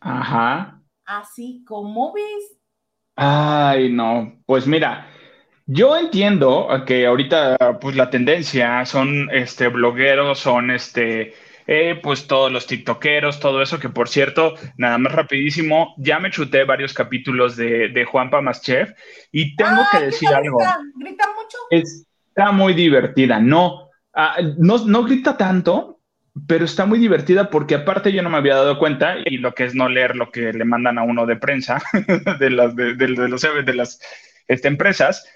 Ajá. 0.00 0.82
Así 1.06 1.64
como 1.66 2.12
ves. 2.12 2.58
Ay, 3.16 3.90
no. 3.90 4.38
Pues 4.44 4.66
mira, 4.66 5.08
yo 5.66 5.96
entiendo 5.96 6.68
que 6.86 7.06
ahorita, 7.06 7.78
pues 7.80 7.96
la 7.96 8.10
tendencia 8.10 8.84
son 8.84 9.28
este 9.32 9.68
blogueros, 9.68 10.38
son 10.38 10.70
este. 10.70 11.34
Eh, 11.66 12.00
pues 12.02 12.26
todos 12.26 12.50
los 12.50 12.66
tiktokeros, 12.66 13.38
todo 13.38 13.62
eso, 13.62 13.78
que 13.78 13.88
por 13.88 14.08
cierto, 14.08 14.54
nada 14.76 14.98
más 14.98 15.12
rapidísimo, 15.12 15.94
ya 15.98 16.18
me 16.18 16.30
chuté 16.30 16.64
varios 16.64 16.92
capítulos 16.92 17.54
de, 17.56 17.90
de 17.90 18.04
Juanpa 18.04 18.40
Más 18.40 18.60
Chef 18.60 18.90
y 19.30 19.54
tengo 19.54 19.82
que 19.92 20.00
decir 20.06 20.28
algo. 20.30 20.58
¿Grita 20.96 21.28
mucho? 21.28 21.58
Está 21.70 22.50
muy 22.50 22.74
divertida, 22.74 23.38
no, 23.38 23.89
Ah, 24.12 24.38
no, 24.58 25.04
grita 25.04 25.36
tanto, 25.36 26.00
pero 26.46 26.64
está 26.64 26.86
muy 26.86 26.98
divertida 26.98 27.50
porque 27.50 27.76
aparte 27.76 28.12
yo 28.12 28.22
no 28.22 28.30
me 28.30 28.38
había 28.38 28.56
dado 28.56 28.78
cuenta 28.78 29.16
y 29.24 29.38
lo 29.38 29.54
que 29.54 29.64
es 29.64 29.74
no 29.74 29.88
leer 29.88 30.16
lo 30.16 30.30
que 30.30 30.52
le 30.52 30.64
mandan 30.64 30.98
a 30.98 31.02
uno 31.02 31.26
de 31.26 31.36
prensa 31.36 31.80
de 32.40 32.50
las, 32.50 32.74
de, 32.74 33.08
los, 33.08 33.42
de 33.42 33.74
las 33.74 34.00
este, 34.48 34.68
empresas, 34.68 35.26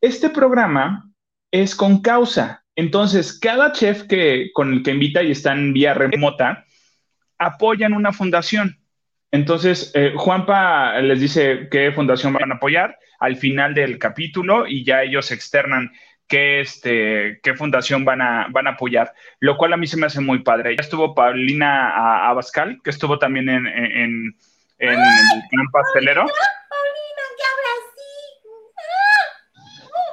este 0.00 0.30
programa 0.30 1.10
es 1.50 1.74
con 1.74 2.00
causa. 2.00 2.64
Entonces, 2.74 3.38
cada 3.38 3.72
chef 3.72 4.04
que, 4.04 4.50
con 4.54 4.72
el 4.72 4.82
que 4.82 4.92
invita 4.92 5.22
y 5.22 5.32
está 5.32 5.52
en 5.52 5.72
vía 5.72 5.94
remota, 5.94 6.64
apoyan 7.38 7.92
una 7.92 8.12
fundación. 8.12 8.78
Entonces, 9.30 9.90
eh, 9.94 10.12
Juanpa 10.16 11.00
les 11.00 11.20
dice 11.20 11.68
qué 11.70 11.92
fundación 11.92 12.32
van 12.32 12.52
a 12.52 12.56
apoyar 12.56 12.98
al 13.18 13.36
final 13.36 13.74
del 13.74 13.98
capítulo 13.98 14.66
y 14.66 14.84
ya 14.84 15.02
ellos 15.02 15.30
externan 15.30 15.92
qué, 16.32 16.60
este, 16.62 17.40
qué 17.42 17.54
fundación 17.54 18.06
van 18.06 18.22
a, 18.22 18.46
van 18.50 18.66
a 18.66 18.70
apoyar, 18.70 19.12
lo 19.38 19.58
cual 19.58 19.74
a 19.74 19.76
mí 19.76 19.86
se 19.86 19.98
me 19.98 20.06
hace 20.06 20.22
muy 20.22 20.38
padre. 20.38 20.74
Ya 20.74 20.80
estuvo 20.80 21.14
Paulina 21.14 22.26
Abascal, 22.30 22.80
que 22.82 22.88
estuvo 22.88 23.18
también 23.18 23.50
en, 23.50 23.66
en, 23.66 24.34
en, 24.78 24.90
el 24.90 25.42
plan 25.50 25.66
pastelero. 25.70 26.22
Paulina, 26.22 27.22
¿qué 27.36 27.44
habla 27.52 27.68
así? 27.76 28.08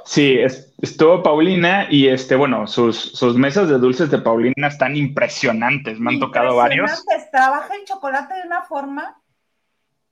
Sí, 0.04 0.40
estuvo 0.82 1.24
Paulina 1.24 1.88
y 1.90 2.10
este, 2.10 2.36
bueno, 2.36 2.68
sus, 2.68 2.98
sus 2.98 3.38
mesas 3.38 3.70
de 3.70 3.78
dulces 3.78 4.12
de 4.12 4.18
Paulina 4.18 4.68
están 4.68 4.98
impresionantes, 4.98 6.02
me 6.02 6.12
han 6.12 6.20
tocado 6.20 6.58
varios. 6.58 7.06
Trabaja 7.32 7.74
el 7.76 7.86
chocolate 7.86 8.34
de 8.34 8.42
una 8.46 8.64
forma. 8.64 9.16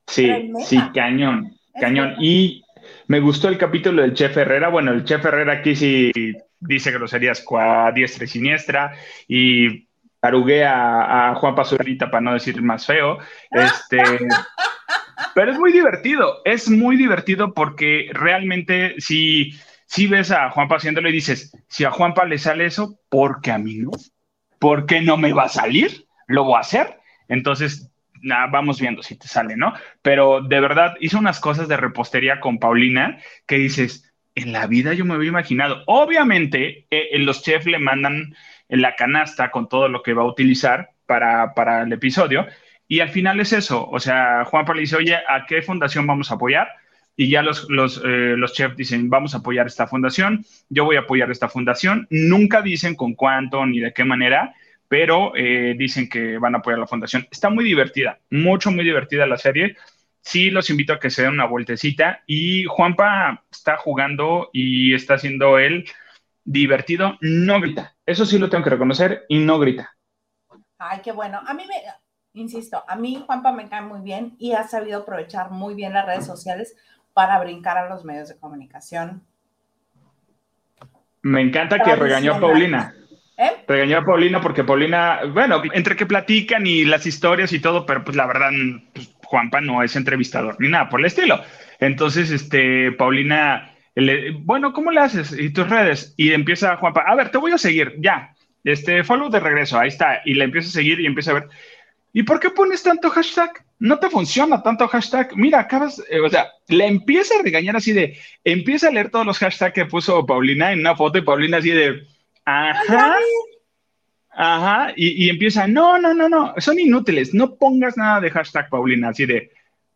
Sí, 0.06 0.54
sí, 0.64 0.82
cañón, 0.94 1.52
cañón. 1.78 2.16
Y 2.22 2.64
me 3.08 3.20
gustó 3.20 3.48
el 3.48 3.58
capítulo 3.58 4.02
del 4.02 4.14
Chef 4.14 4.36
Herrera. 4.36 4.70
Bueno, 4.70 4.92
el 4.92 5.06
Chef 5.06 5.24
Herrera 5.26 5.54
aquí 5.54 5.76
sí 5.76 6.12
dice 6.60 6.92
groserías 6.92 7.46
a 7.58 7.92
diestra 7.94 8.26
y 8.26 8.28
siniestra 8.28 8.96
y 9.28 9.88
taruguea 10.20 11.30
a 11.30 11.36
Juan 11.36 11.56
Pazurita 11.56 12.12
para 12.12 12.22
no 12.22 12.34
decir 12.34 12.62
más 12.62 12.86
feo. 12.86 13.18
Este, 13.52 14.02
pero 15.36 15.52
es 15.52 15.60
muy 15.60 15.72
divertido, 15.72 16.42
es 16.44 16.70
muy 16.70 16.98
divertido 16.98 17.54
porque 17.54 18.10
realmente 18.12 18.96
si, 18.98 19.54
si 19.86 20.08
ves 20.08 20.32
a 20.32 20.50
Juanpa 20.50 20.76
haciéndolo 20.76 21.10
y 21.10 21.14
dices, 21.14 21.56
si 21.70 21.86
a 21.86 21.92
Juanpa 21.92 22.26
le 22.26 22.38
sale 22.38 22.66
eso, 22.66 23.00
¿por 23.10 23.42
qué 23.42 23.52
a 23.52 23.58
mí 23.58 23.76
no? 23.76 23.92
¿Por 24.60 24.86
qué 24.86 25.02
no 25.02 25.18
me 25.18 25.34
va 25.34 25.44
a 25.44 25.50
salir? 25.50 26.08
¿Lo 26.28 26.44
voy 26.44 26.56
a 26.56 26.62
hacer? 26.62 27.00
Entonces 27.30 27.90
vamos 28.24 28.80
viendo 28.80 29.04
si 29.04 29.18
te 29.18 29.28
sale, 29.28 29.56
¿no? 29.56 29.74
Pero 30.02 30.42
de 30.42 30.60
verdad 30.60 30.96
hizo 31.00 31.20
unas 31.20 31.40
cosas 31.40 31.68
de 31.68 31.78
repostería 31.78 32.40
con 32.40 32.60
Paulina 32.60 33.20
que 33.46 33.58
dices, 33.58 34.14
en 34.36 34.52
la 34.52 34.68
vida 34.68 34.94
yo 34.94 35.06
me 35.06 35.16
había 35.16 35.30
imaginado. 35.30 35.84
Obviamente, 35.88 36.86
eh, 36.92 37.10
eh, 37.12 37.20
los 37.20 37.42
chefs 37.42 37.66
le 37.66 37.80
mandan 37.80 38.36
la 38.70 38.96
canasta 38.96 39.50
con 39.50 39.68
todo 39.68 39.88
lo 39.88 40.04
que 40.04 40.14
va 40.14 40.24
a 40.24 40.28
utilizar 40.28 40.92
para, 41.06 41.54
para 41.54 41.84
el 41.84 41.94
episodio. 41.94 42.46
Y 42.88 43.00
al 43.00 43.10
final 43.10 43.40
es 43.40 43.54
eso. 43.54 43.88
O 43.90 44.00
sea, 44.00 44.46
Juan 44.46 44.66
Pablo 44.66 44.82
dice, 44.82 44.96
oye, 44.96 45.16
¿a 45.16 45.46
qué 45.48 45.62
fundación 45.62 46.06
vamos 46.06 46.32
a 46.32 46.36
apoyar? 46.36 46.68
Y 47.16 47.30
ya 47.30 47.42
los, 47.42 47.68
los, 47.70 47.98
eh, 48.06 48.36
los 48.38 48.54
chefs 48.54 48.78
dicen, 48.78 49.10
vamos 49.10 49.34
a 49.34 49.40
apoyar 49.40 49.66
esta 49.66 49.88
fundación, 49.88 50.46
yo 50.70 50.86
voy 50.86 50.98
a 50.98 51.02
apoyar 51.02 51.32
esta 51.32 51.50
fundación. 51.50 52.06
Nunca 52.12 52.62
dicen 52.62 52.96
con 52.96 53.16
cuánto 53.16 53.66
ni 53.66 53.80
de 53.80 53.92
qué 53.92 54.06
manera 54.06 54.54
pero 54.88 55.36
eh, 55.36 55.76
dicen 55.78 56.08
que 56.08 56.38
van 56.38 56.56
a 56.56 56.60
apoyar 56.60 56.80
la 56.80 56.88
fundación. 56.88 57.28
Está 57.32 57.50
muy 57.50 57.66
divertida, 57.66 58.20
mucho, 58.30 58.72
muy 58.72 58.84
divertida 58.84 59.26
la 59.26 59.38
serie. 59.38 59.76
Sí, 60.22 60.50
los 60.50 60.70
invito 60.70 60.94
a 60.94 61.00
que 61.00 61.10
se 61.10 61.24
den 61.24 61.32
una 61.32 61.46
vueltecita. 61.46 62.24
Y 62.26 62.66
Juanpa 62.66 63.44
está 63.52 63.78
jugando 63.78 64.50
y 64.54 64.94
está 64.94 65.16
haciendo 65.16 65.58
él 65.60 65.86
divertido, 66.44 67.18
no 67.22 67.60
grita. 67.60 67.96
Eso 68.06 68.26
sí 68.26 68.40
lo 68.40 68.50
tengo 68.50 68.64
que 68.64 68.70
reconocer 68.70 69.26
y 69.28 69.40
no 69.40 69.60
grita. 69.60 69.96
Ay, 70.78 71.02
qué 71.04 71.12
bueno. 71.12 71.42
A 71.46 71.54
mí 71.54 71.64
me, 71.68 71.76
insisto, 72.42 72.84
a 72.88 72.96
mí 72.96 73.22
Juanpa 73.26 73.52
me 73.52 73.68
cae 73.68 73.82
muy 73.82 74.02
bien 74.02 74.36
y 74.40 74.54
ha 74.54 74.64
sabido 74.68 75.02
aprovechar 75.02 75.52
muy 75.52 75.76
bien 75.76 75.94
las 75.94 76.06
redes 76.06 76.26
sociales 76.26 76.76
para 77.14 77.40
brincar 77.40 77.78
a 77.78 77.90
los 77.90 78.06
medios 78.06 78.30
de 78.30 78.38
comunicación. 78.38 79.24
Me 81.22 81.42
encanta 81.42 81.80
que 81.80 81.96
regañó 81.96 82.36
a 82.36 82.40
Paulina. 82.40 82.94
¿Eh? 83.38 83.52
Regañó 83.68 84.00
a 84.00 84.06
Paulina 84.06 84.42
porque 84.42 84.64
Paulina, 84.64 85.22
bueno, 85.32 85.62
entre 85.74 85.96
que 85.96 86.06
platican 86.06 86.66
y 86.66 86.86
las 86.86 87.06
historias 87.06 87.54
y 87.54 87.60
todo, 87.60 87.86
pero 87.86 88.04
pues 88.04 88.18
la 88.18 88.26
verdad, 88.26 88.50
pues, 88.94 89.14
Juanpa 89.24 89.62
no 89.62 89.84
es 89.84 89.96
entrevistador 89.96 90.56
ni 90.60 90.70
nada 90.70 90.90
por 90.90 91.00
el 91.00 91.06
estilo. 91.06 91.42
Entonces, 91.80 92.32
este, 92.32 92.92
Paulina 92.94 93.74
bueno, 94.44 94.74
¿cómo 94.74 94.92
le 94.92 95.00
haces? 95.00 95.36
¿Y 95.38 95.50
tus 95.50 95.70
redes? 95.70 96.14
Y 96.18 96.32
empieza 96.32 96.78
Juanpa, 96.78 97.02
a 97.02 97.16
ver, 97.16 97.30
te 97.30 97.38
voy 97.38 97.52
a 97.52 97.58
seguir, 97.58 97.96
ya. 98.00 98.34
Este, 98.64 99.04
follow 99.04 99.30
de 99.30 99.40
regreso, 99.40 99.80
ahí 99.80 99.88
está. 99.88 100.22
Y 100.26 100.36
le 100.36 100.44
empieza 100.44 100.70
a 100.70 100.72
seguir 100.72 101.00
y 101.00 101.06
empieza 101.06 101.32
a 101.32 101.36
ver. 101.36 101.48
¿Y 102.14 102.24
por 102.24 102.40
qué 102.40 102.50
pones 102.50 102.84
tanto 102.84 103.10
hashtag? 103.10 103.66
No 103.80 103.98
te 103.98 104.10
funciona 104.10 104.62
tanto 104.62 104.88
hashtag. 104.88 105.36
Mira, 105.36 105.60
acabas, 105.60 106.04
eh, 106.10 106.20
o 106.20 106.30
sea, 106.30 106.48
le 106.68 106.86
empieza 106.86 107.36
a 107.40 107.44
regañar 107.44 107.76
así 107.76 107.92
de, 107.92 108.20
empieza 108.44 108.88
a 108.88 108.92
leer 108.92 109.10
todos 109.10 109.26
los 109.26 109.40
hashtags 109.40 109.74
que 109.74 109.86
puso 109.86 110.26
Paulina 110.26 110.72
en 110.72 110.80
una 110.80 110.96
foto 110.96 111.18
y 111.18 111.22
Paulina 111.22 111.58
así 111.58 111.72
de, 111.72 112.04
ajá, 112.48 113.18
ajá, 114.32 114.94
y, 114.96 115.26
y 115.26 115.30
empieza, 115.30 115.68
no, 115.68 116.00
no, 116.00 116.14
no, 116.14 116.30
no, 116.30 116.54
son 116.58 116.80
inútiles, 116.80 117.34
no 117.34 117.56
pongas 117.56 117.98
nada 117.98 118.22
de 118.22 118.32
hashtag 118.32 118.70
Paulina, 118.70 119.10
así 119.10 119.26
de, 119.26 119.52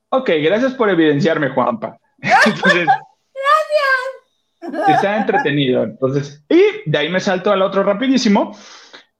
ok, 0.09 0.29
gracias 0.41 0.73
por 0.73 0.89
evidenciarme, 0.89 1.49
Juanpa. 1.49 1.97
Entonces, 2.45 2.87
Está 4.87 5.17
entretenido. 5.17 5.83
Entonces, 5.83 6.43
y 6.47 6.89
de 6.89 6.97
ahí 6.97 7.09
me 7.09 7.19
salto 7.19 7.51
al 7.51 7.61
otro 7.61 7.83
rapidísimo. 7.83 8.55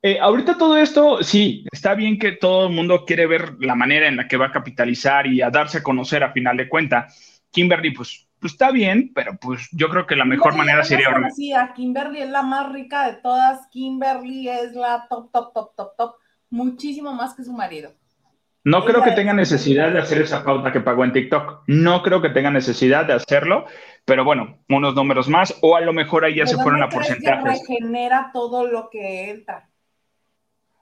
Eh, 0.01 0.17
ahorita 0.19 0.57
todo 0.57 0.77
esto, 0.77 1.23
sí, 1.23 1.65
está 1.71 1.93
bien 1.93 2.17
que 2.17 2.33
todo 2.33 2.67
el 2.67 2.73
mundo 2.73 3.05
quiere 3.05 3.27
ver 3.27 3.55
la 3.59 3.75
manera 3.75 4.07
en 4.07 4.17
la 4.17 4.27
que 4.27 4.37
va 4.37 4.47
a 4.47 4.51
capitalizar 4.51 5.27
y 5.27 5.41
a 5.41 5.49
darse 5.49 5.79
a 5.79 5.83
conocer 5.83 6.23
a 6.23 6.31
final 6.31 6.57
de 6.57 6.69
cuenta. 6.69 7.07
Kimberly, 7.51 7.91
pues, 7.91 8.27
pues 8.41 8.53
está 8.53 8.71
bien, 8.71 9.11
pero 9.13 9.37
pues 9.39 9.69
yo 9.71 9.87
creo 9.89 10.07
que 10.07 10.15
la 10.15 10.25
mejor 10.25 10.55
manera 10.55 10.83
sería... 10.83 11.09
Kimberly 11.75 12.21
es 12.23 12.29
la 12.29 12.41
más 12.41 12.71
rica 12.71 13.05
de 13.05 13.13
todas. 13.21 13.67
Kimberly 13.67 14.49
es 14.49 14.73
la 14.73 15.05
top, 15.07 15.31
top, 15.31 15.53
top, 15.53 15.75
top, 15.75 15.95
top. 15.95 16.15
Muchísimo 16.49 17.13
más 17.13 17.35
que 17.35 17.43
su 17.43 17.53
marido. 17.53 17.93
No 18.63 18.83
creo 18.83 19.03
que 19.03 19.11
tenga 19.11 19.33
necesidad 19.33 19.91
de 19.91 19.99
hacer 19.99 20.21
esa 20.21 20.43
pauta 20.43 20.71
que 20.71 20.81
pagó 20.81 21.03
en 21.03 21.13
TikTok. 21.13 21.63
No 21.67 22.01
creo 22.01 22.21
que 22.21 22.29
tenga 22.29 22.49
necesidad 22.49 23.05
de 23.05 23.13
hacerlo, 23.13 23.65
pero 24.05 24.23
bueno, 24.23 24.59
unos 24.69 24.95
números 24.95 25.27
más, 25.29 25.55
o 25.61 25.75
a 25.75 25.81
lo 25.81 25.93
mejor 25.93 26.25
ahí 26.25 26.35
ya 26.35 26.47
se 26.47 26.57
fueron 26.57 26.81
a 26.81 26.89
porcentajes. 26.89 27.63
Que 27.67 27.75
regenera 27.75 28.31
todo 28.33 28.65
lo 28.65 28.89
que 28.89 29.29
entra. 29.29 29.69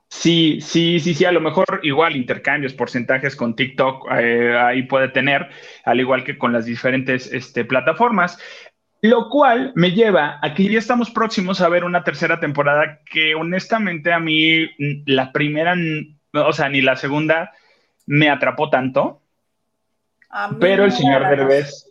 Sí, 0.09 0.59
sí, 0.59 0.99
sí, 0.99 1.13
sí, 1.13 1.23
a 1.25 1.31
lo 1.31 1.39
mejor 1.39 1.81
igual 1.83 2.15
intercambios, 2.15 2.73
porcentajes 2.73 3.35
con 3.35 3.55
TikTok, 3.55 4.07
eh, 4.19 4.57
ahí 4.57 4.83
puede 4.83 5.09
tener, 5.09 5.49
al 5.85 5.99
igual 5.99 6.23
que 6.23 6.37
con 6.37 6.51
las 6.51 6.65
diferentes 6.65 7.31
este, 7.31 7.63
plataformas. 7.63 8.39
Lo 9.01 9.29
cual 9.29 9.71
me 9.75 9.91
lleva 9.91 10.39
a 10.41 10.53
que 10.53 10.67
ya 10.67 10.79
estamos 10.79 11.11
próximos 11.11 11.61
a 11.61 11.69
ver 11.69 11.85
una 11.85 12.03
tercera 12.03 12.39
temporada 12.39 12.99
que 13.05 13.35
honestamente 13.35 14.11
a 14.11 14.19
mí 14.19 14.67
la 15.05 15.31
primera, 15.31 15.75
o 16.33 16.51
sea, 16.53 16.67
ni 16.67 16.81
la 16.81 16.97
segunda 16.97 17.53
me 18.07 18.29
atrapó 18.29 18.69
tanto. 18.69 19.21
Pero 20.59 20.85
el 20.85 20.91
señor 20.91 21.29
Derbez, 21.29 21.88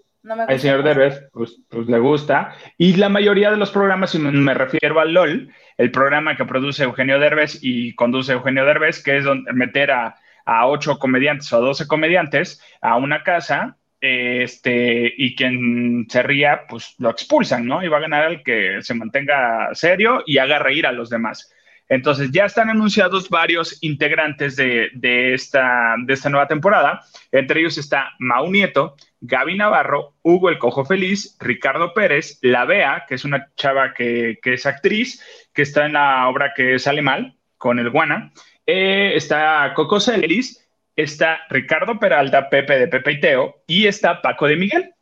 el 0.48 0.60
señor 0.60 0.82
Derbez, 0.82 1.28
pues, 1.32 1.60
pues, 1.68 1.86
le 1.88 1.98
gusta. 1.98 2.54
Y 2.76 2.96
la 2.96 3.08
mayoría 3.08 3.50
de 3.50 3.56
los 3.56 3.70
programas, 3.70 4.10
si 4.10 4.18
me 4.18 4.54
refiero 4.54 5.00
al 5.00 5.12
LOL, 5.12 5.50
el 5.76 5.90
programa 5.90 6.36
que 6.36 6.44
produce 6.44 6.84
Eugenio 6.84 7.18
Derbez 7.18 7.58
y 7.62 7.94
conduce 7.94 8.32
Eugenio 8.32 8.64
Derbez, 8.64 9.02
que 9.02 9.18
es 9.18 9.24
donde 9.24 9.52
meter 9.52 9.90
a, 9.92 10.16
a 10.44 10.66
ocho 10.66 10.98
comediantes 10.98 11.52
o 11.52 11.56
a 11.56 11.60
doce 11.60 11.86
comediantes 11.86 12.62
a 12.80 12.96
una 12.96 13.22
casa 13.22 13.76
este, 14.00 15.12
y 15.16 15.34
quien 15.34 16.06
se 16.08 16.22
ría, 16.22 16.62
pues 16.68 16.94
lo 16.98 17.10
expulsan, 17.10 17.66
¿no? 17.66 17.82
Y 17.82 17.88
va 17.88 17.98
a 17.98 18.02
ganar 18.02 18.30
el 18.30 18.42
que 18.42 18.78
se 18.82 18.94
mantenga 18.94 19.74
serio 19.74 20.22
y 20.26 20.38
haga 20.38 20.58
reír 20.58 20.86
a 20.86 20.92
los 20.92 21.10
demás. 21.10 21.52
Entonces, 21.88 22.30
ya 22.30 22.44
están 22.44 22.68
anunciados 22.70 23.30
varios 23.30 23.78
integrantes 23.82 24.56
de, 24.56 24.90
esta, 25.32 25.94
de 26.04 26.12
esta 26.12 26.28
nueva 26.28 26.46
temporada. 26.46 27.00
Entre 27.32 27.60
ellos 27.60 27.78
está 27.78 28.10
Mau 28.18 28.50
Nieto, 28.50 28.94
Gaby 29.20 29.56
Navarro, 29.56 30.14
Hugo 30.22 30.48
el 30.48 30.58
Cojo 30.58 30.84
Feliz, 30.84 31.36
Ricardo 31.40 31.92
Pérez, 31.92 32.38
La 32.42 32.64
Bea, 32.64 33.04
que 33.08 33.16
es 33.16 33.24
una 33.24 33.50
chava 33.56 33.92
que, 33.94 34.38
es 34.42 34.66
actriz, 34.66 35.22
que 35.52 35.62
está 35.62 35.86
en 35.86 35.94
la 35.94 36.28
obra 36.28 36.52
que 36.54 36.78
sale 36.78 37.02
mal, 37.02 37.36
con 37.56 37.78
el 37.78 37.90
Guana. 37.90 38.32
Eh, 38.66 39.12
está 39.16 39.72
Coco 39.74 39.98
Celis, 39.98 40.68
está 40.94 41.40
Ricardo 41.48 41.98
Peralta, 41.98 42.48
Pepe 42.48 42.78
de 42.78 42.88
Pepe 42.88 43.12
y 43.12 43.20
Teo, 43.20 43.62
y 43.66 43.86
está 43.86 44.22
Paco 44.22 44.46
de 44.46 44.56
Miguel. 44.56 44.94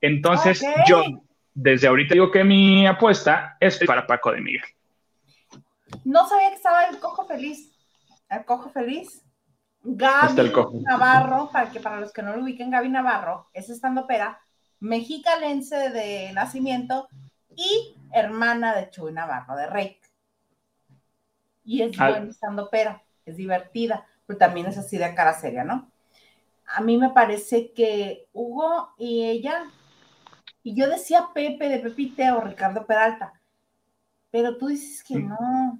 Entonces, 0.00 0.64
yo 0.86 1.02
desde 1.54 1.86
ahorita 1.86 2.14
digo 2.14 2.30
que 2.30 2.44
mi 2.44 2.86
apuesta 2.86 3.56
es 3.60 3.78
para 3.86 4.06
Paco 4.06 4.32
de 4.32 4.40
Miguel. 4.40 4.64
No 6.04 6.26
sabía 6.26 6.48
que 6.48 6.56
estaba 6.56 6.84
el 6.86 6.98
cojo 6.98 7.26
feliz. 7.26 7.70
El 8.28 8.44
cojo 8.44 8.70
feliz. 8.70 9.22
Gaby 9.84 10.52
Navarro, 10.82 11.50
para 11.52 11.70
que 11.70 11.80
para 11.80 12.00
los 12.00 12.12
que 12.12 12.22
no 12.22 12.36
lo 12.36 12.42
ubiquen, 12.42 12.70
Gaby 12.70 12.88
Navarro 12.88 13.48
es 13.52 13.68
estando 13.68 14.06
pera, 14.06 14.40
mexicalense 14.80 15.90
de 15.90 16.32
nacimiento 16.32 17.08
y 17.56 17.96
hermana 18.12 18.74
de 18.74 18.90
Chuy 18.90 19.12
Navarro, 19.12 19.56
de 19.56 19.66
Rey. 19.66 19.98
Y 21.64 21.82
es 21.82 21.96
buena 21.96 22.30
estando 22.30 22.70
pera, 22.70 23.02
es 23.24 23.36
divertida, 23.36 24.06
pero 24.26 24.38
también 24.38 24.66
es 24.66 24.78
así 24.78 24.98
de 24.98 25.14
cara 25.14 25.34
seria, 25.34 25.64
¿no? 25.64 25.90
A 26.66 26.80
mí 26.80 26.96
me 26.96 27.10
parece 27.10 27.72
que 27.72 28.28
Hugo 28.32 28.94
y 28.96 29.24
ella, 29.24 29.64
y 30.62 30.74
yo 30.74 30.88
decía 30.88 31.28
Pepe 31.34 31.68
de 31.68 31.80
Pepite 31.80 32.32
o 32.32 32.40
Ricardo 32.40 32.86
Peralta, 32.86 33.32
pero 34.30 34.56
tú 34.56 34.68
dices 34.68 35.04
que 35.04 35.16
no. 35.16 35.78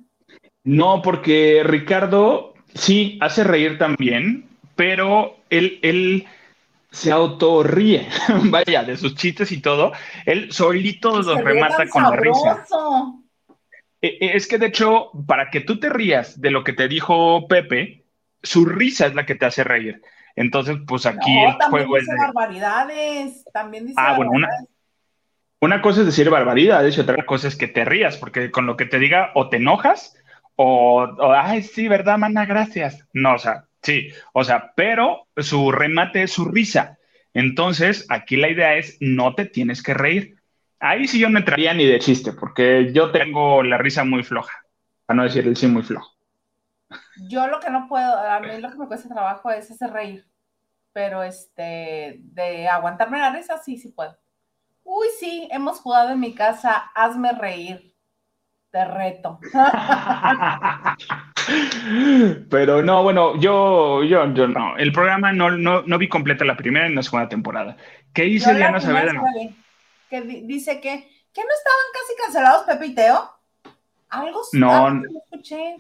No, 0.65 1.03
porque 1.03 1.63
Ricardo 1.65 2.52
sí 2.75 3.19
hace 3.21 3.45
reír 3.45 3.79
también, 3.79 4.49
pero 4.77 5.37
él, 5.51 5.79
él 5.83 6.27
se 6.91 7.11
autorríe, 7.11 8.07
vaya, 8.45 8.85
de 8.85 8.97
sus 8.97 9.15
chistes 9.15 9.51
y 9.53 9.61
todo. 9.61 9.93
Él 10.27 10.53
solito 10.53 11.23
los 11.23 11.43
remata 11.43 11.87
con 11.89 12.03
la 12.03 12.17
risa. 12.17 12.65
E, 14.01 14.19
e, 14.21 14.37
es 14.37 14.47
que 14.47 14.59
de 14.59 14.67
hecho, 14.67 15.11
para 15.27 15.51
que 15.51 15.61
tú 15.61 15.79
te 15.79 15.89
rías 15.89 16.41
de 16.41 16.51
lo 16.51 16.65
que 16.65 16.73
te 16.73 16.89
dijo 16.89 17.47
Pepe, 17.49 18.05
su 18.43 18.65
risa 18.65 19.07
es 19.07 19.15
la 19.15 19.27
que 19.27 19.35
te 19.35 19.47
hace 19.47 19.65
reír. 19.65 20.03
Entonces, 20.35 20.77
pues 20.87 21.07
aquí 21.07 21.39
el 21.39 21.55
juego 21.71 21.97
es. 21.97 22.07
barbaridades, 22.07 23.45
también 23.53 23.87
dice 23.87 24.01
ah, 24.01 24.15
bueno, 24.17 24.33
una, 24.33 24.49
una 25.61 25.83
cosa 25.83 26.01
es 26.01 26.07
decir 26.07 26.31
barbaridades 26.31 26.97
y 26.97 27.01
otra 27.01 27.25
cosa 27.25 27.49
es 27.49 27.57
que 27.57 27.69
te 27.69 27.85
rías, 27.85 28.17
porque 28.17 28.51
con 28.51 28.67
lo 28.67 28.77
que 28.77 28.87
te 28.87 28.99
diga 28.99 29.31
o 29.35 29.49
te 29.49 29.59
enojas 29.59 30.17
o, 30.65 31.33
ay, 31.33 31.63
sí, 31.63 31.89
¿verdad, 31.89 32.19
mana? 32.19 32.47
Gracias. 32.47 33.07
No, 33.13 33.35
o 33.35 33.39
sea, 33.39 33.67
sí, 33.83 34.09
o 34.33 34.45
sea, 34.45 34.73
pero 34.77 35.29
su 35.37 35.73
remate 35.73 36.23
es 36.23 36.33
su 36.33 36.45
risa. 36.45 36.99
Entonces, 37.35 38.07
aquí 38.09 38.37
la 38.37 38.51
idea 38.51 38.77
es, 38.77 38.97
no 39.01 39.35
te 39.35 39.47
tienes 39.47 39.83
que 39.83 39.95
reír. 39.95 40.37
Ahí 40.79 41.07
sí 41.07 41.19
yo 41.19 41.29
no 41.29 41.39
entraría 41.39 41.75
ni 41.75 41.87
de 41.87 41.99
chiste, 41.99 42.33
porque 42.33 42.93
yo 42.93 43.11
tengo 43.11 43.63
la 43.63 43.79
risa 43.79 44.05
muy 44.05 44.23
floja, 44.23 44.65
para 45.07 45.17
no 45.17 45.23
decir 45.25 45.47
el 45.47 45.57
sí 45.57 45.67
muy 45.67 45.83
flojo. 45.83 46.11
Yo 47.29 47.47
lo 47.47 47.61
que 47.61 47.71
no 47.71 47.89
puedo, 47.89 48.19
a 48.19 48.41
mí 48.41 48.61
lo 48.61 48.71
que 48.71 48.79
me 48.79 48.87
cuesta 48.87 49.09
trabajo 49.09 49.51
es 49.51 49.71
hacer 49.71 49.91
reír, 49.91 50.27
pero 50.93 51.23
este, 51.23 52.19
de 52.21 52.69
aguantarme 52.69 53.19
la 53.19 53.33
risa, 53.33 53.59
sí, 53.59 53.79
sí 53.79 53.89
puedo. 53.89 54.17
Uy, 54.85 55.07
sí, 55.19 55.49
hemos 55.51 55.81
jugado 55.81 56.11
en 56.11 56.21
mi 56.21 56.35
casa, 56.35 56.91
hazme 56.95 57.33
reír. 57.33 57.92
Te 58.73 58.85
reto. 58.87 59.39
Pero 62.51 62.83
no, 62.83 63.03
bueno, 63.03 63.39
yo, 63.39 64.03
yo, 64.03 64.33
yo 64.33 64.49
no. 64.49 64.79
El 64.79 64.93
programa 64.93 65.31
no, 65.31 65.51
no, 65.51 65.99
vi 65.99 66.09
completa 66.09 66.47
la 66.47 66.57
primera 66.57 66.89
y 66.89 66.95
la 66.95 67.03
segunda 67.03 67.29
temporada. 67.29 67.77
¿Qué 68.15 68.25
hice 68.25 68.55
Diana 68.55 68.81
Saavedra? 68.81 69.23
Que 70.09 70.23
dice 70.23 70.81
que, 70.81 71.07
¿que 71.35 71.43
no 71.43 71.49
estaban 71.55 71.85
casi 71.93 72.15
cancelados 72.23 72.65
Pepe 72.65 72.87
y 72.87 72.95
Teo? 72.95 73.31
Algo 74.09 74.41
no, 74.55 74.89
no 74.89 75.03
escuché. 75.23 75.77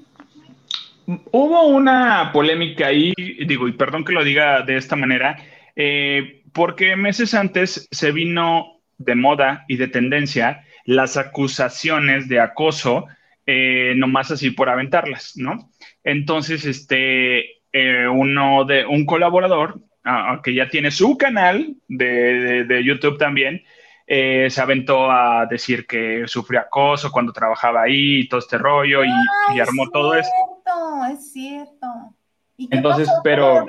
Hubo 1.07 1.69
una 1.69 2.31
polémica 2.31 2.89
ahí, 2.89 3.15
digo, 3.47 3.69
y 3.69 3.73
perdón 3.73 4.05
que 4.05 4.13
lo 4.13 4.23
diga 4.23 4.61
de 4.63 4.77
esta 4.77 4.97
manera, 4.97 5.39
eh, 5.77 6.43
porque 6.53 6.95
meses 6.97 7.33
antes 7.33 7.89
se 7.91 8.13
vino 8.13 8.83
de 8.99 9.15
moda 9.15 9.65
y 9.67 9.79
de 9.79 9.89
tendencia 9.89 10.67
las 10.85 11.17
acusaciones 11.17 12.29
de 12.29 12.41
acoso, 12.41 13.07
eh, 13.47 13.95
nomás 13.97 14.31
así 14.31 14.51
por 14.51 14.69
aventarlas, 14.69 15.33
¿no? 15.37 15.71
Entonces, 16.05 16.65
este, 16.65 17.63
eh, 17.73 18.07
uno 18.09 18.65
de 18.65 18.85
un 18.85 19.07
colaborador 19.07 19.81
ah, 20.05 20.41
que 20.43 20.55
ya 20.55 20.69
tiene 20.69 20.91
su 20.91 21.17
canal 21.17 21.75
de, 21.89 22.83
YouTube 22.85 23.19
también, 23.19 23.63
eh, 24.07 24.49
se 24.51 24.61
aventó 24.61 25.11
a 25.11 25.47
decir 25.47 25.87
que 25.87 26.25
sufrió 26.27 26.61
acoso 26.61 27.11
cuando 27.11 27.33
trabajaba 27.33 27.83
ahí 27.83 28.21
y 28.21 28.29
todo 28.29 28.41
este 28.41 28.59
rollo 28.59 29.03
y, 29.05 29.61
armó 29.61 29.89
todo 29.91 30.15
esto. 30.15 30.33
Es 31.13 31.33
cierto. 31.33 31.87
¿Y 32.57 32.69
Entonces, 32.71 33.09
pero 33.25 33.67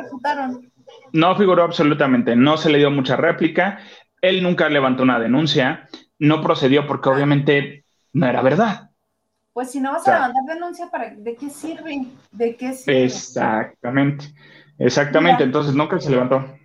no 1.14 1.36
figuró 1.36 1.64
absolutamente, 1.64 2.36
no 2.36 2.58
se 2.58 2.70
le 2.70 2.80
dio 2.80 2.92
mucha 2.92 3.16
réplica. 3.16 3.80
Él 4.22 4.44
nunca 4.44 4.70
levantó 4.70 5.04
una 5.04 5.20
denuncia, 5.20 5.88
no 6.20 6.42
procedió 6.42 6.88
porque 6.88 7.10
obviamente 7.10 7.86
no 8.14 8.28
era 8.28 8.42
verdad. 8.42 8.90
Pues 9.54 9.72
si 9.72 9.80
no 9.80 9.92
vas 9.92 10.08
a 10.08 10.14
levantar 10.14 10.56
denuncia, 10.56 10.90
¿para, 10.90 11.12
¿de 11.12 11.36
qué 11.36 11.50
sirve? 11.50 12.08
¿De 12.32 12.56
qué 12.56 12.74
sirve? 12.74 13.04
Exactamente, 13.04 14.34
exactamente, 14.80 15.44
entonces 15.44 15.76
nunca 15.76 16.00
se 16.00 16.10
levantó. 16.10 16.58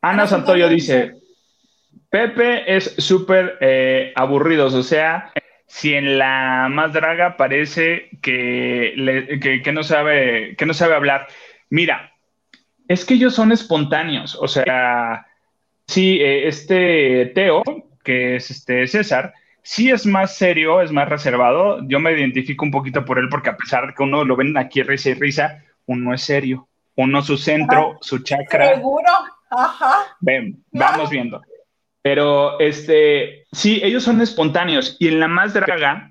Ana 0.00 0.26
Santoyo 0.26 0.68
dice, 0.68 1.16
Pepe 2.08 2.76
es 2.76 2.94
súper 2.98 3.58
eh, 3.60 4.12
aburrido, 4.16 4.66
o 4.66 4.82
sea, 4.82 5.32
si 5.66 5.94
en 5.94 6.18
la 6.18 6.68
más 6.70 6.92
draga 6.92 7.36
parece 7.36 8.08
que, 8.22 9.60
que, 9.62 9.72
no 9.72 9.82
sabe, 9.82 10.54
que 10.56 10.64
no 10.64 10.72
sabe 10.72 10.94
hablar. 10.94 11.26
Mira, 11.68 12.12
es 12.88 13.04
que 13.04 13.14
ellos 13.14 13.34
son 13.34 13.52
espontáneos, 13.52 14.36
o 14.40 14.48
sea, 14.48 15.25
sí, 15.86 16.18
eh, 16.20 16.48
este 16.48 17.26
Teo, 17.34 17.62
que 18.02 18.36
es 18.36 18.50
este 18.50 18.86
César, 18.86 19.32
sí 19.62 19.90
es 19.90 20.06
más 20.06 20.36
serio, 20.36 20.80
es 20.80 20.92
más 20.92 21.08
reservado. 21.08 21.80
Yo 21.88 21.98
me 21.98 22.12
identifico 22.12 22.64
un 22.64 22.70
poquito 22.70 23.04
por 23.04 23.18
él 23.18 23.28
porque 23.28 23.50
a 23.50 23.56
pesar 23.56 23.88
de 23.88 23.94
que 23.94 24.02
uno 24.02 24.24
lo 24.24 24.36
ven 24.36 24.56
aquí 24.56 24.82
risa 24.82 25.10
y 25.10 25.14
risa, 25.14 25.64
uno 25.86 26.14
es 26.14 26.22
serio. 26.22 26.68
Uno 26.94 27.20
su 27.20 27.36
centro, 27.36 27.98
su 28.00 28.20
chakra. 28.20 28.74
Seguro, 28.74 29.10
ajá. 29.50 30.16
Ven, 30.20 30.64
vamos 30.70 31.10
viendo. 31.10 31.42
Pero 32.00 32.60
este, 32.60 33.46
sí, 33.50 33.80
ellos 33.82 34.04
son 34.04 34.20
espontáneos 34.20 34.96
y 35.00 35.08
en 35.08 35.18
la 35.18 35.26
más 35.26 35.52
draga, 35.52 36.05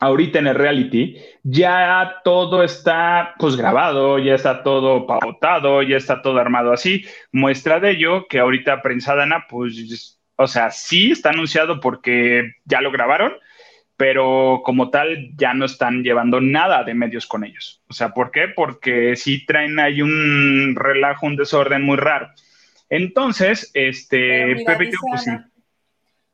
ahorita 0.00 0.38
en 0.38 0.46
el 0.48 0.54
reality, 0.54 1.16
ya 1.42 2.20
todo 2.24 2.64
está 2.64 3.34
pues 3.38 3.56
grabado, 3.56 4.18
ya 4.18 4.34
está 4.34 4.62
todo 4.62 5.06
pautado, 5.06 5.82
ya 5.82 5.96
está 5.96 6.22
todo 6.22 6.38
armado 6.38 6.72
así. 6.72 7.04
Muestra 7.30 7.78
de 7.78 7.90
ello 7.90 8.26
que 8.28 8.40
ahorita 8.40 8.82
Prensa 8.82 9.14
Dana, 9.14 9.46
pues, 9.48 10.18
o 10.36 10.46
sea, 10.48 10.70
sí 10.70 11.12
está 11.12 11.30
anunciado 11.30 11.80
porque 11.80 12.54
ya 12.64 12.80
lo 12.80 12.90
grabaron, 12.90 13.34
pero 13.96 14.62
como 14.64 14.88
tal 14.88 15.30
ya 15.36 15.52
no 15.52 15.66
están 15.66 16.02
llevando 16.02 16.40
nada 16.40 16.82
de 16.82 16.94
medios 16.94 17.26
con 17.26 17.44
ellos. 17.44 17.82
O 17.88 17.92
sea, 17.92 18.14
¿por 18.14 18.30
qué? 18.30 18.48
Porque 18.48 19.14
sí 19.16 19.44
traen 19.44 19.78
ahí 19.78 20.00
un 20.00 20.74
relajo, 20.76 21.26
un 21.26 21.36
desorden 21.36 21.82
muy 21.82 21.98
raro. 21.98 22.30
Entonces, 22.88 23.70
este, 23.74 24.64
Pepe. 24.64 24.90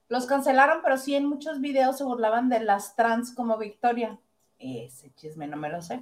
Los 0.09 0.27
cancelaron, 0.27 0.79
pero 0.83 0.97
sí 0.97 1.15
en 1.15 1.27
muchos 1.27 1.61
videos 1.61 1.99
se 1.99 2.05
burlaban 2.05 2.49
de 2.49 2.61
las 2.61 2.95
trans 2.95 3.35
como 3.35 3.59
Victoria. 3.59 4.19
Ese 4.59 5.13
chisme 5.15 5.47
no 5.47 5.57
me 5.57 5.69
lo 5.69 5.83
sé. 5.83 6.01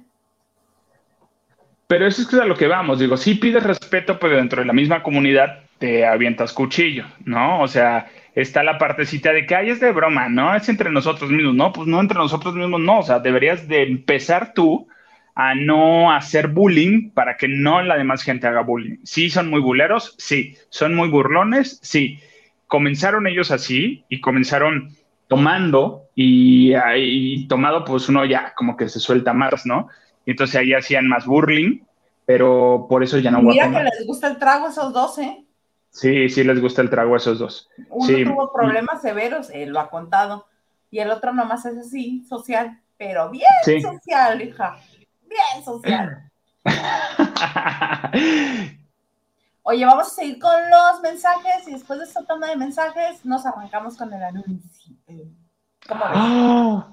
Pero 1.87 2.07
eso 2.07 2.21
es 2.21 2.33
a 2.33 2.45
lo 2.45 2.55
que 2.55 2.67
vamos. 2.67 2.99
Digo, 2.99 3.17
sí 3.17 3.35
pides 3.35 3.63
respeto, 3.63 4.17
pero 4.19 4.37
dentro 4.37 4.61
de 4.61 4.67
la 4.67 4.73
misma 4.73 5.03
comunidad 5.03 5.59
te 5.77 6.05
avientas 6.05 6.53
cuchillo, 6.53 7.05
¿no? 7.25 7.61
O 7.61 7.67
sea, 7.67 8.09
está 8.33 8.63
la 8.63 8.77
partecita 8.77 9.31
de 9.33 9.45
que, 9.45 9.55
ay, 9.55 9.69
es 9.69 9.79
de 9.79 9.91
broma, 9.91 10.29
¿no? 10.29 10.55
Es 10.55 10.67
entre 10.69 10.89
nosotros 10.89 11.29
mismos. 11.29 11.53
No, 11.53 11.73
pues 11.73 11.87
no 11.87 11.99
entre 11.99 12.17
nosotros 12.17 12.55
mismos, 12.55 12.79
no. 12.79 12.99
O 12.99 13.03
sea, 13.03 13.19
deberías 13.19 13.67
de 13.67 13.83
empezar 13.83 14.53
tú 14.53 14.87
a 15.35 15.53
no 15.53 16.13
hacer 16.13 16.47
bullying 16.47 17.11
para 17.11 17.37
que 17.37 17.47
no 17.47 17.81
la 17.81 17.97
demás 17.97 18.23
gente 18.23 18.47
haga 18.47 18.61
bullying. 18.61 18.97
Sí, 19.03 19.29
son 19.29 19.49
muy 19.49 19.59
buleros, 19.59 20.15
sí. 20.17 20.57
Son 20.69 20.95
muy 20.95 21.09
burlones, 21.09 21.79
sí. 21.83 22.19
Comenzaron 22.67 23.27
ellos 23.27 23.51
así 23.51 24.05
y 24.09 24.21
comenzaron 24.21 24.95
tomando 25.27 26.03
y, 26.15 26.73
ahí 26.73 27.47
tomado 27.47 27.83
pues 27.83 28.07
uno 28.09 28.25
ya 28.25 28.53
como 28.55 28.77
que 28.77 28.89
se 28.89 28.99
suelta 28.99 29.33
más, 29.33 29.65
¿no? 29.65 29.89
Y 30.25 30.31
entonces 30.31 30.55
ahí 30.55 30.73
hacían 30.73 31.07
más 31.07 31.25
burling, 31.25 31.81
pero 32.25 32.87
por 32.89 33.03
eso 33.03 33.17
ya 33.19 33.31
no 33.31 33.41
Mira 33.41 33.71
que 33.71 33.83
les 33.83 34.07
gusta 34.07 34.27
el 34.27 34.37
trago 34.37 34.67
a 34.67 34.69
esos 34.69 34.93
dos, 34.93 35.17
¿eh? 35.19 35.43
Sí, 35.89 36.29
sí 36.29 36.43
les 36.43 36.59
gusta 36.59 36.81
el 36.81 36.89
trago 36.89 37.13
a 37.13 37.17
esos 37.17 37.39
dos. 37.39 37.69
Uno 37.89 38.31
tuvo 38.31 38.53
problemas 38.53 39.01
severos, 39.01 39.49
él 39.51 39.69
lo 39.69 39.79
ha 39.79 39.89
contado, 39.89 40.47
y 40.91 40.99
el 40.99 41.11
otro 41.11 41.33
nomás 41.33 41.65
es 41.65 41.77
así, 41.77 42.23
social, 42.27 42.81
pero 42.97 43.29
bien 43.29 43.81
social, 43.81 44.41
hija 44.41 44.77
bien 45.35 45.63
social. 45.63 46.31
Oye, 49.67 49.83
vamos 49.83 50.07
a 50.07 50.09
seguir 50.11 50.37
con 50.37 50.53
los 50.69 51.01
mensajes 51.01 51.67
y 51.67 51.71
después 51.71 51.97
de 51.97 52.05
esta 52.05 52.23
toma 52.23 52.49
de 52.49 52.55
mensajes 52.55 53.25
nos 53.25 53.47
arrancamos 53.47 53.97
con 53.97 54.13
el 54.13 54.21
anuncio. 54.21 54.95
¿Cómo 55.87 56.05
ves? 56.05 56.13
Ah. 56.13 56.91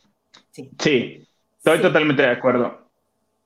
sí. 0.79 1.29
estoy 1.59 1.83
totalmente 1.83 2.23
de 2.23 2.31
acuerdo. 2.31 2.89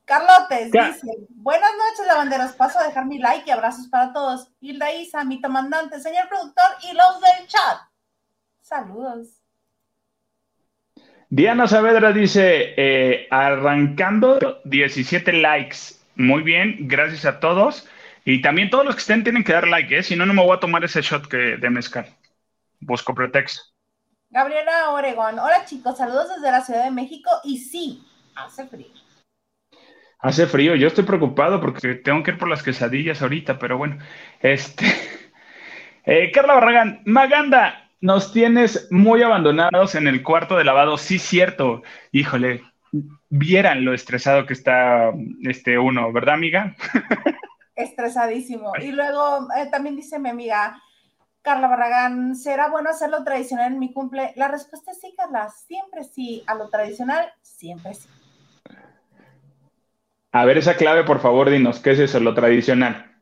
Carlotes 0.05 0.71
dice, 0.71 1.27
buenas 1.31 1.73
noches 1.73 2.07
lavanderos, 2.07 2.53
paso 2.53 2.79
a 2.79 2.85
dejar 2.85 3.07
mi 3.07 3.19
like 3.19 3.43
y 3.49 3.51
abrazos 3.51 3.89
para 3.89 4.12
todos. 4.12 4.53
Hilda 4.61 4.93
Isa, 4.93 5.25
mi 5.25 5.41
comandante, 5.41 5.99
señor 5.99 6.29
productor 6.29 6.71
y 6.89 6.95
los 6.95 7.21
del 7.21 7.49
chat. 7.49 7.79
Saludos. 8.62 9.43
Diana 11.31 11.67
Saavedra 11.67 12.12
dice, 12.12 12.75
eh, 12.77 13.27
arrancando 13.33 14.39
17 14.67 15.33
likes. 15.33 15.97
Muy 16.15 16.45
bien, 16.45 16.77
gracias 16.87 17.25
a 17.25 17.41
todos. 17.41 17.89
Y 18.29 18.43
también 18.43 18.71
todos 18.71 18.85
los 18.85 18.97
que 18.97 19.03
estén 19.03 19.23
tienen 19.23 19.45
que 19.45 19.53
dar 19.53 19.69
like, 19.69 19.97
¿eh? 19.97 20.03
si 20.03 20.17
no, 20.17 20.27
no 20.27 20.35
me 20.35 20.43
voy 20.43 20.57
a 20.57 20.59
tomar 20.59 20.83
ese 20.85 21.01
shot 21.01 21.29
que, 21.29 21.37
de 21.37 21.71
mezcal. 21.71 22.07
Busco 22.81 23.15
pretexto. 23.15 23.62
Gabriela 24.31 24.91
Oregón, 24.91 25.39
hola 25.39 25.65
chicos, 25.65 25.97
saludos 25.97 26.31
desde 26.35 26.51
la 26.51 26.61
Ciudad 26.61 26.85
de 26.85 26.91
México 26.91 27.31
y 27.45 27.59
sí, 27.59 28.03
hace 28.35 28.67
frío. 28.67 28.89
Hace 30.19 30.49
frío, 30.49 30.75
yo 30.75 30.89
estoy 30.89 31.05
preocupado 31.05 31.61
porque 31.61 31.95
tengo 31.95 32.25
que 32.25 32.33
ir 32.33 32.39
por 32.39 32.49
las 32.49 32.65
quesadillas 32.65 33.23
ahorita, 33.23 33.61
pero 33.61 33.79
bueno. 33.79 33.99
Este. 34.41 34.87
Eh, 36.09 36.31
Carla 36.31 36.55
Barragán, 36.55 37.03
Maganda, 37.05 37.91
nos 38.01 38.33
tienes 38.33 38.87
muy 38.93 39.25
abandonados 39.25 39.97
en 39.97 40.07
el 40.07 40.23
cuarto 40.23 40.57
de 40.57 40.62
lavado. 40.62 40.99
Sí, 40.99 41.19
cierto. 41.19 41.83
Híjole, 42.12 42.62
vieran 43.29 43.85
lo 43.85 43.93
estresado 43.93 44.47
que 44.47 44.53
está 44.53 45.11
este 45.43 45.81
uno, 45.81 46.12
¿verdad, 46.12 46.37
amiga? 46.37 46.77
Estresadísimo. 47.77 48.73
Y 48.81 48.91
luego 48.91 49.47
eh, 49.57 49.67
también 49.71 49.95
dice 49.95 50.19
mi 50.19 50.31
amiga 50.31 50.83
Carla 51.43 51.69
Barragán, 51.69 52.35
¿será 52.35 52.69
bueno 52.69 52.91
hacerlo 52.91 53.23
tradicional 53.23 53.73
en 53.73 53.79
mi 53.79 53.93
cumple? 53.93 54.33
La 54.35 54.49
respuesta 54.49 54.91
es 54.91 55.01
sí, 55.01 55.15
Carla, 55.17 55.49
siempre 55.51 56.03
sí. 56.03 56.43
A 56.49 56.57
lo 56.57 56.69
tradicional, 56.71 57.33
siempre 57.43 57.95
sí. 57.95 58.09
A 60.33 60.45
ver 60.45 60.59
esa 60.59 60.77
clave, 60.77 61.05
por 61.05 61.21
favor, 61.21 61.49
dinos, 61.49 61.79
¿qué 61.79 61.93
es 61.93 62.01
eso, 62.01 62.19
lo 62.19 62.35
tradicional? 62.35 63.17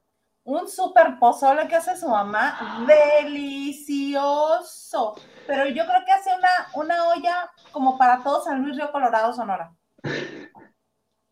un 0.45 0.69
super 0.69 1.19
pozole 1.19 1.67
que 1.69 1.77
hace 1.77 1.97
su 1.97 2.09
mamá, 2.09 2.87
delicioso. 3.23 5.17
Pero 5.47 5.67
yo 5.67 5.85
creo 5.87 6.05
que 6.05 6.13
hace 6.13 6.31
una, 6.37 6.69
una 6.75 7.09
olla 7.09 7.51
como 7.73 7.97
para 7.99 8.23
todos 8.23 8.45
San 8.45 8.63
Luis 8.63 8.77
Río 8.77 8.93
Colorado, 8.93 9.33
Sonora. 9.33 9.75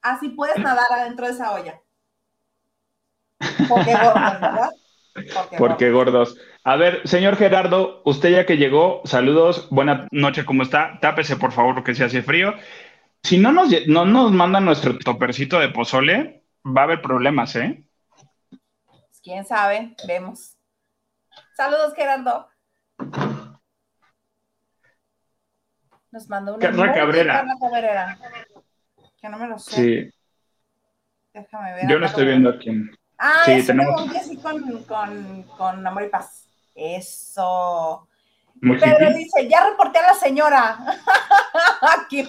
Así 0.00 0.30
puedes 0.30 0.58
nadar 0.58 0.86
adentro 0.90 1.26
de 1.26 1.32
esa 1.32 1.52
olla. 1.52 1.78
Porque 3.68 3.92
gordos, 3.92 4.40
¿verdad? 4.40 4.70
Porque, 5.58 5.90
gordos. 5.90 6.36
A 6.64 6.76
ver, 6.76 7.06
señor 7.06 7.36
Gerardo, 7.36 8.02
usted 8.04 8.30
ya 8.30 8.46
que 8.46 8.56
llegó, 8.56 9.02
saludos, 9.04 9.68
buena 9.70 10.08
noche, 10.10 10.44
¿cómo 10.44 10.62
está? 10.62 10.98
Tápese, 11.00 11.36
por 11.36 11.52
favor, 11.52 11.74
porque 11.74 11.94
se 11.94 12.04
hace 12.04 12.22
frío. 12.22 12.54
Si 13.22 13.38
no 13.38 13.52
nos, 13.52 13.68
no 13.86 14.04
nos 14.04 14.32
mandan 14.32 14.64
nuestro 14.64 14.98
topercito 14.98 15.58
de 15.58 15.68
pozole, 15.68 16.44
va 16.64 16.82
a 16.82 16.84
haber 16.84 17.02
problemas, 17.02 17.54
¿eh? 17.56 17.84
quién 19.22 19.44
sabe, 19.44 19.94
vemos. 20.06 20.56
Saludos, 21.56 21.94
Gerardo. 21.94 22.48
Nos 26.10 26.28
mandó 26.28 26.54
una. 26.54 26.66
Carla 26.66 26.92
Cabrera. 26.92 27.46
Cabrera. 27.60 28.18
Que 29.20 29.28
no 29.28 29.38
me 29.38 29.48
lo 29.48 29.58
sé. 29.58 29.76
Sí. 29.76 30.10
Déjame 31.32 31.74
ver. 31.74 31.88
Yo 31.88 31.98
lo 31.98 32.06
estoy 32.06 32.26
viendo 32.26 32.50
aquí. 32.50 32.70
Ah, 33.24 33.42
sí, 33.44 33.62
tenemos. 33.64 34.16
así 34.16 34.36
con, 34.38 34.82
con, 34.82 35.44
con 35.56 35.86
amor 35.86 36.02
y 36.02 36.08
paz. 36.08 36.48
Eso. 36.74 38.08
Pedro 38.60 39.12
dice, 39.14 39.48
ya 39.48 39.70
reporté 39.70 40.00
a 40.00 40.08
la 40.08 40.14
señora. 40.14 40.76
Aquí, 42.00 42.28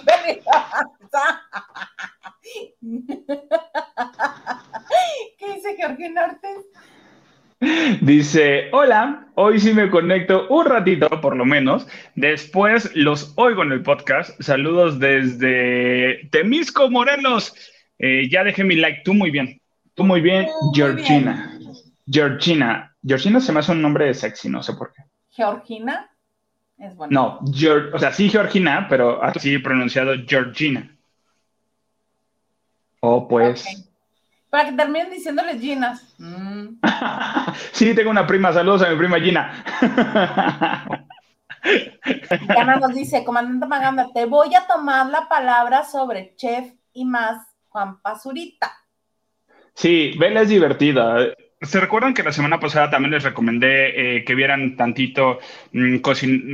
¿Qué 5.38 5.54
dice 5.54 5.74
Georgina 5.76 6.26
Ortiz? 6.26 6.64
Dice, 8.00 8.68
hola, 8.70 9.26
hoy 9.34 9.58
sí 9.58 9.74
me 9.74 9.90
conecto 9.90 10.46
un 10.48 10.66
ratito, 10.66 11.08
por 11.20 11.34
lo 11.34 11.44
menos. 11.44 11.88
Después 12.14 12.94
los 12.94 13.32
oigo 13.36 13.64
en 13.64 13.72
el 13.72 13.82
podcast. 13.82 14.40
Saludos 14.40 15.00
desde 15.00 16.28
Temisco, 16.30 16.88
Morelos. 16.88 17.52
Eh, 17.98 18.28
ya 18.30 18.44
dejé 18.44 18.62
mi 18.62 18.76
like. 18.76 19.02
Tú 19.04 19.12
muy 19.12 19.32
bien. 19.32 19.60
Tú 19.94 20.04
muy 20.04 20.20
bien, 20.20 20.48
Georgina. 20.74 21.58
Georgina. 22.06 22.94
Georgina 23.02 23.40
se 23.40 23.52
me 23.52 23.60
hace 23.60 23.72
un 23.72 23.82
nombre 23.82 24.12
sexy, 24.14 24.48
no 24.48 24.62
sé 24.62 24.74
por 24.74 24.92
qué. 24.92 25.02
¿Georgina? 25.30 26.10
Es 26.78 26.96
bueno. 26.96 27.12
No, 27.12 27.40
o 27.92 27.98
sea, 27.98 28.12
sí 28.12 28.28
Georgina, 28.28 28.86
pero 28.88 29.22
así 29.22 29.58
pronunciado 29.58 30.14
Georgina. 30.26 30.90
Oh, 33.00 33.28
pues. 33.28 33.64
Para 34.50 34.70
que 34.70 34.76
terminen 34.76 35.10
diciéndoles 35.10 35.60
Ginas. 35.60 36.14
Mm. 36.18 36.80
sí, 37.72 37.94
tengo 37.94 38.10
una 38.10 38.26
prima. 38.26 38.52
Saludos 38.52 38.82
a 38.82 38.90
mi 38.90 38.96
prima 38.96 39.20
Gina. 39.20 39.64
Ana 42.56 42.76
nos 42.76 42.94
dice, 42.94 43.24
comandante 43.24 43.66
Maganda, 43.66 44.08
te 44.12 44.26
voy 44.26 44.54
a 44.54 44.66
tomar 44.66 45.06
la 45.06 45.28
palabra 45.28 45.84
sobre 45.84 46.34
chef 46.36 46.72
y 46.92 47.04
más 47.04 47.46
Juan 47.68 48.00
Pazurita. 48.00 48.83
Sí, 49.74 50.12
Vela 50.18 50.42
es 50.42 50.48
divertida. 50.48 51.34
¿Se 51.60 51.80
recuerdan 51.80 52.14
que 52.14 52.22
la 52.22 52.32
semana 52.32 52.60
pasada 52.60 52.90
también 52.90 53.12
les 53.12 53.22
recomendé 53.24 54.18
eh, 54.18 54.24
que 54.24 54.34
vieran 54.34 54.76
tantito 54.76 55.38
mm, 55.72 55.98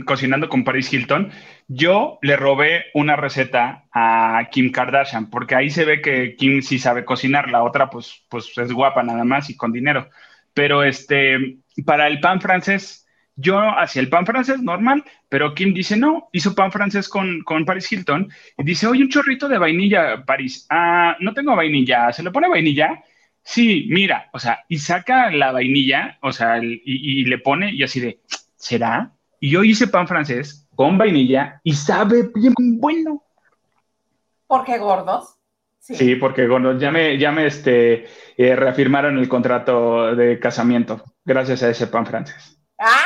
cocinando 0.05 0.49
con 0.49 0.65
Paris 0.65 0.93
Hilton? 0.93 1.31
Yo 1.69 2.19
le 2.23 2.37
robé 2.37 2.87
una 2.95 3.17
receta 3.17 3.85
a 3.93 4.49
Kim 4.51 4.73
Kardashian, 4.73 5.31
porque 5.31 5.55
ahí 5.55 5.71
se 5.71 5.85
ve 5.85 6.01
que 6.01 6.35
Kim 6.37 6.63
sí 6.63 6.79
sabe 6.79 7.05
cocinar, 7.05 7.51
la 7.51 7.63
otra 7.63 7.91
pues, 7.91 8.25
pues 8.29 8.57
es 8.57 8.73
guapa 8.73 9.03
nada 9.03 9.25
más 9.25 9.51
y 9.51 9.57
con 9.57 9.73
dinero. 9.73 10.09
Pero 10.55 10.83
este, 10.83 11.59
para 11.85 12.07
el 12.09 12.21
pan 12.21 12.41
francés, 12.41 13.07
yo 13.37 13.59
hacía 13.61 14.03
el 14.03 14.09
pan 14.09 14.27
francés 14.27 14.61
normal, 14.63 15.05
pero 15.29 15.55
Kim 15.55 15.73
dice, 15.75 15.97
no, 15.97 16.29
hizo 16.33 16.55
pan 16.55 16.73
francés 16.73 17.09
con, 17.09 17.43
con 17.43 17.65
Paris 17.65 17.91
Hilton 17.91 18.31
y 18.59 18.65
dice, 18.65 18.87
oye, 18.87 19.03
un 19.03 19.09
chorrito 19.11 19.49
de 19.49 19.59
vainilla, 19.59 20.25
Paris. 20.25 20.67
Ah, 20.71 21.17
no 21.21 21.33
tengo 21.35 21.57
vainilla, 21.57 22.13
¿se 22.13 22.23
le 22.23 22.31
pone 22.31 22.49
vainilla? 22.49 23.03
Sí, 23.43 23.87
mira, 23.91 24.29
o 24.33 24.39
sea, 24.39 24.65
y 24.69 24.79
saca 24.79 25.31
la 25.31 25.53
vainilla, 25.53 26.19
o 26.23 26.33
sea, 26.33 26.59
y, 26.63 27.25
le 27.25 27.39
pone 27.39 27.73
y 27.73 27.83
así 27.83 28.01
de, 28.01 28.21
¿será? 28.57 29.13
Y 29.41 29.51
yo 29.51 29.65
hice 29.65 29.89
pan 29.89 30.07
francés 30.07 30.69
con 30.75 30.99
vainilla 30.99 31.61
y 31.65 31.73
sabe 31.75 32.31
bien 32.35 32.55
bueno. 32.57 33.25
¿Por 34.47 34.65
qué 34.65 34.79
gordos? 34.79 35.37
Sí. 35.79 36.15
porque 36.17 36.47
gordos. 36.47 36.81
Ya 36.81 36.91
me, 36.91 37.19
ya 37.19 37.33
me 37.33 37.47
este, 37.47 38.07
eh, 38.37 38.55
reafirmaron 38.55 39.19
el 39.19 39.29
contrato 39.29 40.15
de 40.15 40.39
casamiento 40.39 41.03
gracias 41.25 41.63
a 41.63 41.71
ese 41.71 41.87
pan 41.87 42.07
francés. 42.07 42.59
¡Ah! 42.79 43.05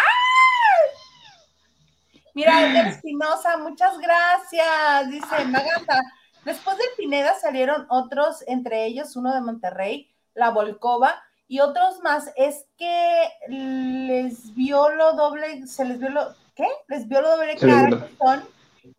Mira, 2.34 2.88
Espinosa, 2.88 3.56
muchas 3.58 3.96
gracias. 3.98 5.08
Dice 5.08 5.44
Maganta. 5.46 6.00
Después 6.44 6.76
de 6.76 6.84
Pineda 6.96 7.32
salieron 7.40 7.86
otros, 7.88 8.44
entre 8.46 8.84
ellos 8.86 9.16
uno 9.16 9.32
de 9.32 9.40
Monterrey, 9.40 10.13
la 10.34 10.50
Volcova 10.50 11.22
y 11.48 11.60
otros 11.60 12.00
más. 12.02 12.30
Es 12.36 12.66
que 12.76 13.28
les 13.48 14.54
vio 14.54 14.90
lo 14.90 15.14
doble, 15.14 15.66
se 15.66 15.84
les 15.84 15.98
vio 15.98 16.10
lo, 16.10 16.34
¿qué? 16.54 16.66
Les 16.88 17.08
vio 17.08 17.20
lo 17.20 17.36
doble 17.36 17.56
cara 17.56 17.88
que 17.88 18.16
son, 18.16 18.44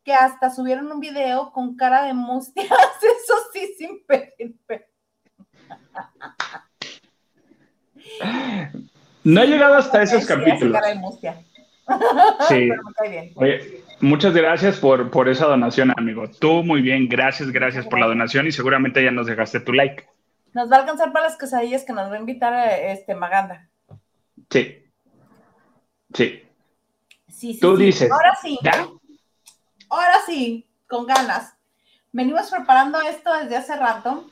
que 0.03 0.13
hasta 0.13 0.49
subieron 0.49 0.91
un 0.91 0.99
video 0.99 1.51
con 1.51 1.75
cara 1.75 2.03
de 2.03 2.13
mustias, 2.13 2.67
eso 2.69 3.33
sí, 3.53 3.73
sin 3.77 4.03
pedir. 4.05 4.55
No 9.23 9.41
he 9.41 9.47
llegado 9.47 9.75
hasta 9.75 10.03
esos 10.03 10.25
capítulos. 10.25 10.79
Sí. 12.47 12.69
Oye, 13.35 13.83
muchas 13.99 14.33
gracias 14.33 14.77
por, 14.77 15.09
por 15.09 15.29
esa 15.29 15.47
donación, 15.47 15.91
amigo. 15.97 16.29
Tú 16.39 16.63
muy 16.63 16.81
bien, 16.81 17.07
gracias, 17.07 17.51
gracias 17.51 17.85
por 17.87 17.99
la 17.99 18.07
donación 18.07 18.47
y 18.47 18.51
seguramente 18.51 19.03
ya 19.03 19.11
nos 19.11 19.27
dejaste 19.27 19.59
tu 19.59 19.73
like. 19.73 20.05
Nos 20.55 20.71
va 20.71 20.77
a 20.77 20.79
alcanzar 20.79 21.11
para 21.11 21.25
las 21.25 21.37
quesadillas 21.37 21.83
que 21.83 21.91
nos 21.91 22.09
va 22.09 22.15
a 22.15 22.19
invitar 22.19 22.53
eh, 22.53 22.93
este 22.93 23.13
Maganda. 23.13 23.69
Sí. 24.49 24.89
Sí. 26.13 26.43
Sí, 27.27 27.53
sí. 27.55 27.59
Tú 27.59 27.75
dices. 27.75 28.09
Ahora 28.09 28.37
sí. 28.41 28.57
Ahora 29.89 30.15
sí, 30.25 30.65
con 30.87 31.05
ganas. 31.05 31.57
Venimos 32.13 32.49
preparando 32.49 33.01
esto 33.01 33.33
desde 33.33 33.57
hace 33.57 33.75
rato 33.75 34.29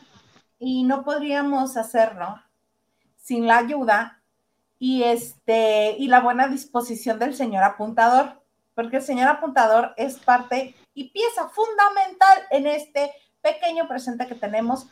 y 0.59 0.85
no 0.85 1.03
podríamos 1.03 1.75
hacerlo 1.75 2.41
sin 3.17 3.45
la 3.45 3.57
ayuda 3.57 4.21
y 4.79 5.03
este 5.03 5.97
y 5.99 6.07
la 6.07 6.21
buena 6.21 6.47
disposición 6.47 7.19
del 7.19 7.35
señor 7.35 7.63
apuntador, 7.63 8.41
porque 8.75 8.97
el 8.97 9.03
señor 9.03 9.27
apuntador 9.27 9.93
es 9.97 10.19
parte 10.19 10.73
y 10.93 11.09
pieza 11.09 11.49
fundamental 11.49 12.43
en 12.49 12.67
este 12.67 13.11
pequeño 13.41 13.89
presente 13.89 14.25
que 14.25 14.35
tenemos 14.35 14.87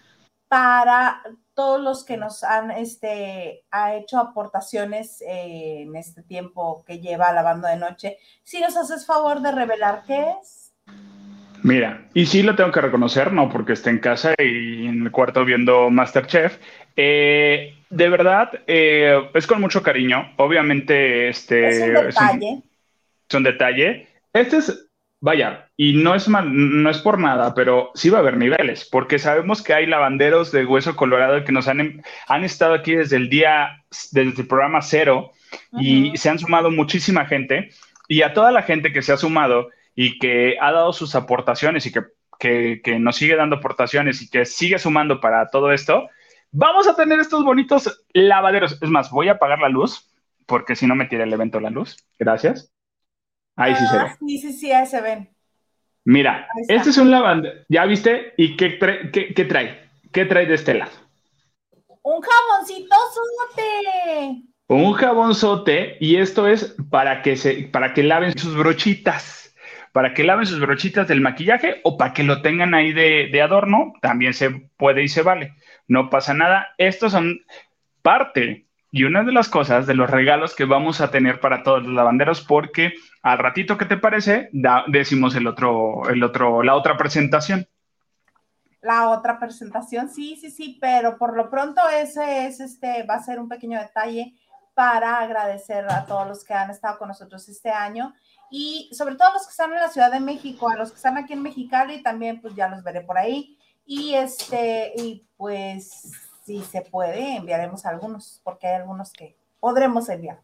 para 0.52 1.24
todos 1.54 1.82
los 1.82 2.04
que 2.04 2.18
nos 2.18 2.44
han 2.44 2.72
este, 2.72 3.64
ha 3.72 3.96
hecho 3.96 4.20
aportaciones 4.20 5.22
eh, 5.22 5.84
en 5.84 5.96
este 5.96 6.24
tiempo 6.24 6.84
que 6.86 7.00
lleva 7.00 7.32
lavando 7.32 7.70
de 7.70 7.78
noche. 7.78 8.18
Si 8.44 8.60
nos 8.60 8.76
haces 8.76 9.06
favor 9.06 9.40
de 9.40 9.54
revelar 9.54 10.04
qué 10.06 10.26
es. 10.42 10.74
Mira, 11.64 12.06
y 12.14 12.26
sí 12.26 12.44
lo 12.44 12.58
tengo 12.58 12.70
que 12.70 12.82
reconocer, 12.82 13.32
no 13.32 13.48
porque 13.48 13.72
esté 13.72 13.92
en 13.92 14.00
casa 14.00 14.34
y 14.38 14.88
en 14.88 15.04
el 15.04 15.12
cuarto 15.12 15.46
viendo 15.46 15.90
Masterchef. 15.90 16.60
Eh, 16.98 17.74
de 17.90 18.10
verdad, 18.10 18.50
eh, 18.68 19.30
es 19.34 19.48
con 19.48 19.62
mucho 19.62 19.82
cariño. 19.82 20.34
Obviamente, 20.36 21.30
este. 21.30 21.70
Es 21.70 21.80
un 21.80 21.94
detalle. 21.94 22.64
Es 23.30 23.36
un, 23.36 23.44
detalle. 23.44 24.08
Este 24.34 24.58
es 24.58 24.91
vaya, 25.22 25.70
y 25.78 25.94
no 25.94 26.16
es, 26.16 26.28
no 26.28 26.90
es 26.90 26.98
por 26.98 27.20
nada, 27.20 27.54
pero 27.54 27.92
sí 27.94 28.10
va 28.10 28.18
a 28.18 28.22
haber 28.22 28.38
niveles, 28.38 28.90
porque 28.92 29.20
sabemos 29.20 29.62
que 29.62 29.74
hay 29.74 29.86
lavanderos 29.86 30.52
de 30.52 30.66
hueso 30.66 30.96
colorado 30.96 31.46
que 31.46 31.52
nos 31.52 31.68
han, 31.68 32.04
han 32.28 32.44
estado 32.44 32.74
aquí 32.74 32.96
desde 32.96 33.18
el 33.18 33.30
día, 33.30 33.84
desde 34.12 34.42
el 34.42 34.48
programa 34.48 34.82
cero, 34.82 35.32
y 35.74 36.18
se 36.18 36.30
han 36.30 36.40
sumado 36.40 36.72
muchísima 36.72 37.26
gente, 37.26 37.70
y 38.08 38.24
a 38.24 38.34
toda 38.34 38.52
la 38.52 38.64
gente 38.64 38.92
que 38.92 39.04
se 39.04 39.14
ha 39.14 39.18
sumado 39.18 39.70
y 39.96 40.18
que 40.18 40.58
ha 40.60 40.72
dado 40.72 40.92
sus 40.92 41.14
aportaciones 41.14 41.86
y 41.86 41.92
que, 41.92 42.82
que, 42.84 43.00
nos 43.00 43.16
sigue 43.16 43.36
dando 43.36 43.58
aportaciones 43.58 44.22
y 44.24 44.30
que 44.30 44.46
sigue 44.46 44.80
sumando 44.80 45.22
para 45.22 45.50
todo 45.50 45.72
esto, 45.72 46.10
vamos 46.52 46.88
a 46.88 46.96
tener 46.96 47.20
estos 47.20 47.44
bonitos 47.44 48.04
lavaderos. 48.14 48.80
Es 48.82 48.90
más, 48.90 49.12
voy 49.12 49.30
a 49.30 49.34
apagar 49.34 49.60
la 49.60 49.70
luz, 49.70 50.10
porque 50.48 50.76
si 50.76 50.88
no 50.88 50.96
me 50.96 51.06
tira 51.06 51.26
el 51.26 51.34
evento 51.34 51.60
la 51.60 51.70
luz. 51.70 51.98
Gracias. 52.18 52.74
Ahí 53.56 53.76
sí 53.76 53.86
se 53.88 53.98
ve. 53.98 54.04
Ah, 54.04 54.18
sí, 54.20 54.38
sí, 54.38 54.54
sí, 54.54 54.72
ahí 54.72 54.86
se 54.86 55.02
ven. 55.02 55.30
Mira, 56.04 56.48
este 56.68 56.90
es 56.90 56.98
un 56.98 57.12
lavandero, 57.12 57.60
¿ya 57.70 57.86
viste? 57.86 58.34
¿Y 58.36 58.56
qué, 58.58 58.80
qué, 59.12 59.46
trae? 59.46 59.90
¿Qué 60.12 60.26
trae 60.26 60.48
de 60.48 60.56
este 60.56 60.74
lado? 60.74 60.92
Un 62.02 62.22
jaboncito 62.22 62.96
sote. 63.14 64.42
Un 64.68 64.94
jabonzote 64.94 65.98
y 66.00 66.16
esto 66.16 66.48
es 66.48 66.76
para 66.90 67.22
que 67.22 67.36
se, 67.36 67.70
para 67.72 67.94
que 67.94 68.02
laven 68.02 68.36
sus 68.36 68.56
brochitas, 68.56 69.54
para 69.92 70.14
que 70.14 70.24
laven 70.24 70.48
sus 70.48 70.60
brochitas 70.60 71.08
del 71.08 71.22
maquillaje 71.22 71.82
o 71.84 71.98
para 71.98 72.14
que 72.14 72.24
lo 72.24 72.42
tengan 72.42 72.74
ahí 72.74 72.94
de, 72.94 73.30
de 73.32 73.42
adorno, 73.42 73.94
también 74.02 74.34
se 74.34 74.50
puede 74.78 75.04
y 75.04 75.08
se 75.08 75.22
vale. 75.22 75.54
No 75.88 76.10
pasa 76.10 76.34
nada. 76.34 76.70
Estos 76.80 77.12
son 77.12 77.42
parte 78.02 78.66
y 78.92 79.06
una 79.06 79.24
de 79.24 79.32
las 79.32 79.48
cosas, 79.48 79.88
de 79.88 79.96
los 79.96 80.10
regalos 80.10 80.54
que 80.54 80.66
vamos 80.66 81.00
a 81.00 81.10
tener 81.10 81.40
para 81.40 81.64
todos 81.64 81.84
los 81.84 81.94
lavanderos, 81.94 82.42
porque 82.42 82.94
al 83.24 83.38
ratito, 83.38 83.78
¿qué 83.78 83.86
te 83.86 83.98
parece? 83.98 84.50
decimos 84.88 85.34
el 85.36 85.48
otro, 85.48 86.10
el 86.10 86.22
otro, 86.24 86.62
la 86.62 86.76
otra 86.76 86.98
presentación. 86.98 87.66
La 88.82 89.10
otra 89.10 89.40
presentación, 89.40 90.10
sí, 90.10 90.36
sí, 90.36 90.52
sí, 90.52 90.78
pero 90.82 91.18
por 91.18 91.38
lo 91.38 91.50
pronto 91.50 91.82
ese 91.90 92.48
es 92.48 92.60
este, 92.60 93.04
va 93.04 93.16
a 93.16 93.24
ser 93.24 93.40
un 93.40 93.48
pequeño 93.48 93.80
detalle 93.80 94.34
para 94.74 95.20
agradecer 95.20 95.86
a 95.90 96.06
todos 96.06 96.28
los 96.28 96.44
que 96.44 96.54
han 96.54 96.72
estado 96.72 96.98
con 96.98 97.08
nosotros 97.08 97.48
este 97.48 97.70
año 97.70 98.14
y 98.50 98.90
sobre 98.92 99.16
todo 99.16 99.30
a 99.30 99.34
los 99.34 99.46
que 99.46 99.52
están 99.52 99.72
en 99.72 99.80
la 99.80 99.90
Ciudad 99.90 100.12
de 100.12 100.20
México, 100.20 100.70
a 100.70 100.76
los 100.76 100.90
que 100.90 100.98
están 100.98 101.18
aquí 101.18 101.34
en 101.34 101.44
Mexicali 101.44 102.04
también, 102.04 102.42
pues 102.42 102.56
ya 102.56 102.68
los 102.68 102.84
veré 102.84 103.02
por 103.02 103.18
ahí. 103.18 103.58
Y 103.86 104.16
este, 104.16 104.94
y 104.98 105.26
pues 105.38 106.12
si 106.44 106.62
se 106.62 106.82
puede, 106.82 107.36
enviaremos 107.38 107.86
algunos, 107.86 108.42
porque 108.44 108.68
hay 108.68 108.76
algunos 108.76 109.12
que 109.14 109.36
podremos 109.60 110.10
enviar. 110.10 110.40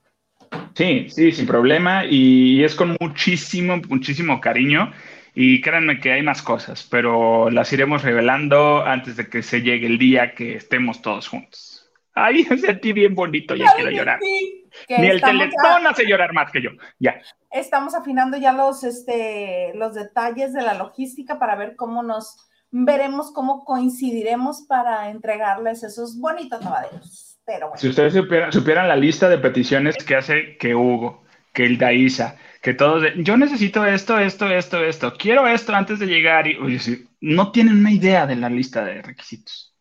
Sí, 0.75 1.09
sí, 1.09 1.31
sin 1.31 1.47
problema. 1.47 2.05
Y 2.05 2.63
es 2.63 2.75
con 2.75 2.95
muchísimo, 2.99 3.77
muchísimo 3.89 4.39
cariño. 4.39 4.91
Y 5.33 5.61
créanme 5.61 5.99
que 5.99 6.13
hay 6.13 6.23
más 6.23 6.41
cosas, 6.41 6.87
pero 6.89 7.49
las 7.51 7.71
iremos 7.71 8.01
revelando 8.01 8.83
antes 8.83 9.17
de 9.17 9.29
que 9.29 9.43
se 9.43 9.61
llegue 9.61 9.85
el 9.85 9.99
día 9.99 10.33
que 10.33 10.55
estemos 10.55 11.01
todos 11.01 11.27
juntos. 11.27 11.91
Ay, 12.13 12.45
me 12.49 12.57
sentí 12.57 12.91
bien 12.93 13.13
bonito, 13.13 13.55
ya 13.55 13.71
quiero 13.75 13.91
llorar. 13.91 14.19
Ni 14.21 15.07
el 15.07 15.21
teletón 15.21 15.87
hace 15.87 16.07
llorar 16.07 16.33
más 16.33 16.51
que 16.51 16.61
yo. 16.61 16.71
Ya. 16.99 17.21
Estamos 17.51 17.93
afinando 17.93 18.37
ya 18.37 18.51
los, 18.51 18.83
este, 18.83 19.73
los 19.75 19.93
detalles 19.93 20.53
de 20.53 20.63
la 20.63 20.73
logística 20.73 21.39
para 21.39 21.55
ver 21.55 21.75
cómo 21.75 22.03
nos 22.03 22.37
veremos 22.85 23.31
cómo 23.31 23.63
coincidiremos 23.65 24.61
para 24.61 25.09
entregarles 25.09 25.83
esos 25.83 26.19
bonitos 26.19 26.63
lavaderos. 26.63 27.39
Pero 27.45 27.71
Si 27.75 27.87
ustedes 27.87 28.13
supieran, 28.13 28.87
la 28.87 28.95
lista 28.95 29.29
de 29.29 29.37
peticiones 29.37 29.95
que 29.97 30.15
hace 30.15 30.57
que 30.57 30.75
Hugo, 30.75 31.23
que 31.53 31.65
el 31.65 31.77
Daisa, 31.77 32.35
que 32.61 32.73
todos, 32.73 33.03
yo 33.17 33.37
necesito 33.37 33.85
esto, 33.85 34.19
esto, 34.19 34.49
esto, 34.49 34.83
esto, 34.83 35.13
quiero 35.17 35.47
esto 35.47 35.73
antes 35.73 35.99
de 35.99 36.07
llegar 36.07 36.47
y, 36.47 36.57
oye, 36.57 37.07
no 37.21 37.51
tienen 37.51 37.79
una 37.79 37.91
idea 37.91 38.27
de 38.27 38.35
la 38.35 38.49
lista 38.49 38.83
de 38.83 39.01
requisitos. 39.01 39.73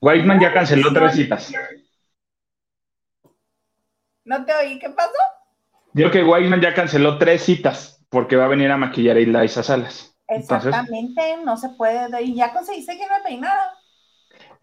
Whiteman 0.00 0.40
ya 0.40 0.52
canceló 0.52 0.92
tres 0.92 1.14
citas. 1.14 1.52
No 4.24 4.44
te 4.44 4.52
oí, 4.54 4.78
¿qué 4.78 4.90
pasó? 4.90 5.10
Digo 5.92 6.10
que 6.10 6.22
Whiteman 6.22 6.60
ya 6.60 6.74
canceló 6.74 7.18
tres 7.18 7.42
citas 7.42 8.04
porque 8.10 8.36
va 8.36 8.44
a 8.44 8.48
venir 8.48 8.70
a 8.70 8.76
maquillar 8.76 9.16
a 9.16 9.24
Daisa 9.24 9.62
Salas. 9.62 10.09
Exactamente, 10.30 11.36
no 11.44 11.56
se 11.56 11.68
puede. 11.70 12.22
Y 12.22 12.34
ya 12.34 12.52
conseguiste 12.52 12.96
que 12.96 13.06
me 13.06 13.22
peinado. 13.24 13.72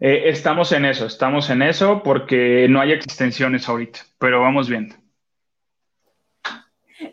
Eh, 0.00 0.22
estamos 0.26 0.72
en 0.72 0.84
eso, 0.84 1.06
estamos 1.06 1.50
en 1.50 1.62
eso 1.62 2.02
porque 2.02 2.66
no 2.68 2.80
hay 2.80 2.92
extensiones 2.92 3.68
ahorita, 3.68 4.00
pero 4.18 4.40
vamos 4.40 4.68
viendo. 4.68 4.94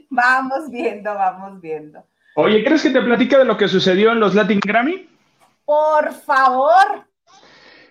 Vamos 0.09 0.71
viendo, 0.71 1.13
vamos 1.13 1.61
viendo. 1.61 2.03
Oye, 2.35 2.63
¿crees 2.63 2.83
que 2.83 2.89
te 2.89 3.01
platica 3.01 3.37
de 3.37 3.45
lo 3.45 3.57
que 3.57 3.67
sucedió 3.67 4.11
en 4.11 4.19
los 4.19 4.33
Latin 4.33 4.59
Grammy? 4.59 5.09
Por 5.65 6.13
favor. 6.13 7.05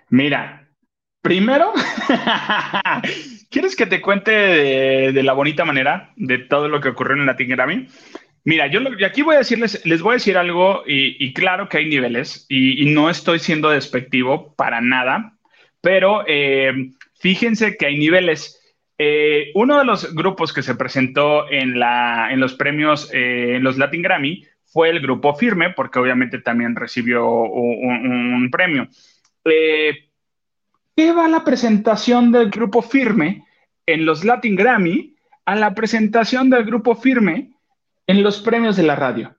Mira, 0.08 0.64
Primero, 1.24 1.72
¿quieres 3.50 3.74
que 3.74 3.86
te 3.86 4.02
cuente 4.02 4.30
de, 4.30 5.22
la 5.22 5.32
bonita 5.32 5.64
manera 5.64 6.12
de 6.16 6.36
todo 6.36 6.68
lo 6.68 6.82
que 6.82 6.90
ocurrió 6.90 7.14
en 7.14 7.20
el 7.20 7.26
Latin 7.26 7.48
Grammy? 7.48 7.88
Mira, 8.46 8.66
yo 8.66 8.80
aquí 9.06 9.22
voy 9.22 9.36
a 9.36 9.38
decirles, 9.38 9.80
les 9.86 10.02
voy 10.02 10.12
a 10.12 10.14
decir 10.14 10.36
algo 10.36 10.82
y, 10.86 11.32
claro 11.32 11.70
que 11.70 11.78
hay 11.78 11.88
niveles 11.88 12.44
y, 12.50 12.84
no 12.92 13.08
estoy 13.08 13.38
siendo 13.38 13.70
despectivo 13.70 14.54
para 14.54 14.82
nada, 14.82 15.38
pero 15.80 16.24
eh, 16.26 16.90
fíjense 17.18 17.78
que 17.78 17.86
hay 17.86 17.96
niveles. 17.96 18.60
Eh, 18.98 19.50
uno 19.54 19.78
de 19.78 19.86
los 19.86 20.14
grupos 20.14 20.52
que 20.52 20.62
se 20.62 20.74
presentó 20.74 21.50
en, 21.50 21.80
los 22.38 22.54
premios, 22.54 23.10
eh, 23.14 23.56
en 23.56 23.64
los 23.64 23.78
Latin 23.78 24.02
Grammy, 24.02 24.44
fue 24.66 24.90
el 24.90 25.00
grupo 25.00 25.34
Firme, 25.34 25.70
porque 25.70 25.98
obviamente 25.98 26.38
también 26.38 26.76
recibió 26.76 27.26
un, 27.26 28.50
premio. 28.50 28.88
¿Qué 29.42 31.12
va 31.12 31.28
la 31.28 31.44
presentación 31.44 32.30
del 32.30 32.50
grupo 32.50 32.82
Firme 32.82 33.44
en 33.86 34.04
los 34.04 34.22
Latin 34.22 34.54
Grammy 34.54 35.14
a 35.46 35.54
la 35.54 35.74
presentación 35.74 36.50
del 36.50 36.64
grupo 36.64 36.94
Firme 36.94 37.53
en 38.06 38.22
los 38.22 38.40
premios 38.40 38.76
de 38.76 38.82
la 38.82 38.96
radio? 38.96 39.34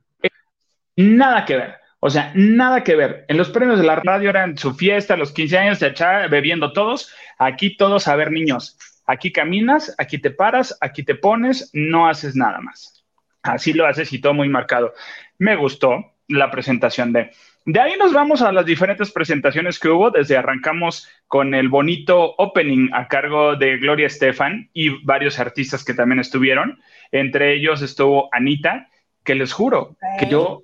Nada 0.96 1.46
que 1.46 1.56
ver. 1.56 1.76
O 2.00 2.10
sea, 2.10 2.32
nada 2.36 2.84
que 2.84 2.96
ver. 2.96 3.26
En 3.28 3.38
los 3.38 3.50
premios 3.50 3.80
de 3.80 3.86
la 3.86 3.96
radio 3.96 4.30
eran 4.30 4.58
su 4.58 4.76
fiesta, 4.76 5.18
los 5.18 5.32
15 5.32 5.58
años, 5.58 5.80
se 5.80 5.88
echaba 5.88 6.28
bebiendo 6.28 6.72
todos. 6.72 7.12
Aquí 7.38 7.76
todos, 7.76 8.08
a 8.08 8.16
ver, 8.16 8.32
niños, 8.32 8.78
aquí 9.06 9.32
caminas, 9.32 9.96
aquí 9.98 10.18
te 10.20 10.32
paras, 10.32 10.78
aquí 10.82 11.04
te 11.04 11.16
pones, 11.16 11.72
no 11.74 12.08
haces 12.08 12.36
nada 12.36 12.60
más. 12.62 13.04
Así 13.42 13.74
lo 13.74 13.88
haces 13.88 14.14
y 14.14 14.20
todo 14.20 14.34
muy 14.34 14.50
marcado. 14.50 14.94
Me 15.38 15.56
gustó 15.56 16.14
la 16.28 16.52
presentación 16.52 17.12
de 17.14 17.32
de 17.68 17.80
ahí 17.80 17.96
nos 17.98 18.14
vamos 18.14 18.44
a 18.44 18.52
las 18.52 18.64
diferentes 18.64 19.12
presentaciones 19.12 19.80
que 19.80 19.90
hubo. 19.90 20.12
Desde 20.12 20.38
arrancamos 20.38 21.10
con 21.28 21.56
el 21.56 21.68
bonito 21.68 22.36
opening 22.38 22.90
a 22.94 23.08
cargo 23.08 23.56
de 23.56 23.78
Gloria 23.78 24.06
Estefan 24.06 24.70
y 24.72 25.04
varios 25.04 25.40
artistas 25.40 25.84
que 25.84 25.96
también 25.96 26.20
estuvieron. 26.20 26.80
Entre 27.12 27.54
ellos 27.54 27.82
estuvo 27.82 28.30
Anita, 28.32 28.90
que 29.24 29.36
les 29.36 29.54
juro 29.54 29.96
que 30.20 30.28
yo 30.28 30.64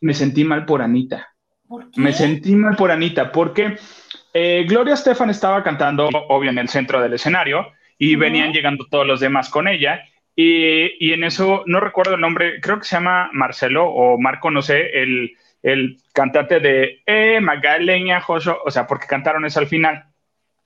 me 0.00 0.14
sentí 0.14 0.44
mal 0.44 0.64
por 0.64 0.82
Anita. 0.82 1.28
Me 1.96 2.12
sentí 2.12 2.54
mal 2.54 2.76
por 2.76 2.90
Anita 2.90 3.32
porque 3.32 3.76
eh, 4.34 4.64
Gloria 4.68 4.94
Estefan 4.94 5.30
estaba 5.30 5.62
cantando, 5.62 6.08
obvio, 6.28 6.50
en 6.50 6.58
el 6.58 6.68
centro 6.68 7.00
del 7.00 7.14
escenario 7.14 7.72
y 7.98 8.16
venían 8.16 8.52
llegando 8.52 8.86
todos 8.90 9.06
los 9.06 9.20
demás 9.20 9.48
con 9.48 9.68
ella. 9.68 10.02
Y, 10.34 11.06
y 11.06 11.12
en 11.12 11.24
eso, 11.24 11.62
no 11.66 11.80
recuerdo 11.80 12.14
el 12.14 12.20
nombre, 12.20 12.60
creo 12.60 12.78
que 12.78 12.84
se 12.84 12.96
llama 12.96 13.30
Marcelo 13.32 13.86
o 13.86 14.18
Marco, 14.18 14.50
no 14.50 14.62
sé, 14.62 15.02
el 15.02 15.36
el 15.62 15.98
cantante 16.12 16.60
de 16.60 17.02
Eh, 17.06 17.40
Magaleña, 17.40 18.20
Joso, 18.20 18.58
o 18.64 18.70
sea, 18.70 18.86
porque 18.86 19.06
cantaron 19.06 19.44
eso 19.44 19.60
al 19.60 19.68
final. 19.68 20.04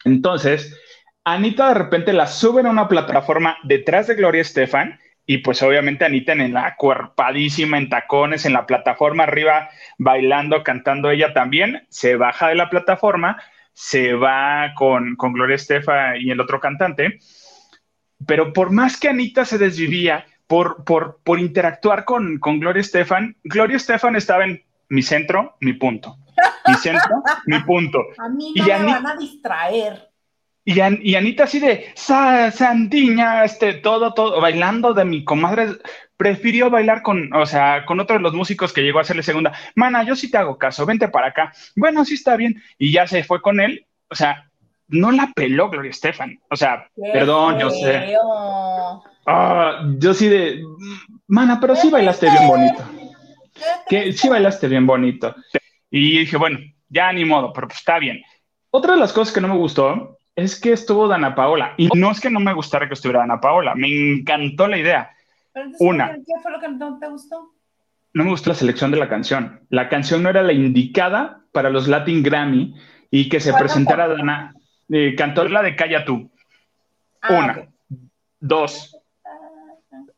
Entonces, 0.04 0.78
Anita 1.24 1.68
de 1.68 1.74
repente 1.74 2.12
la 2.12 2.26
suben 2.26 2.66
a 2.66 2.70
una 2.70 2.88
plataforma 2.88 3.58
detrás 3.62 4.06
de 4.06 4.14
Gloria 4.14 4.40
Estefan 4.40 4.98
y 5.26 5.38
pues 5.38 5.62
obviamente 5.62 6.04
Anita 6.04 6.32
en 6.32 6.52
la 6.52 6.76
cuerpadísima, 6.76 7.78
en 7.78 7.88
tacones, 7.88 8.46
en 8.46 8.52
la 8.52 8.66
plataforma 8.66 9.24
arriba, 9.24 9.68
bailando, 9.98 10.62
cantando 10.62 11.10
ella 11.10 11.32
también, 11.32 11.86
se 11.88 12.16
baja 12.16 12.48
de 12.48 12.54
la 12.54 12.70
plataforma, 12.70 13.42
se 13.72 14.14
va 14.14 14.72
con, 14.76 15.16
con 15.16 15.32
Gloria 15.32 15.56
Estefan 15.56 16.20
y 16.20 16.30
el 16.30 16.40
otro 16.40 16.60
cantante, 16.60 17.18
pero 18.24 18.52
por 18.52 18.70
más 18.70 18.98
que 18.98 19.08
Anita 19.08 19.44
se 19.44 19.58
desvivía 19.58 20.24
por, 20.46 20.84
por, 20.84 21.20
por 21.24 21.40
interactuar 21.40 22.04
con, 22.04 22.38
con 22.38 22.60
Gloria 22.60 22.80
Estefan, 22.80 23.36
Gloria 23.42 23.76
Estefan 23.76 24.16
estaba 24.16 24.44
en 24.44 24.64
mi 24.88 25.02
centro, 25.02 25.56
mi 25.60 25.72
punto. 25.72 26.16
Mi 26.68 26.74
centro, 26.74 27.22
mi 27.46 27.58
punto. 27.60 27.98
A 28.18 28.28
mí 28.28 28.52
no 28.56 28.64
me 28.64 28.84
van 28.84 29.06
a 29.06 29.16
distraer. 29.16 30.10
Y, 30.66 30.80
y, 30.80 31.14
Anita 31.14 31.44
así 31.44 31.58
de, 31.58 31.92
Sandiña, 31.94 33.44
este, 33.44 33.72
todo, 33.72 34.12
todo, 34.12 34.40
bailando 34.40 34.92
de 34.92 35.06
mi 35.06 35.24
comadre, 35.24 35.68
prefirió 36.18 36.68
bailar 36.68 37.00
con, 37.00 37.32
o 37.32 37.46
sea, 37.46 37.86
con 37.86 38.00
otro 38.00 38.16
de 38.16 38.22
los 38.22 38.34
músicos 38.34 38.74
que 38.74 38.82
llegó 38.82 38.98
a 38.98 39.02
hacerle 39.02 39.22
segunda. 39.22 39.52
Mana, 39.74 40.02
yo 40.02 40.14
sí 40.14 40.30
te 40.30 40.36
hago 40.36 40.58
caso, 40.58 40.84
vente 40.84 41.08
para 41.08 41.28
acá. 41.28 41.52
Bueno, 41.74 42.04
sí 42.04 42.14
está 42.14 42.36
bien. 42.36 42.62
Y 42.76 42.92
ya 42.92 43.06
se 43.06 43.24
fue 43.24 43.40
con 43.40 43.60
él. 43.60 43.86
O 44.10 44.14
sea, 44.14 44.50
no 44.88 45.10
la 45.10 45.32
peló 45.34 45.70
Gloria 45.70 45.90
Estefan. 45.90 46.38
O 46.50 46.56
sea, 46.56 46.88
perdón, 47.12 47.58
yo 47.58 47.70
sé. 47.70 48.14
Ah, 49.26 49.88
yo 49.98 50.12
sí 50.12 50.28
de, 50.28 50.62
mana, 51.26 51.58
pero 51.58 51.74
sí 51.74 51.88
bailaste 51.88 52.28
bien 52.28 52.46
bonito 52.46 52.84
que 53.88 54.12
sí 54.12 54.28
bailaste 54.28 54.68
bien 54.68 54.86
bonito. 54.86 55.34
Y 55.90 56.20
dije, 56.20 56.36
bueno, 56.36 56.58
ya 56.88 57.12
ni 57.12 57.24
modo, 57.24 57.52
pero 57.52 57.68
pues 57.68 57.78
está 57.78 57.98
bien. 57.98 58.22
Otra 58.70 58.94
de 58.94 59.00
las 59.00 59.12
cosas 59.12 59.32
que 59.32 59.40
no 59.40 59.48
me 59.48 59.56
gustó 59.56 60.15
es 60.36 60.60
que 60.60 60.72
estuvo 60.72 61.08
Dana 61.08 61.34
Paola. 61.34 61.74
Y 61.78 61.88
no 61.94 62.10
es 62.10 62.20
que 62.20 62.30
no 62.30 62.40
me 62.40 62.52
gustara 62.52 62.86
que 62.86 62.94
estuviera 62.94 63.20
Dana 63.20 63.40
Paola, 63.40 63.74
me 63.74 63.88
encantó 63.88 64.68
la 64.68 64.78
idea. 64.78 65.10
Una. 65.80 66.14
¿Qué 66.14 66.40
fue 66.42 66.52
lo 66.52 66.60
que 66.60 66.68
no 66.68 66.98
te 66.98 67.08
gustó? 67.08 67.52
No 68.12 68.24
me 68.24 68.30
gustó 68.30 68.50
la 68.50 68.56
selección 68.56 68.90
de 68.90 68.98
la 68.98 69.08
canción. 69.08 69.60
La 69.70 69.88
canción 69.88 70.22
no 70.22 70.28
era 70.28 70.42
la 70.42 70.52
indicada 70.52 71.40
para 71.52 71.70
los 71.70 71.88
Latin 71.88 72.22
Grammy 72.22 72.74
y 73.10 73.28
que 73.28 73.40
se 73.40 73.54
presentara 73.54 74.08
Dana. 74.08 74.54
Eh, 74.90 75.14
cantó 75.16 75.48
la 75.48 75.62
de 75.62 75.74
Calla 75.74 76.04
tú. 76.04 76.30
Ah, 77.22 77.34
Una. 77.34 77.68
Dos. 78.38 78.96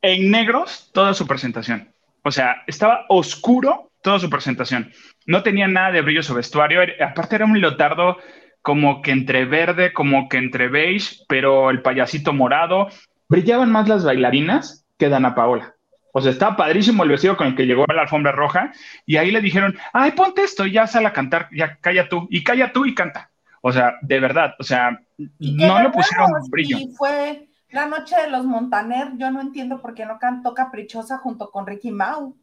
En 0.02 0.30
negros, 0.30 0.90
toda 0.92 1.14
su 1.14 1.26
presentación. 1.26 1.92
O 2.24 2.30
sea, 2.30 2.62
estaba 2.66 3.06
oscuro 3.08 3.90
toda 4.02 4.18
su 4.18 4.28
presentación. 4.28 4.92
No 5.26 5.42
tenía 5.42 5.68
nada 5.68 5.92
de 5.92 6.02
brillo 6.02 6.22
su 6.22 6.34
vestuario. 6.34 6.80
Aparte 7.00 7.36
era 7.36 7.44
un 7.44 7.60
leotardo 7.60 8.18
como 8.62 9.02
que 9.02 9.12
entre 9.12 9.44
verde, 9.44 9.92
como 9.92 10.28
que 10.28 10.38
entre 10.38 10.68
beige, 10.68 11.24
pero 11.28 11.70
el 11.70 11.82
payasito 11.82 12.32
morado. 12.32 12.88
Brillaban 13.28 13.70
más 13.70 13.88
las 13.88 14.04
bailarinas 14.04 14.86
que 14.98 15.08
Dana 15.08 15.34
Paola. 15.34 15.74
O 16.12 16.20
sea, 16.20 16.32
estaba 16.32 16.56
padrísimo 16.56 17.04
el 17.04 17.10
vestido 17.10 17.36
con 17.36 17.46
el 17.46 17.54
que 17.54 17.66
llegó 17.66 17.84
a 17.88 17.94
la 17.94 18.02
alfombra 18.02 18.32
roja. 18.32 18.72
Y 19.06 19.16
ahí 19.16 19.30
le 19.30 19.40
dijeron, 19.40 19.76
ay, 19.92 20.12
ponte 20.12 20.42
esto, 20.42 20.66
ya 20.66 20.86
sale 20.86 21.06
a 21.06 21.12
cantar, 21.12 21.48
ya 21.52 21.76
calla 21.76 22.08
tú, 22.08 22.26
y 22.30 22.42
calla 22.42 22.72
tú 22.72 22.86
y 22.86 22.94
canta. 22.94 23.30
O 23.60 23.72
sea, 23.72 23.94
de 24.02 24.20
verdad, 24.20 24.54
o 24.58 24.62
sea, 24.62 25.00
no 25.38 25.82
le 25.82 25.90
pusieron 25.90 26.30
brillo. 26.50 26.78
Y 26.78 26.92
fue 26.96 27.48
la 27.70 27.86
noche 27.86 28.16
de 28.16 28.30
los 28.30 28.44
Montaner, 28.44 29.12
yo 29.16 29.30
no 29.30 29.40
entiendo 29.40 29.80
por 29.80 29.94
qué 29.94 30.06
no 30.06 30.18
cantó 30.18 30.54
Caprichosa 30.54 31.18
junto 31.18 31.50
con 31.50 31.66
Ricky 31.66 31.90
Mau. 31.90 32.36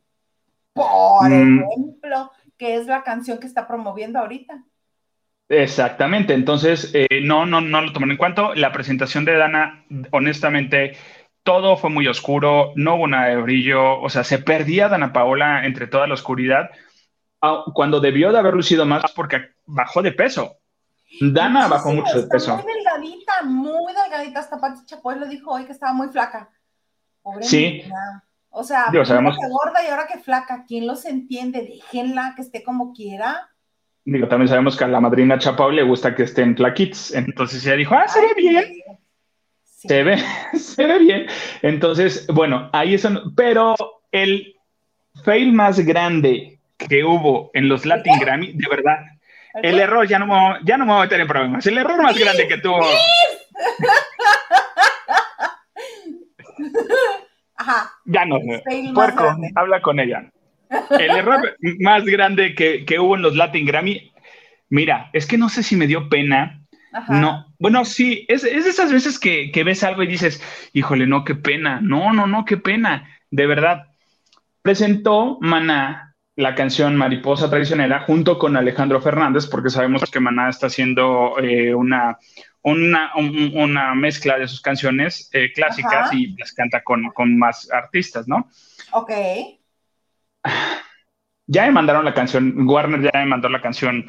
Por 0.74 1.30
mm. 1.30 1.64
ejemplo, 1.64 2.32
que 2.58 2.76
es 2.76 2.86
la 2.86 3.04
canción 3.04 3.40
que 3.40 3.48
está 3.48 3.68
promoviendo 3.68 4.20
ahorita. 4.20 4.64
Exactamente, 5.48 6.34
entonces 6.34 6.92
eh, 6.94 7.22
no, 7.24 7.46
no, 7.46 7.62
no 7.62 7.82
lo 7.82 7.94
toman 7.94 8.12
en 8.12 8.18
cuenta. 8.18 8.56
La 8.56 8.72
presentación 8.72 9.26
de 9.26 9.38
Dana, 9.38 9.86
honestamente, 10.12 10.98
todo 11.44 11.78
fue 11.78 11.92
muy 11.92 12.08
oscuro, 12.08 12.74
no 12.76 12.96
hubo 12.96 13.08
nada 13.08 13.28
de 13.28 13.38
brillo, 13.38 14.00
o 14.00 14.10
sea, 14.10 14.24
se 14.24 14.40
perdía 14.40 14.90
Dana 14.90 15.14
Paola 15.14 15.66
entre 15.66 15.86
toda 15.86 16.08
la 16.08 16.16
oscuridad, 16.16 16.72
ah, 17.42 17.64
cuando 17.74 18.00
debió 18.00 18.32
de 18.32 18.40
haber 18.40 18.56
lucido 18.56 18.86
más 18.86 19.12
porque 19.12 19.52
bajó 19.66 20.02
de 20.02 20.12
peso. 20.12 20.58
Dana 21.22 21.68
bajó 21.68 21.94
mucho 21.94 22.22
de 22.22 22.28
peso. 22.28 22.58
Muy 22.58 22.74
delgadita, 22.74 23.44
muy 23.44 23.94
delgadita. 23.94 24.40
Hasta 24.40 24.60
Pati 24.60 24.86
Chapoy 24.86 25.20
le 25.20 25.28
dijo 25.28 25.52
hoy 25.52 25.66
que 25.66 25.72
estaba 25.72 25.94
muy 25.94 26.10
flaca. 26.10 26.50
Pobre 27.22 27.44
sí. 27.44 27.84
O 28.50 28.64
sea, 28.64 28.88
Digo, 28.92 29.06
sabemos... 29.06 29.38
que 29.38 29.48
gorda 29.48 29.84
y 29.84 29.88
ahora 29.88 30.08
que 30.08 30.20
flaca. 30.20 30.66
¿Quién 30.68 30.88
los 30.88 31.06
entiende? 31.06 31.62
Déjenla 31.62 32.34
que 32.36 32.42
esté 32.42 32.64
como 32.64 32.94
quiera. 32.94 33.50
Digo, 34.06 34.28
también 34.28 34.48
sabemos 34.48 34.78
que 34.78 34.84
a 34.84 34.88
la 34.88 35.00
madrina 35.00 35.40
Chapoy 35.40 35.76
le 35.76 35.82
gusta 35.82 36.14
que 36.14 36.24
estén 36.24 36.56
flaquitos. 36.56 37.12
Entonces 37.14 37.66
ella 37.66 37.76
dijo, 37.76 37.96
ah, 37.96 38.08
se 38.08 38.22
ve 38.22 38.34
bien. 38.38 38.66
Se 39.64 40.04
ve, 40.04 40.24
se 40.54 40.86
ve 40.86 41.00
bien. 41.00 41.26
Entonces, 41.64 42.28
bueno, 42.28 42.70
ahí 42.72 42.94
es. 42.94 43.08
Pero 43.36 43.76
el 44.12 44.56
fail 45.24 45.54
más 45.54 45.80
grande 45.80 46.60
que 46.78 47.04
hubo 47.04 47.50
en 47.56 47.68
los 47.68 47.84
Latin 47.86 48.20
Grammy, 48.20 48.54
de 48.54 48.68
verdad, 48.70 49.00
el 49.64 49.80
error, 49.80 50.08
ya 50.08 50.20
no, 50.20 50.28
me, 50.28 50.60
ya 50.64 50.78
no 50.78 50.86
me 50.86 50.92
voy 50.92 51.00
a 51.00 51.06
meter 51.06 51.22
en 51.22 51.28
problemas. 51.28 51.66
El 51.66 51.80
error 51.80 52.00
más 52.04 52.16
grande 52.18 52.48
que 52.48 52.60
tuvo. 52.60 52.82
Ajá. 57.56 57.92
Ya 58.06 58.26
no. 58.26 58.38
Puerco, 58.94 59.36
habla 59.56 59.82
con 59.82 60.00
ella. 60.00 60.30
El 61.00 61.12
error 61.12 61.58
más 61.80 62.06
grande 62.06 62.56
que, 62.56 62.86
que, 62.86 63.00
hubo 63.00 63.16
en 63.16 63.22
los 63.22 63.36
Latin 63.36 63.66
Grammy, 63.66 64.12
mira, 64.70 65.10
es 65.14 65.26
que 65.26 65.38
no 65.38 65.50
sé 65.50 65.64
si 65.64 65.76
me 65.76 65.88
dio 65.88 66.10
pena. 66.10 66.62
No, 67.10 67.54
bueno, 67.60 67.84
sí, 67.84 68.26
es, 68.30 68.46
es 68.46 68.64
de 68.64 68.70
esas 68.70 68.90
veces 68.90 69.20
que, 69.20 69.52
que 69.52 69.66
ves 69.66 69.84
algo 69.84 70.02
y 70.04 70.08
dices, 70.08 70.42
híjole, 70.72 71.06
no, 71.06 71.26
qué 71.26 71.36
pena. 71.36 71.82
No, 71.82 72.14
no, 72.14 72.26
no, 72.26 72.46
qué 72.46 72.58
pena. 72.58 73.10
De 73.30 73.48
verdad. 73.48 73.88
Presentó 74.62 75.38
Maná 75.42 76.16
la 76.36 76.54
canción 76.54 76.96
Mariposa 76.96 77.50
Traicionera 77.50 78.02
junto 78.02 78.38
con 78.38 78.58
Alejandro 78.58 79.02
Fernández, 79.02 79.48
porque 79.48 79.70
sabemos 79.70 80.10
que 80.12 80.20
Maná 80.20 80.50
está 80.50 80.68
haciendo 80.68 81.36
eh, 81.40 81.74
una, 81.74 82.18
una, 82.64 83.96
mezcla 83.96 84.38
de 84.38 84.48
sus 84.48 84.62
canciones 84.62 85.30
eh, 85.32 85.52
clásicas 85.54 86.12
y 86.14 86.36
las 86.38 86.52
canta 86.52 86.84
con, 86.84 87.38
más 87.38 87.72
artistas, 87.72 88.28
¿no? 88.28 88.50
Ok. 88.92 89.12
Ya 91.48 91.66
me 91.66 91.72
mandaron 91.72 92.06
la 92.06 92.14
canción, 92.14 92.68
Warner 92.68 93.02
ya 93.02 93.20
me 93.20 93.28
mandó 93.28 93.50
la 93.50 93.62
canción 93.62 94.06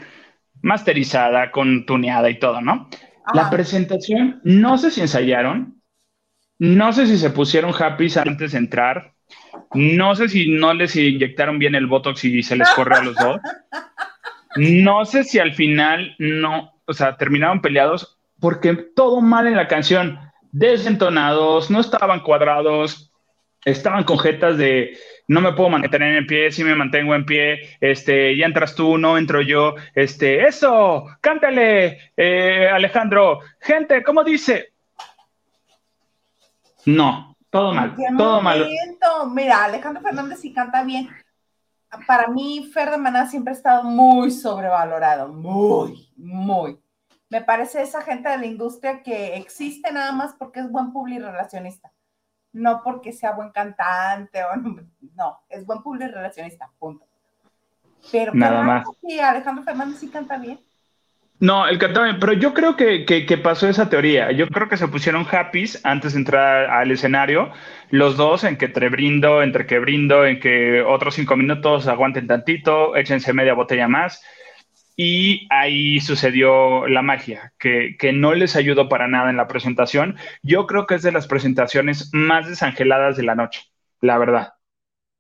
masterizada, 0.62 1.50
con 1.50 1.84
tuneada 1.84 2.30
y 2.30 2.38
todo, 2.38 2.60
¿no? 2.60 2.88
La 3.34 3.50
presentación, 3.50 4.40
no 4.44 4.78
sé 4.78 4.90
si 4.90 5.00
ensayaron, 5.00 5.82
no 6.58 6.92
sé 6.92 7.06
si 7.06 7.18
se 7.18 7.30
pusieron 7.30 7.74
happy 7.78 8.08
antes 8.16 8.52
de 8.52 8.58
entrar, 8.58 9.14
no 9.74 10.14
sé 10.14 10.28
si 10.28 10.50
no 10.50 10.72
les 10.72 10.96
inyectaron 10.96 11.58
bien 11.58 11.74
el 11.74 11.86
Botox 11.86 12.24
y 12.24 12.42
se 12.42 12.56
les 12.56 12.70
corre 12.70 12.96
a 12.96 13.02
los 13.04 13.16
dos. 13.16 13.40
No 14.56 15.04
sé 15.04 15.24
si 15.24 15.38
al 15.38 15.52
final 15.52 16.14
no, 16.18 16.80
o 16.86 16.92
sea, 16.94 17.16
terminaron 17.16 17.60
peleados 17.60 18.18
porque 18.40 18.74
todo 18.74 19.20
mal 19.20 19.46
en 19.46 19.56
la 19.56 19.68
canción, 19.68 20.18
desentonados, 20.52 21.70
no 21.70 21.80
estaban 21.80 22.20
cuadrados, 22.20 23.12
estaban 23.64 24.04
con 24.04 24.18
jetas 24.18 24.56
de 24.56 24.96
no 25.28 25.40
me 25.40 25.52
puedo 25.52 25.70
mantener 25.70 26.16
en 26.16 26.26
pie, 26.26 26.52
si 26.52 26.62
me 26.62 26.74
mantengo 26.74 27.14
en 27.14 27.26
pie, 27.26 27.76
este, 27.80 28.36
ya 28.36 28.46
entras 28.46 28.74
tú, 28.74 28.96
no 28.96 29.18
entro 29.18 29.42
yo, 29.42 29.74
este, 29.94 30.46
eso, 30.46 31.06
cántale, 31.20 32.12
eh, 32.16 32.68
Alejandro, 32.68 33.40
gente, 33.60 34.02
¿cómo 34.02 34.22
dice? 34.22 34.72
No, 36.84 37.36
todo 37.50 37.74
mal, 37.74 37.96
todo 38.16 38.40
mal. 38.40 38.68
Mira, 39.32 39.64
Alejandro 39.64 40.02
Fernández 40.02 40.40
sí 40.40 40.52
canta 40.52 40.84
bien. 40.84 41.08
Para 42.06 42.28
mí, 42.28 42.68
Fer 42.72 42.90
de 42.90 42.98
Maná 42.98 43.26
siempre 43.26 43.52
ha 43.52 43.56
estado 43.56 43.84
muy 43.84 44.30
sobrevalorado, 44.30 45.28
muy, 45.28 46.08
muy. 46.16 46.78
Me 47.28 47.42
parece 47.42 47.82
esa 47.82 48.02
gente 48.02 48.28
de 48.28 48.38
la 48.38 48.46
industria 48.46 49.02
que 49.02 49.36
existe 49.36 49.90
nada 49.90 50.12
más 50.12 50.34
porque 50.34 50.60
es 50.60 50.70
buen 50.70 50.92
public 50.92 51.20
relacionista 51.20 51.90
no 52.56 52.80
porque 52.82 53.12
sea 53.12 53.32
buen 53.32 53.50
cantante 53.50 54.42
o 54.42 54.56
no, 55.14 55.40
es 55.48 55.64
buen 55.64 55.82
público 55.82 56.10
relacionista, 56.12 56.70
punto. 56.78 57.06
Pero 58.10 58.32
nada 58.34 58.62
más. 58.62 58.86
Sí, 59.00 59.18
Alejandro 59.20 59.64
Fernández 59.64 59.98
sí 59.98 60.08
canta 60.08 60.38
bien. 60.38 60.58
No, 61.38 61.66
él 61.68 61.78
canta 61.78 62.02
bien, 62.04 62.18
pero 62.18 62.32
yo 62.32 62.54
creo 62.54 62.76
que, 62.76 63.04
que, 63.04 63.38
pasó 63.38 63.68
esa 63.68 63.90
teoría. 63.90 64.32
Yo 64.32 64.48
creo 64.48 64.68
que 64.70 64.78
se 64.78 64.88
pusieron 64.88 65.26
happy 65.30 65.66
antes 65.84 66.14
de 66.14 66.20
entrar 66.20 66.70
al 66.70 66.90
escenario, 66.90 67.50
los 67.90 68.16
dos, 68.16 68.44
en 68.44 68.56
que 68.56 68.66
entre 68.66 68.88
brindo, 68.88 69.42
entre 69.42 69.66
que 69.66 69.78
brindo, 69.78 70.24
en 70.24 70.40
que 70.40 70.80
otros 70.80 71.14
cinco 71.14 71.36
minutos 71.36 71.88
aguanten 71.88 72.26
tantito, 72.26 72.96
échense 72.96 73.34
media 73.34 73.52
botella 73.52 73.86
más 73.86 74.22
y 74.96 75.46
ahí 75.50 76.00
sucedió 76.00 76.86
la 76.88 77.02
magia, 77.02 77.52
que, 77.58 77.96
no 78.14 78.34
les 78.34 78.56
ayudó 78.56 78.88
para 78.88 79.08
nada 79.08 79.30
en 79.30 79.36
la 79.36 79.46
presentación. 79.46 80.16
Yo 80.42 80.66
creo 80.66 80.86
que 80.86 80.94
es 80.96 81.02
de 81.02 81.12
las 81.12 81.26
presentaciones 81.26 82.10
más 82.14 82.48
desangeladas 82.48 83.16
de 83.16 83.24
la 83.24 83.34
noche, 83.34 83.62
la 84.00 84.18
verdad. 84.18 84.54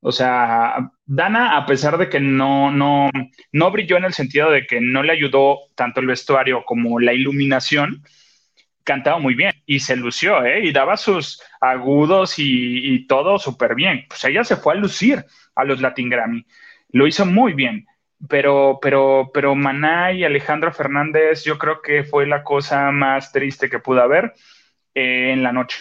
O 0.00 0.12
sea, 0.12 0.92
Dana, 1.04 1.56
a 1.58 1.66
pesar 1.66 1.98
de 1.98 2.08
que 2.08 2.20
no, 2.20 2.70
no, 2.70 3.10
no 3.52 3.70
brilló 3.70 3.96
en 3.98 4.04
el 4.04 4.14
sentido 4.14 4.50
de 4.50 4.66
que 4.66 4.80
no 4.80 5.02
le 5.02 5.12
ayudó 5.12 5.58
tanto 5.74 6.00
el 6.00 6.06
vestuario 6.06 6.64
como 6.64 7.00
la 7.00 7.12
iluminación, 7.12 8.02
cantaba 8.84 9.18
muy 9.18 9.34
bien 9.34 9.52
y 9.66 9.80
se 9.80 9.96
lució, 9.96 10.44
¿eh? 10.44 10.64
Y 10.64 10.72
daba 10.72 10.96
sus 10.96 11.42
agudos 11.60 12.38
y, 12.38 12.94
y 12.94 13.06
todo 13.06 13.38
súper 13.38 13.74
bien. 13.74 14.06
Pues 14.08 14.24
ella 14.24 14.44
se 14.44 14.56
fue 14.56 14.74
a 14.74 14.76
lucir 14.76 15.24
a 15.54 15.64
los 15.64 15.80
Latin 15.80 16.08
Grammy. 16.08 16.46
Lo 16.90 17.06
hizo 17.06 17.26
muy 17.26 17.52
bien 17.54 17.86
pero, 18.28 18.78
pero, 18.80 19.30
pero 19.32 19.54
Maná 19.54 20.12
y 20.12 20.24
Alejandro 20.24 20.72
Fernández, 20.72 21.44
yo 21.44 21.58
creo 21.58 21.82
que 21.82 22.04
fue 22.04 22.26
la 22.26 22.42
cosa 22.42 22.90
más 22.90 23.32
triste 23.32 23.68
que 23.68 23.78
pudo 23.78 24.00
haber 24.00 24.32
eh, 24.94 25.32
en 25.32 25.42
la 25.42 25.52
noche. 25.52 25.78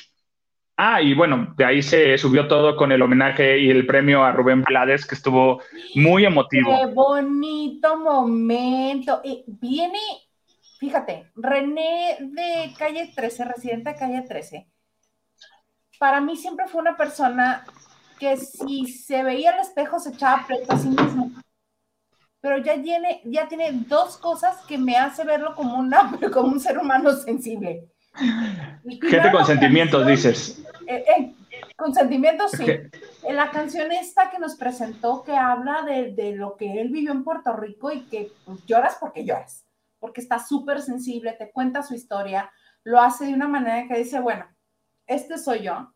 Ah, 0.77 1.01
y 1.01 1.13
bueno, 1.13 1.53
de 1.55 1.63
ahí 1.63 1.81
se 1.81 2.17
subió 2.17 2.49
todo 2.49 2.75
con 2.75 2.91
el 2.91 3.01
homenaje 3.01 3.59
y 3.59 3.69
el 3.69 3.85
premio 3.85 4.25
a 4.25 4.33
Rubén 4.33 4.61
Blades, 4.61 5.05
que 5.05 5.15
estuvo 5.15 5.61
muy 5.95 6.25
emotivo. 6.25 6.69
Qué 6.77 6.93
bonito 6.93 7.97
momento. 7.97 9.21
viene, 9.47 9.99
fíjate, 10.77 11.31
René 11.35 12.17
de 12.19 12.73
calle 12.77 13.09
13, 13.15 13.45
residente 13.45 13.91
de 13.91 13.95
calle 13.95 14.21
13. 14.27 14.67
Para 15.97 16.19
mí 16.19 16.35
siempre 16.35 16.67
fue 16.67 16.81
una 16.81 16.97
persona 16.97 17.63
que 18.19 18.35
si 18.35 18.85
se 18.87 19.23
veía 19.23 19.51
al 19.51 19.61
espejo 19.61 19.97
se 19.97 20.09
echaba 20.09 20.45
pleito 20.45 20.73
a 20.73 20.77
sí 20.77 20.89
mismo 20.89 21.31
pero 22.45 22.59
ya 22.59 22.79
tiene, 22.79 23.21
ya 23.23 23.47
tiene 23.47 23.71
dos 23.71 24.17
cosas 24.17 24.57
que 24.67 24.77
me 24.77 24.95
hace 24.95 25.23
verlo 25.23 25.55
como, 25.55 25.79
una, 25.79 26.11
como 26.31 26.49
un 26.49 26.59
ser 26.59 26.77
humano 26.77 27.11
sensible. 27.13 27.89
Gente 28.13 29.31
con 29.31 29.43
sentimientos, 29.47 30.05
dices. 30.05 30.63
Eh, 30.85 31.03
eh, 31.07 31.33
con 31.75 31.91
sentimientos, 31.95 32.51
sí. 32.51 32.67
En 33.23 33.35
la 33.35 33.49
canción 33.49 33.91
esta 33.91 34.29
que 34.29 34.37
nos 34.37 34.57
presentó, 34.57 35.23
que 35.23 35.35
habla 35.35 35.81
de, 35.81 36.13
de 36.13 36.35
lo 36.35 36.55
que 36.55 36.79
él 36.79 36.89
vivió 36.89 37.13
en 37.13 37.23
Puerto 37.23 37.51
Rico 37.53 37.91
y 37.91 38.01
que 38.01 38.31
pues, 38.45 38.63
lloras 38.67 38.97
porque 38.99 39.25
lloras, 39.25 39.65
porque 39.97 40.21
está 40.21 40.37
súper 40.37 40.83
sensible, 40.83 41.33
te 41.33 41.49
cuenta 41.49 41.81
su 41.81 41.95
historia, 41.95 42.51
lo 42.83 43.01
hace 43.01 43.25
de 43.25 43.33
una 43.33 43.47
manera 43.47 43.87
que 43.87 43.97
dice, 43.97 44.19
bueno, 44.19 44.45
este 45.07 45.39
soy 45.39 45.63
yo, 45.63 45.91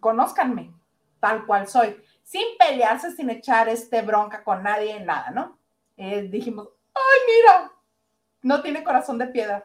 conózcanme, 0.00 0.72
tal 1.20 1.44
cual 1.44 1.68
soy 1.68 1.96
sin 2.22 2.44
pelearse, 2.58 3.12
sin 3.12 3.30
echar 3.30 3.68
este 3.68 4.02
bronca 4.02 4.42
con 4.42 4.62
nadie, 4.62 5.00
nada, 5.00 5.30
¿no? 5.30 5.58
Eh, 5.96 6.28
dijimos, 6.30 6.68
ay, 6.94 7.20
mira, 7.26 7.72
no 8.42 8.62
tiene 8.62 8.84
corazón 8.84 9.18
de 9.18 9.26
piedra. 9.26 9.64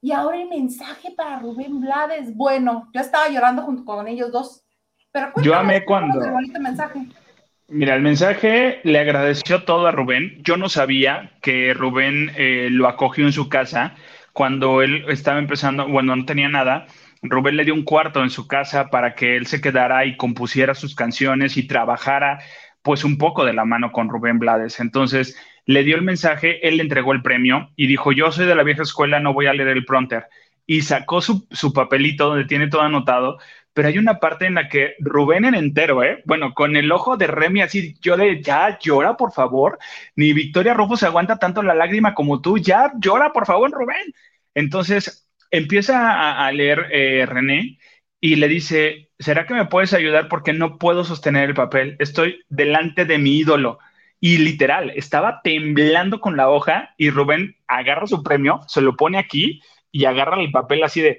Y 0.00 0.12
ahora 0.12 0.36
el 0.36 0.48
mensaje 0.48 1.12
para 1.16 1.38
Rubén 1.38 1.80
Blades, 1.80 2.34
bueno, 2.36 2.90
yo 2.92 3.00
estaba 3.00 3.28
llorando 3.28 3.62
junto 3.62 3.84
con 3.84 4.06
ellos 4.06 4.30
dos, 4.30 4.64
pero 5.12 5.32
yo 5.42 5.54
amé 5.54 5.84
cuando... 5.84 6.20
bonito 6.30 6.60
mensaje. 6.60 7.06
Mira, 7.68 7.94
el 7.94 8.02
mensaje 8.02 8.80
le 8.84 8.98
agradeció 8.98 9.64
todo 9.64 9.86
a 9.86 9.90
Rubén. 9.90 10.42
Yo 10.42 10.58
no 10.58 10.68
sabía 10.68 11.32
que 11.40 11.72
Rubén 11.72 12.30
eh, 12.36 12.68
lo 12.70 12.88
acogió 12.88 13.24
en 13.24 13.32
su 13.32 13.48
casa 13.48 13.94
cuando 14.34 14.82
él 14.82 15.06
estaba 15.08 15.38
empezando, 15.38 15.88
bueno, 15.88 16.14
no 16.14 16.26
tenía 16.26 16.48
nada 16.48 16.86
Rubén 17.30 17.56
le 17.56 17.64
dio 17.64 17.74
un 17.74 17.84
cuarto 17.84 18.22
en 18.22 18.30
su 18.30 18.46
casa 18.46 18.90
para 18.90 19.14
que 19.14 19.36
él 19.36 19.46
se 19.46 19.60
quedara 19.60 20.04
y 20.04 20.16
compusiera 20.16 20.74
sus 20.74 20.94
canciones 20.94 21.56
y 21.56 21.66
trabajara 21.66 22.40
pues 22.82 23.02
un 23.02 23.16
poco 23.16 23.46
de 23.46 23.54
la 23.54 23.64
mano 23.64 23.92
con 23.92 24.10
Rubén 24.10 24.38
Blades. 24.38 24.78
Entonces 24.78 25.36
le 25.64 25.84
dio 25.84 25.96
el 25.96 26.02
mensaje, 26.02 26.66
él 26.68 26.76
le 26.76 26.82
entregó 26.82 27.12
el 27.12 27.22
premio 27.22 27.70
y 27.76 27.86
dijo, 27.86 28.12
yo 28.12 28.30
soy 28.30 28.46
de 28.46 28.54
la 28.54 28.62
vieja 28.62 28.82
escuela, 28.82 29.20
no 29.20 29.32
voy 29.32 29.46
a 29.46 29.54
leer 29.54 29.68
el 29.68 29.86
pronter. 29.86 30.26
Y 30.66 30.82
sacó 30.82 31.20
su, 31.22 31.46
papelito 31.74 32.28
donde 32.28 32.44
tiene 32.44 32.68
todo 32.68 32.82
anotado, 32.82 33.38
pero 33.72 33.88
hay 33.88 33.98
una 33.98 34.20
parte 34.20 34.46
en 34.46 34.54
la 34.54 34.68
que 34.68 34.94
Rubén 35.00 35.46
en 35.46 35.54
entero, 35.54 36.02
¿eh? 36.02 36.22
Bueno, 36.26 36.52
con 36.54 36.76
el 36.76 36.92
ojo 36.92 37.16
de 37.16 37.26
Remy 37.26 37.62
así, 37.62 37.96
yo 38.00 38.16
de, 38.16 38.42
ya 38.42 38.78
llora, 38.78 39.16
por 39.16 39.32
favor. 39.32 39.78
Ni 40.14 40.32
Victoria 40.32 40.74
Rufo 40.74 40.96
se 40.96 41.06
aguanta 41.06 41.38
tanto 41.38 41.62
la 41.62 41.74
lágrima 41.74 42.14
como 42.14 42.40
tú, 42.40 42.58
ya 42.58 42.92
llora, 42.98 43.32
por 43.32 43.46
favor, 43.46 43.70
Rubén. 43.70 44.14
Entonces, 44.54 45.23
empieza 45.56 46.44
a, 46.44 46.50
leer 46.52 46.88
eh, 46.90 47.26
René 47.26 47.78
y 48.20 48.36
le 48.36 48.48
dice, 48.48 49.10
¿será 49.18 49.46
que 49.46 49.54
me 49.54 49.66
puedes 49.66 49.92
ayudar 49.94 50.28
porque 50.28 50.52
no 50.52 50.78
puedo 50.78 51.04
sostener 51.04 51.48
el 51.48 51.54
papel? 51.54 51.96
Estoy 51.98 52.40
delante 52.48 53.04
de 53.04 53.18
mi 53.18 53.38
ídolo. 53.38 53.78
Y 54.20 54.38
literal, 54.38 54.90
estaba 54.96 55.42
temblando 55.44 56.20
con 56.20 56.36
la 56.36 56.48
hoja 56.48 56.94
y 56.96 57.10
Rubén 57.10 57.56
agarra 57.68 58.06
su 58.06 58.22
premio, 58.22 58.60
se 58.66 58.80
lo 58.80 58.96
pone 58.96 59.18
aquí 59.18 59.60
y 59.92 60.06
agarra 60.06 60.40
el 60.40 60.50
papel 60.50 60.82
así 60.82 61.00
de, 61.00 61.18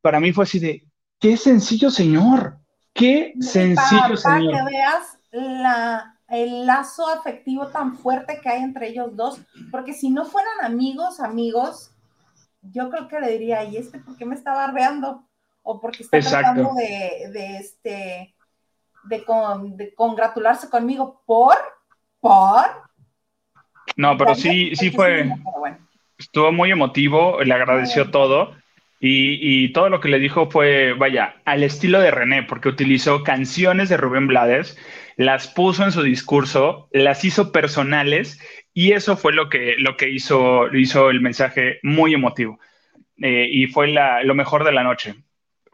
para 0.00 0.20
mí 0.20 0.32
fue 0.32 0.44
así 0.44 0.58
de, 0.58 0.84
qué 1.18 1.36
sencillo 1.36 1.90
señor, 1.90 2.58
qué 2.94 3.34
sencillo 3.40 4.16
señor. 4.16 4.52
Para 4.52 4.64
que 4.64 4.70
veas 4.70 5.18
la, 5.32 6.14
el 6.28 6.66
lazo 6.66 7.08
afectivo 7.08 7.66
tan 7.68 7.98
fuerte 7.98 8.40
que 8.40 8.48
hay 8.48 8.62
entre 8.62 8.88
ellos 8.88 9.16
dos, 9.16 9.40
porque 9.70 9.92
si 9.92 10.10
no 10.10 10.24
fueran 10.24 10.64
amigos, 10.64 11.18
amigos, 11.18 11.90
yo 12.62 12.90
creo 12.90 13.08
que 13.08 13.20
le 13.20 13.32
diría, 13.32 13.64
¿y 13.64 13.76
este 13.76 13.98
por 13.98 14.16
qué 14.16 14.24
me 14.24 14.34
está 14.34 14.54
barbeando? 14.54 15.24
O 15.62 15.80
porque 15.80 16.02
está 16.02 16.20
tratando 16.20 16.72
de, 16.74 17.56
este, 17.58 18.34
de, 19.04 19.24
congratularse 19.94 20.68
conmigo 20.70 21.22
por, 21.26 21.56
por. 22.20 22.64
No, 23.96 24.16
pero 24.16 24.34
sí, 24.34 24.74
sí 24.74 24.90
fue, 24.90 25.30
estuvo 26.18 26.52
muy 26.52 26.70
emotivo, 26.70 27.42
le 27.42 27.54
agradeció 27.54 28.10
todo. 28.10 28.58
Y, 29.02 29.64
y, 29.64 29.72
todo 29.72 29.88
lo 29.88 30.00
que 30.00 30.10
le 30.10 30.18
dijo 30.18 30.50
fue, 30.50 30.92
vaya, 30.92 31.36
al 31.46 31.62
estilo 31.62 32.00
de 32.00 32.10
René, 32.10 32.42
porque 32.42 32.68
utilizó 32.68 33.24
canciones 33.24 33.88
de 33.88 33.96
Rubén 33.96 34.26
Blades, 34.26 34.76
las 35.16 35.48
puso 35.48 35.84
en 35.84 35.92
su 35.92 36.02
discurso, 36.02 36.86
las 36.92 37.24
hizo 37.24 37.50
personales 37.50 38.38
y 38.72 38.92
eso 38.92 39.16
fue 39.16 39.32
lo 39.32 39.48
que, 39.48 39.76
lo 39.78 39.96
que 39.96 40.10
hizo, 40.10 40.68
hizo 40.74 41.10
el 41.10 41.20
mensaje 41.20 41.80
muy 41.82 42.14
emotivo. 42.14 42.58
Eh, 43.16 43.48
y 43.50 43.66
fue 43.66 43.88
la, 43.88 44.22
lo 44.22 44.34
mejor 44.34 44.64
de 44.64 44.72
la 44.72 44.82
noche. 44.82 45.14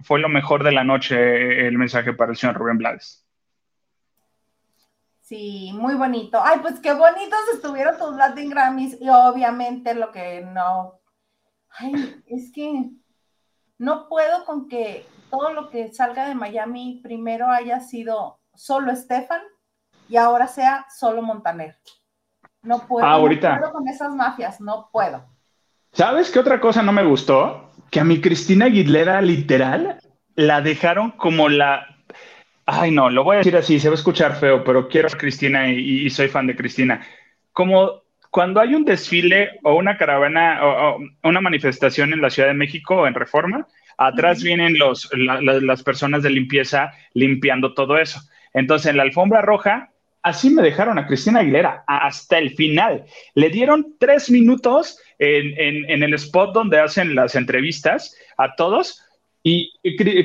Fue 0.00 0.18
lo 0.18 0.28
mejor 0.28 0.64
de 0.64 0.72
la 0.72 0.84
noche 0.84 1.16
eh, 1.16 1.68
el 1.68 1.78
mensaje 1.78 2.12
para 2.12 2.32
el 2.32 2.36
señor 2.36 2.56
Rubén 2.56 2.78
Blades. 2.78 3.24
Sí, 5.20 5.72
muy 5.74 5.94
bonito. 5.94 6.40
Ay, 6.42 6.60
pues 6.62 6.78
qué 6.80 6.94
bonitos 6.94 7.40
estuvieron 7.52 7.98
tus 7.98 8.14
Latin 8.14 8.48
Grammys 8.48 8.96
y 9.00 9.08
obviamente 9.08 9.94
lo 9.94 10.12
que 10.12 10.42
no. 10.42 11.00
Ay, 11.70 12.22
es 12.26 12.52
que 12.52 12.90
no 13.78 14.08
puedo 14.08 14.44
con 14.44 14.68
que 14.68 15.04
todo 15.30 15.52
lo 15.52 15.68
que 15.68 15.92
salga 15.92 16.28
de 16.28 16.34
Miami 16.34 17.00
primero 17.02 17.48
haya 17.48 17.80
sido 17.80 18.40
solo 18.54 18.92
Estefan 18.92 19.42
y 20.08 20.16
ahora 20.16 20.46
sea 20.46 20.86
solo 20.96 21.22
Montaner. 21.22 21.76
No 22.66 22.86
puedo, 22.86 23.06
ah, 23.06 23.12
ahorita. 23.12 23.54
no 23.54 23.60
puedo 23.60 23.72
con 23.72 23.88
esas 23.88 24.14
mafias, 24.14 24.60
no 24.60 24.88
puedo. 24.92 25.24
¿Sabes 25.92 26.30
qué 26.30 26.40
otra 26.40 26.60
cosa 26.60 26.82
no 26.82 26.92
me 26.92 27.04
gustó? 27.04 27.70
Que 27.90 28.00
a 28.00 28.04
mi 28.04 28.20
Cristina 28.20 28.66
Aguilera 28.66 29.22
literal 29.22 29.98
la 30.34 30.60
dejaron 30.60 31.12
como 31.12 31.48
la... 31.48 31.86
Ay, 32.66 32.90
no, 32.90 33.08
lo 33.08 33.24
voy 33.24 33.36
a 33.36 33.38
decir 33.38 33.56
así, 33.56 33.78
se 33.78 33.88
va 33.88 33.94
a 33.94 33.96
escuchar 33.96 34.34
feo, 34.34 34.64
pero 34.64 34.88
quiero 34.88 35.08
a 35.08 35.16
Cristina 35.16 35.68
y, 35.68 36.10
soy 36.10 36.28
fan 36.28 36.48
de 36.48 36.56
Cristina. 36.56 37.00
Como 37.52 38.02
cuando 38.30 38.60
hay 38.60 38.74
un 38.74 38.84
desfile 38.84 39.60
o 39.62 39.76
una 39.76 39.96
caravana 39.96 40.60
o, 40.62 40.98
una 41.22 41.40
manifestación 41.40 42.12
en 42.12 42.20
la 42.20 42.30
Ciudad 42.30 42.48
de 42.48 42.54
México 42.54 42.96
o 42.96 43.06
en 43.06 43.14
Reforma, 43.14 43.68
atrás 43.96 44.42
vienen 44.42 44.76
los, 44.76 45.08
las 45.14 45.82
personas 45.84 46.24
de 46.24 46.30
limpieza 46.30 46.92
limpiando 47.14 47.72
todo 47.72 47.96
eso. 47.96 48.20
Entonces, 48.52 48.90
en 48.90 48.96
la 48.96 49.04
alfombra 49.04 49.40
roja, 49.40 49.92
así 50.26 50.50
me 50.50 50.60
dejaron 50.60 50.98
a 50.98 51.06
Cristina 51.06 51.38
Aguilera 51.38 51.84
hasta 51.86 52.38
el 52.38 52.50
final. 52.50 53.04
Le 53.34 53.48
dieron 53.48 53.94
tres 53.96 54.28
minutos 54.28 54.98
en, 55.20 56.02
el 56.02 56.14
spot 56.14 56.52
donde 56.52 56.80
hacen 56.80 57.14
las 57.14 57.36
entrevistas 57.36 58.16
a 58.36 58.56
todos 58.56 59.04
y, 59.44 59.72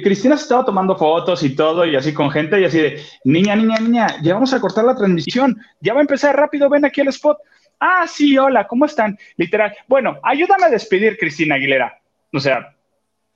Cristina 0.01 0.35
se 0.35 0.43
estaba 0.43 0.65
tomando 0.65 0.97
fotos 0.97 1.43
y 1.43 1.55
todo, 1.55 1.85
y 1.85 1.95
así 1.95 2.11
con 2.11 2.31
gente, 2.31 2.59
y 2.59 2.65
así 2.65 2.79
de, 2.79 2.99
niña, 3.23 3.55
niña, 3.55 3.77
niña, 3.79 4.07
ya 4.23 4.33
vamos 4.33 4.51
a 4.51 4.59
cortar 4.59 4.83
la 4.83 4.95
transmisión, 4.95 5.55
ya 5.79 5.93
va 5.93 5.99
a 5.99 6.01
empezar 6.01 6.35
rápido, 6.35 6.67
ven 6.67 6.83
aquí 6.83 7.01
el 7.01 7.09
spot. 7.09 7.37
Ah, 7.79 8.07
sí, 8.07 8.35
hola, 8.35 8.65
¿cómo 8.65 8.85
están? 8.85 9.15
Literal. 9.37 9.75
Bueno, 9.87 10.17
ayúdame 10.23 10.65
a 10.65 10.69
despedir, 10.69 11.19
Cristina 11.19 11.55
Aguilera. 11.55 12.01
O 12.33 12.39
sea, 12.39 12.75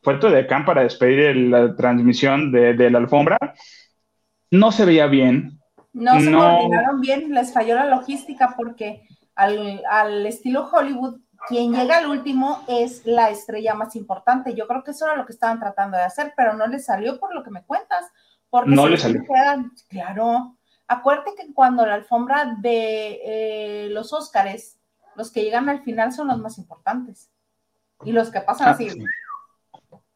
fue 0.02 0.18
de 0.18 0.48
Can 0.48 0.66
para 0.66 0.82
despedir 0.82 1.36
la 1.36 1.76
transmisión 1.76 2.52
de, 2.52 2.90
la 2.90 2.98
alfombra. 2.98 3.38
No 4.50 4.72
se 4.72 4.86
veía 4.86 5.06
bien. 5.06 5.60
No 5.96 6.20
se 6.20 6.32
coordinaron 6.32 7.02
bien, 7.02 7.34
les 7.34 7.54
falló 7.54 7.76
la 7.76 7.86
logística 7.86 8.54
porque 8.56 9.08
al, 9.34 9.82
al 9.90 10.26
estilo 10.26 10.70
Hollywood 10.72 11.20
quien 11.48 11.74
llega 11.74 11.98
al 11.98 12.08
último 12.08 12.64
es 12.68 13.06
la 13.06 13.30
estrella 13.30 13.74
más 13.74 13.96
importante. 13.96 14.56
Yo 14.56 14.68
creo 14.68 14.84
que 14.84 14.92
eso 14.92 15.06
era 15.06 15.16
lo 15.16 15.26
que 15.26 15.34
estaban 15.34 15.60
tratando 15.60 15.98
de 15.98 16.04
hacer, 16.04 16.34
pero 16.36 16.54
no 16.54 16.68
les 16.68 16.86
salió 16.86 17.20
por 17.20 17.34
lo 17.34 17.44
que 17.44 17.52
me 17.52 17.64
cuentas. 17.64 18.06
Porque 18.50 18.72
no 18.72 18.88
les 18.88 19.02
salió. 19.02 19.24
claro. 19.90 20.58
Acuérdate 20.88 21.34
que 21.36 21.54
cuando 21.54 21.86
la 21.86 21.96
alfombra 21.96 22.56
de 22.60 23.22
eh, 23.24 23.90
los 23.90 24.14
Óscares, 24.14 24.80
los 25.16 25.32
que 25.32 25.44
llegan 25.44 25.70
al 25.70 25.84
final 25.84 26.12
son 26.12 26.28
los 26.28 26.40
más 26.40 26.58
importantes. 26.58 27.30
Y 28.04 28.12
los 28.12 28.32
que 28.32 28.42
pasan 28.42 28.70
así. 28.70 28.90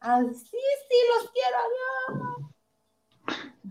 Ah, 0.00 0.20
sí, 0.32 0.44
sí, 0.44 0.96
los 1.14 1.30
quiero. 1.32 2.49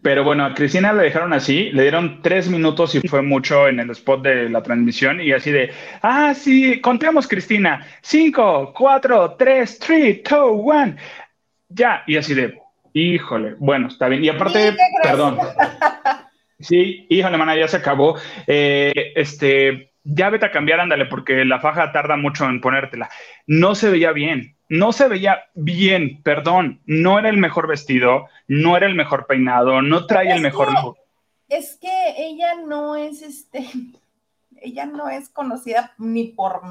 Pero 0.02 0.24
bueno, 0.24 0.46
a 0.46 0.54
Cristina 0.54 0.94
le 0.94 1.04
dejaron 1.04 1.34
así, 1.34 1.72
le 1.72 1.82
dieron 1.82 2.22
tres 2.22 2.48
minutos 2.48 2.94
y 2.94 3.08
fue 3.08 3.22
mucho 3.22 3.68
en 3.68 3.80
el 3.80 3.90
spot 3.90 4.22
de 4.22 4.50
la 4.50 4.62
transmisión 4.62 5.20
y 5.20 5.32
así 5.32 5.52
de, 5.52 5.72
ah, 6.04 6.34
sí, 6.36 6.80
contemos 6.80 7.28
Cristina, 7.28 7.86
cinco, 8.02 8.72
cuatro, 8.76 9.36
tres, 9.38 9.80
three, 9.80 10.22
two, 10.22 10.46
one, 10.46 10.96
ya, 11.70 12.04
y 12.06 12.18
así 12.18 12.36
de, 12.36 12.60
híjole, 12.94 13.56
bueno, 13.58 13.88
está 13.88 14.08
bien, 14.08 14.24
y 14.24 14.30
aparte, 14.30 14.76
perdón, 15.02 15.40
sí, 16.60 17.08
híjole, 17.10 17.38
mana, 17.38 17.58
ya 17.58 17.68
se 17.68 17.78
acabó, 17.78 18.16
eh, 18.46 18.94
este, 19.16 19.89
ya 20.04 20.30
vete 20.30 20.46
a 20.46 20.52
cambiar, 20.52 20.80
ándale, 20.80 21.06
porque 21.06 21.46
la 21.46 21.60
faja 21.60 21.92
tarda 21.92 22.18
mucho 22.18 22.46
en 22.46 22.62
ponértela, 22.62 23.10
no 23.48 23.76
se 23.76 23.90
veía 23.90 24.12
bien, 24.12 24.56
no 24.70 24.92
se 24.92 25.08
veía 25.08 25.44
bien, 25.54 26.22
perdón, 26.24 26.82
no 26.86 27.20
era 27.20 27.30
el 27.30 27.38
mejor 27.38 27.68
vestido, 27.68 28.28
no 28.48 28.78
era 28.78 28.88
el 28.88 28.96
mejor 28.96 29.28
peinado, 29.28 29.82
no 29.82 30.06
trae 30.06 30.32
el 30.32 30.42
mejor 30.42 30.74
look. 30.74 30.98
Es 31.48 31.78
que 31.82 32.14
ella 32.18 32.56
no 32.66 32.96
es 32.96 33.22
este, 33.22 33.68
ella 34.62 34.86
no 34.86 35.10
es 35.10 35.30
conocida 35.30 35.94
ni 35.98 36.26
por 36.26 36.62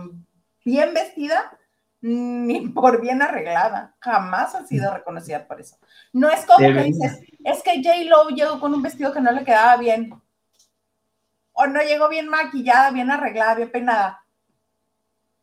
bien 0.64 0.94
vestida 0.94 1.58
ni 2.00 2.68
por 2.68 3.00
bien 3.00 3.22
arreglada. 3.22 3.96
Jamás 4.00 4.54
ha 4.54 4.66
sido 4.66 4.92
reconocida 4.94 5.46
por 5.46 5.60
eso. 5.60 5.76
No 6.12 6.30
es 6.30 6.44
como 6.46 6.58
que 6.58 6.82
dices, 6.84 7.20
es 7.44 7.62
que 7.62 7.82
J. 7.82 8.04
Lo 8.04 8.28
llegó 8.28 8.60
con 8.60 8.74
un 8.74 8.82
vestido 8.82 9.12
que 9.12 9.20
no 9.20 9.32
le 9.32 9.44
quedaba 9.44 9.76
bien. 9.76 10.12
O 11.60 11.66
no 11.66 11.82
llegó 11.82 12.08
bien 12.08 12.28
maquillada, 12.28 12.90
bien 12.90 13.10
arreglada, 13.10 13.54
bien 13.56 13.70
peinada 13.70 14.24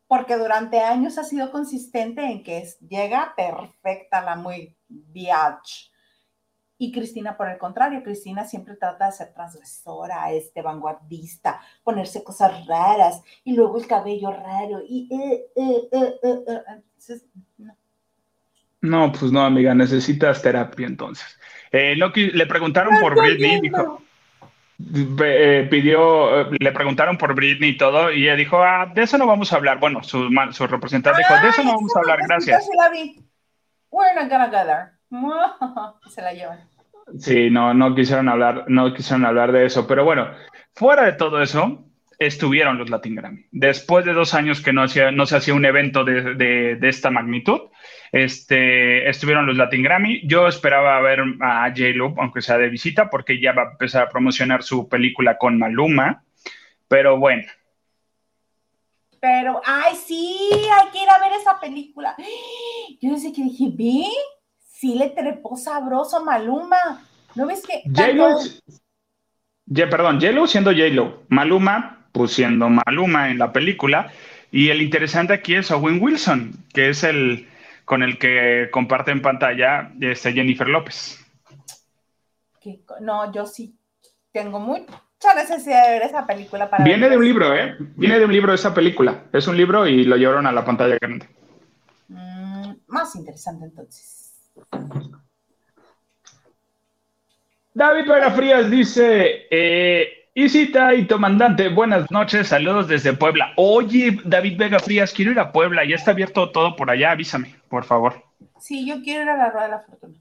porque 0.08 0.38
durante 0.38 0.80
años 0.80 1.18
ha 1.18 1.24
sido 1.24 1.52
consistente 1.52 2.24
en 2.24 2.44
que 2.44 2.64
llega 2.88 3.34
perfecta 3.36 4.22
la 4.22 4.36
muy 4.36 4.76
biatch. 4.88 5.90
Y 6.78 6.92
Cristina, 6.92 7.38
por 7.38 7.50
el 7.50 7.58
contrario, 7.58 8.04
Cristina 8.04 8.44
siempre 8.44 8.76
trata 8.76 9.06
de 9.06 9.14
ser 9.14 9.34
transgresora, 9.34 10.32
este, 10.34 10.62
vanguardista, 10.62 11.62
ponerse 11.84 12.24
cosas 12.24 12.66
raras 12.68 13.22
y 13.46 13.56
luego 13.56 13.78
el 13.78 13.88
cabello 13.88 14.32
raro 14.32 14.82
y... 14.88 15.08
Eh, 15.10 15.46
eh, 15.56 15.90
eh, 15.92 16.62
no. 17.58 17.76
no. 18.82 19.12
pues 19.14 19.32
no, 19.32 19.42
amiga, 19.42 19.74
necesitas 19.74 20.42
terapia 20.42 20.86
entonces. 20.86 21.40
le 21.72 22.46
preguntaron 22.46 23.00
por 23.00 23.16
Britney, 23.16 23.62
dijo, 23.62 24.02
eh, 24.78 25.68
pidió, 25.70 26.42
eh, 26.42 26.58
le 26.60 26.72
preguntaron 26.72 27.18
por 27.18 27.34
Britney 27.34 27.72
y 27.72 27.78
todo, 27.78 28.12
y 28.12 28.24
ella 28.24 28.36
dijo, 28.36 28.62
ah, 28.62 28.92
de 28.94 29.04
eso 29.04 29.18
no 29.18 29.26
vamos 29.26 29.54
a 29.54 29.56
hablar. 29.56 29.80
Bueno, 29.80 30.04
su, 30.04 30.30
su 30.52 30.68
representante 30.68 31.20
dijo, 31.20 31.42
de 31.42 31.50
eso 31.50 31.64
no 31.64 31.76
vamos 31.76 31.96
a 31.96 32.00
hablar, 32.00 32.20
gracias. 32.28 32.68
Se 36.10 36.22
la 36.22 36.34
llevan. 36.34 36.60
Sí, 37.20 37.50
no, 37.50 37.74
no 37.74 37.96
quisieron 37.96 38.28
hablar, 38.30 38.66
no 38.68 38.94
quisieron 38.94 39.26
hablar 39.26 39.52
de 39.52 39.66
eso, 39.66 39.88
pero 39.88 40.04
bueno, 40.04 40.28
fuera 40.74 41.04
de 41.04 41.14
todo 41.14 41.42
eso, 41.42 41.86
estuvieron 42.20 42.78
los 42.78 42.90
Latin 42.90 43.16
Grammy. 43.16 43.46
Después 43.52 44.06
de 44.06 44.14
dos 44.14 44.34
años 44.34 44.62
que 44.62 44.74
no, 44.74 44.84
hacía, 44.84 45.12
no 45.12 45.26
se 45.26 45.38
hacía 45.38 45.54
un 45.54 45.66
evento 45.66 46.04
de, 46.04 46.34
de, 46.36 46.76
de 46.76 46.90
esta 46.90 47.12
magnitud, 47.12 47.62
este, 48.16 49.10
estuvieron 49.10 49.46
los 49.46 49.58
Latin 49.58 49.84
Grammy. 49.84 50.22
Yo 50.26 50.48
esperaba 50.48 51.02
ver 51.02 51.20
a 51.42 51.68
J-Lo, 51.68 52.16
aunque 52.18 52.42
sea 52.42 52.58
de 52.58 52.70
visita, 52.70 53.10
porque 53.10 53.42
ya 53.42 53.52
va 53.52 53.64
a 53.64 53.72
empezar 53.72 54.04
a 54.04 54.10
promocionar 54.10 54.64
su 54.64 54.88
película 54.88 55.38
con 55.38 55.60
Maluma. 55.60 56.24
Pero 56.88 57.20
bueno. 57.20 57.44
Pero, 59.20 59.62
ay, 59.66 59.96
sí, 59.98 60.48
hay 60.50 60.92
que 60.94 61.04
ir 61.04 61.10
a 61.10 61.20
ver 61.20 61.38
esa 61.42 61.60
película. 61.60 62.16
Yo 63.02 63.10
no 63.10 63.18
sé 63.18 63.34
qué 63.34 63.44
dije, 63.44 63.66
¿vi? 63.74 64.10
Sí 64.62 64.96
le 64.96 65.10
trepó 65.10 65.58
sabroso 65.58 66.24
Maluma. 66.24 67.04
¿No 67.36 67.46
ves 67.48 67.64
que? 67.68 67.82
J-Lo, 67.94 68.30
perdón, 69.90 70.22
J-Lo 70.22 70.48
siendo 70.48 70.72
J-Lo. 70.72 71.24
Maluma, 71.28 72.08
pues 72.14 72.32
siendo 72.32 72.70
Maluma 72.70 73.30
en 73.30 73.40
la 73.40 73.52
película. 73.52 74.10
Y 74.52 74.70
el 74.70 74.82
interesante 74.82 75.34
aquí 75.34 75.56
es 75.56 75.70
Owen 75.70 76.02
Wilson, 76.02 76.54
que 76.74 76.88
es 76.88 77.04
el, 77.04 77.50
con 77.86 78.04
el 78.04 78.18
que 78.18 78.70
comparte 78.72 79.12
en 79.12 79.22
pantalla 79.22 79.92
este 80.02 80.34
Jennifer 80.34 80.68
López. 80.68 81.22
No, 83.00 83.32
yo 83.32 83.46
sí 83.46 83.78
tengo 84.32 84.60
mucha 84.60 85.34
necesidad 85.36 85.86
de 85.86 85.94
ver 85.94 86.02
esa 86.02 86.26
película 86.26 86.70
para 86.70 86.84
Viene 86.84 87.08
de 87.08 87.18
un 87.18 87.24
libro, 87.24 87.56
¿eh? 87.56 87.76
Viene 87.96 88.20
de 88.20 88.26
un 88.26 88.32
libro 88.32 88.54
esa 88.54 88.74
película. 88.74 89.26
Es 89.32 89.48
un 89.48 89.56
libro 89.56 89.88
y 89.88 90.04
lo 90.04 90.18
llevaron 90.18 90.48
a 90.48 90.52
la 90.52 90.66
pantalla 90.66 90.98
grande. 91.00 91.30
Mm, 92.08 92.72
más 92.88 93.16
interesante 93.16 93.66
entonces. 93.66 94.52
David 97.74 98.10
Vega 98.10 98.32
Frías 98.32 98.72
dice, 98.72 99.48
eh, 99.52 100.25
Isita 100.38 100.94
y 100.94 101.08
Tomandante, 101.08 101.70
buenas 101.70 102.12
noches, 102.12 102.50
saludos 102.50 102.90
desde 102.90 103.14
Puebla. 103.14 103.54
Oye, 103.56 104.20
David 104.26 104.58
Vega 104.58 104.80
Frías, 104.80 105.14
quiero 105.14 105.32
ir 105.32 105.40
a 105.40 105.54
Puebla, 105.54 105.86
ya 105.86 105.96
está 105.96 106.12
abierto 106.12 106.52
todo 106.52 106.76
por 106.76 106.92
allá, 106.92 107.12
avísame, 107.12 107.56
por 107.70 107.86
favor. 107.86 108.22
Sí, 108.60 108.86
yo 108.86 109.02
quiero 109.02 109.24
ir 109.24 109.30
a 109.30 109.38
la 109.38 109.50
Rueda 109.50 109.64
de 109.64 109.72
la 109.72 109.80
Fortuna. 109.80 110.20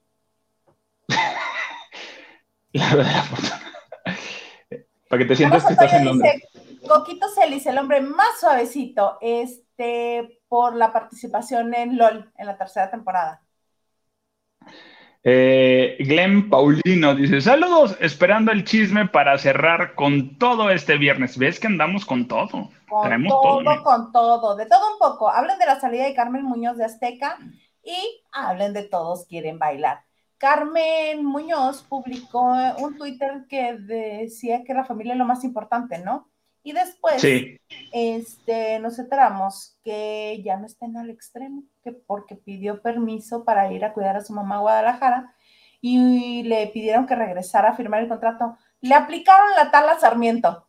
la 2.73 2.91
Rueda 2.91 3.09
de 3.09 3.12
la 3.12 3.23
Fortuna. 3.25 3.61
Para 5.09 5.19
que 5.19 5.25
te 5.25 5.35
sientas 5.35 5.65
que 5.65 5.73
estás 5.73 5.93
en 5.93 6.05
Londres. 6.05 6.43
Coquito 6.87 7.27
Celis, 7.35 7.67
el 7.67 7.79
hombre 7.79 8.01
más 8.01 8.39
suavecito, 8.39 9.19
este, 9.21 10.41
por 10.47 10.77
la 10.77 10.93
participación 10.93 11.75
en 11.75 11.99
LOL 11.99 12.31
en 12.39 12.47
la 12.47 12.57
tercera 12.57 12.89
temporada. 12.89 13.43
Eh, 15.27 15.97
Glenn 16.01 16.51
Paulino 16.51 17.14
dice: 17.14 17.41
Saludos, 17.41 17.97
esperando 18.01 18.53
el 18.53 18.64
chisme 18.64 19.09
para 19.09 19.39
cerrar 19.39 19.95
con 19.95 20.39
todo 20.39 20.68
este 20.68 20.99
viernes. 20.99 21.39
¿Ves 21.39 21.59
que 21.59 21.66
andamos 21.66 22.05
con 22.05 22.29
todo? 22.29 22.70
Con 22.89 23.25
todo, 23.27 23.83
con 23.83 24.12
todo, 24.12 24.55
de 24.55 24.66
todo 24.66 24.93
un 24.93 24.99
poco. 24.99 25.31
Hablen 25.31 25.59
de 25.59 25.64
la 25.64 25.81
salida 25.81 26.05
de 26.05 26.14
Carmen 26.14 26.45
Muñoz 26.45 26.77
de 26.77 26.85
Azteca 26.85 27.39
y 27.83 28.22
hablen 28.33 28.75
de 28.75 28.83
todos 28.83 29.25
quieren 29.27 29.59
bailar. 29.59 30.01
Carmen 30.37 31.25
Muñoz 31.25 31.83
publicó 31.89 32.53
un 32.79 32.99
Twitter 32.99 33.47
que 33.49 33.79
decía 33.79 34.62
que 34.62 34.75
la 34.75 34.85
familia 34.85 35.14
es 35.14 35.18
lo 35.18 35.25
más 35.25 35.43
importante, 35.43 35.99
¿no? 35.99 36.29
Y 36.67 36.73
después 36.73 37.23
este, 37.93 38.79
nos 38.79 38.99
enteramos 38.99 39.79
que 39.85 40.41
ya 40.43 40.57
no 40.57 40.65
está 40.65 40.87
en 40.87 40.97
el 40.97 41.11
extremo, 41.11 41.62
que 41.85 41.93
porque 41.93 42.37
pidió 42.37 42.81
permiso 42.81 43.45
para 43.45 43.71
ir 43.71 43.85
a 43.85 43.93
cuidar 43.93 44.17
a 44.17 44.25
su 44.25 44.33
mamá 44.33 44.57
a 44.57 44.61
Guadalajara 44.61 45.35
y 45.83 46.43
le 46.45 46.67
pidieron 46.69 47.07
que 47.07 47.15
regresara 47.15 47.69
a 47.69 47.77
firmar 47.77 48.03
el 48.03 48.09
contrato. 48.09 48.57
Le 48.81 48.95
aplicaron 48.95 49.51
la 49.55 49.71
tala 49.71 50.01
Sarmiento. 50.01 50.67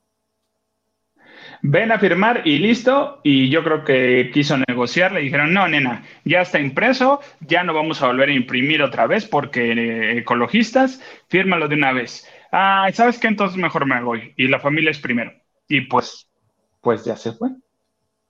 ven 1.61 1.93
a 1.93 1.99
firmar 1.99 2.41
y 2.43 2.57
listo. 2.59 3.21
Y 3.23 3.49
yo 3.49 3.63
creo 3.63 3.85
que 3.85 4.31
quiso 4.33 4.57
negociar, 4.67 5.13
le 5.13 5.21
dijeron, 5.21 5.53
no, 5.53 5.65
nena, 5.69 6.03
ya 6.25 6.41
está 6.41 6.59
impreso, 6.59 7.21
ya 7.39 7.63
no 7.63 7.73
vamos 7.73 8.01
a 8.01 8.07
volver 8.07 8.27
a 8.27 8.33
imprimir 8.33 8.81
otra 8.81 9.07
vez 9.07 9.25
porque 9.25 9.71
eh, 9.71 10.17
ecologistas, 10.17 11.01
fírmalo 11.29 11.69
de 11.69 11.75
una 11.75 11.93
vez. 11.93 12.29
Ah, 12.51 12.89
¿sabes 12.93 13.17
qué? 13.17 13.27
Entonces 13.27 13.57
mejor 13.57 13.85
me 13.85 14.01
voy. 14.01 14.33
Y 14.35 14.49
la 14.49 14.59
familia 14.59 14.91
es 14.91 14.99
primero. 14.99 15.31
Y 15.67 15.81
pues, 15.81 16.27
pues 16.81 17.03
ya 17.03 17.15
se 17.15 17.33
fue. 17.33 17.49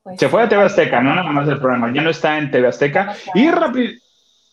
Pues 0.04 0.20
se 0.20 0.30
fue 0.30 0.44
a 0.44 0.50
TV 0.50 0.62
Azteca, 0.64 1.02
no 1.02 1.16
nada 1.16 1.32
más 1.32 1.48
el 1.48 1.60
programa, 1.60 1.92
ya 1.92 2.02
no 2.02 2.12
está 2.12 2.38
en 2.38 2.52
TV 2.52 2.68
Azteca. 2.68 3.16
Y 3.34 3.50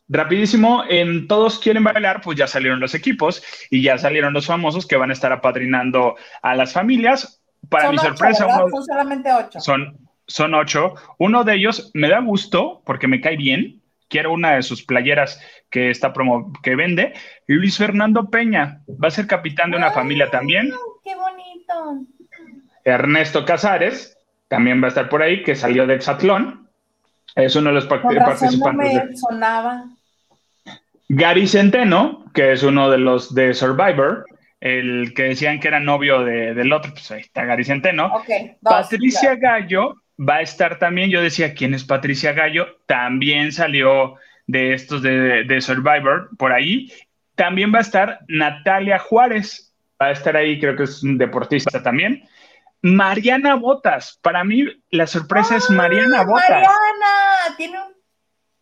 rapidísimo, 0.08 0.82
en 0.88 1.28
Todos 1.28 1.58
Quieren 1.58 1.84
Bailar, 1.84 2.22
pues 2.22 2.38
ya 2.38 2.46
salieron 2.46 2.80
los 2.80 2.94
equipos 2.94 3.42
y 3.70 3.82
ya 3.82 3.98
salieron 3.98 4.32
los 4.32 4.46
famosos 4.46 4.86
que 4.86 4.96
van 4.96 5.10
a 5.10 5.12
estar 5.12 5.30
apadrinando 5.30 6.16
a 6.40 6.54
las 6.54 6.72
familias. 6.72 7.42
Para 7.68 7.90
mi 7.90 7.98
sorpresa, 7.98 8.46
son 8.48 8.84
solamente 8.84 9.30
ocho. 9.32 9.60
Son, 9.60 9.98
son 10.26 10.54
ocho. 10.54 10.94
Uno 11.18 11.44
de 11.44 11.54
ellos 11.54 11.90
me 11.94 12.08
da 12.08 12.20
gusto 12.20 12.82
porque 12.86 13.06
me 13.06 13.20
cae 13.20 13.36
bien. 13.36 13.82
Quiero 14.08 14.32
una 14.32 14.56
de 14.56 14.62
sus 14.62 14.82
playeras 14.82 15.40
que 15.70 15.90
está 15.90 16.12
promo 16.12 16.52
que 16.62 16.76
vende. 16.76 17.14
Luis 17.46 17.78
Fernando 17.78 18.30
Peña 18.30 18.82
va 18.88 19.08
a 19.08 19.10
ser 19.10 19.26
capitán 19.26 19.70
de 19.70 19.76
una 19.76 19.90
familia 19.90 20.30
también. 20.30 20.70
¡Qué 21.04 21.14
bonito! 21.14 22.06
Ernesto 22.84 23.44
Casares 23.44 24.16
también 24.48 24.82
va 24.82 24.86
a 24.86 24.88
estar 24.88 25.08
por 25.08 25.22
ahí, 25.22 25.42
que 25.42 25.54
salió 25.54 25.86
de 25.86 25.94
Exatlón. 25.94 26.68
Es 27.34 27.56
uno 27.56 27.68
de 27.70 27.74
los 27.76 27.86
participantes. 27.86 28.94
No 28.94 29.04
me 29.04 29.16
sonaba. 29.16 29.84
Gary 31.08 31.46
Centeno, 31.46 32.24
que 32.34 32.52
es 32.52 32.62
uno 32.62 32.90
de 32.90 32.98
los 32.98 33.34
de 33.34 33.54
Survivor, 33.54 34.26
el 34.60 35.12
que 35.14 35.24
decían 35.24 35.58
que 35.58 35.68
era 35.68 35.80
novio 35.80 36.22
del 36.22 36.72
otro, 36.72 36.92
pues 36.92 37.10
ahí 37.10 37.20
está 37.20 37.44
Gary 37.44 37.64
Centeno. 37.64 38.12
Patricia 38.62 39.36
Gallo 39.36 39.96
va 40.18 40.36
a 40.36 40.42
estar 40.42 40.78
también, 40.78 41.10
yo 41.10 41.20
decía, 41.20 41.54
¿quién 41.54 41.74
es 41.74 41.84
Patricia 41.84 42.32
Gallo? 42.32 42.66
También 42.86 43.52
salió 43.52 44.16
de 44.46 44.74
estos 44.74 45.02
de, 45.02 45.44
de 45.44 45.60
Survivor 45.60 46.30
por 46.38 46.52
ahí. 46.52 46.92
También 47.34 47.72
va 47.74 47.78
a 47.78 47.82
estar 47.82 48.20
Natalia 48.28 48.98
Juárez, 48.98 49.74
va 50.00 50.06
a 50.06 50.12
estar 50.12 50.36
ahí, 50.36 50.60
creo 50.60 50.76
que 50.76 50.84
es 50.84 51.02
un 51.02 51.18
deportista 51.18 51.82
también. 51.82 52.22
Mariana 52.82 53.54
Botas. 53.54 54.18
Para 54.22 54.44
mí 54.44 54.64
la 54.90 55.06
sorpresa 55.06 55.56
es 55.56 55.70
Mariana 55.70 56.20
ah, 56.20 56.24
Botas. 56.24 56.48
Mariana, 56.50 57.56
tiene 57.56 57.78
un 57.80 57.94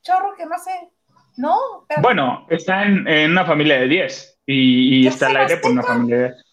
chorro 0.03 0.35
que 0.37 0.47
no 0.47 0.59
sé. 0.59 0.91
No. 1.37 1.87
Bueno, 2.03 2.47
está 2.51 2.85
en, 2.85 3.31
una 3.31 3.47
familia 3.47 3.81
de 3.81 3.89
10 3.89 4.41
y, 4.47 5.07
está 5.07 5.29
al 5.29 5.37
aire 5.39 5.57
por 5.57 5.71
una 5.71 5.83
familia 5.83 6.17
de 6.17 6.23
10. 6.25 6.45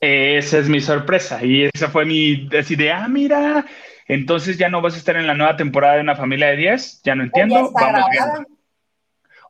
Esa 0.00 0.58
es 0.58 0.68
mi 0.68 0.80
sorpresa 0.80 1.42
y 1.44 1.70
esa 1.72 1.88
fue 1.88 2.04
mi 2.04 2.48
idea. 2.68 3.04
Ah, 3.04 3.08
mira, 3.08 3.64
entonces 4.06 4.58
ya 4.58 4.68
no 4.68 4.82
vas 4.82 4.94
a 4.94 4.98
estar 4.98 5.16
en 5.16 5.26
la 5.26 5.34
nueva 5.34 5.56
temporada 5.56 5.94
de 5.94 6.00
una 6.00 6.16
familia 6.16 6.48
de 6.48 6.56
10. 6.56 7.02
Ya 7.04 7.14
no 7.14 7.22
entiendo. 7.22 7.70
Vamos 7.72 8.04
viendo 8.10 8.54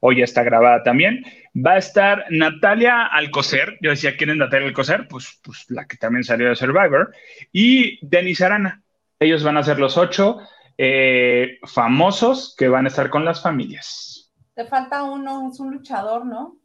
hoy 0.07 0.19
ya 0.19 0.25
está 0.25 0.43
grabada 0.43 0.83
también. 0.83 1.25
Va 1.57 1.73
a 1.73 1.79
estar 1.79 2.27
Natalia 2.29 3.07
Alcocer, 3.07 3.79
yo 3.81 3.89
decía, 3.89 4.19
¿quién 4.19 4.31
es 4.31 4.37
Natalia 4.37 4.69
Alcocer? 4.69 5.09
Pues, 5.09 5.41
pues 5.43 5.65
la 5.71 5.87
que 5.87 5.97
también 5.97 6.25
salió 6.25 6.51
de 6.51 6.57
Survivor, 6.57 7.15
y 7.53 8.07
Denis 8.07 8.43
Arana. 8.43 8.83
Ellos 9.19 9.43
van 9.43 9.57
a 9.57 9.63
ser 9.63 9.79
los 9.79 9.97
ocho 9.97 10.41
eh, 10.77 11.59
famosos 11.63 12.55
que 12.59 12.69
van 12.69 12.85
a 12.85 12.89
estar 12.89 13.09
con 13.09 13.25
las 13.25 13.43
familias. 13.43 14.31
Te 14.55 14.67
falta 14.67 15.05
uno, 15.05 15.49
es 15.51 15.59
un 15.59 15.73
luchador, 15.73 16.27
¿no? 16.27 16.59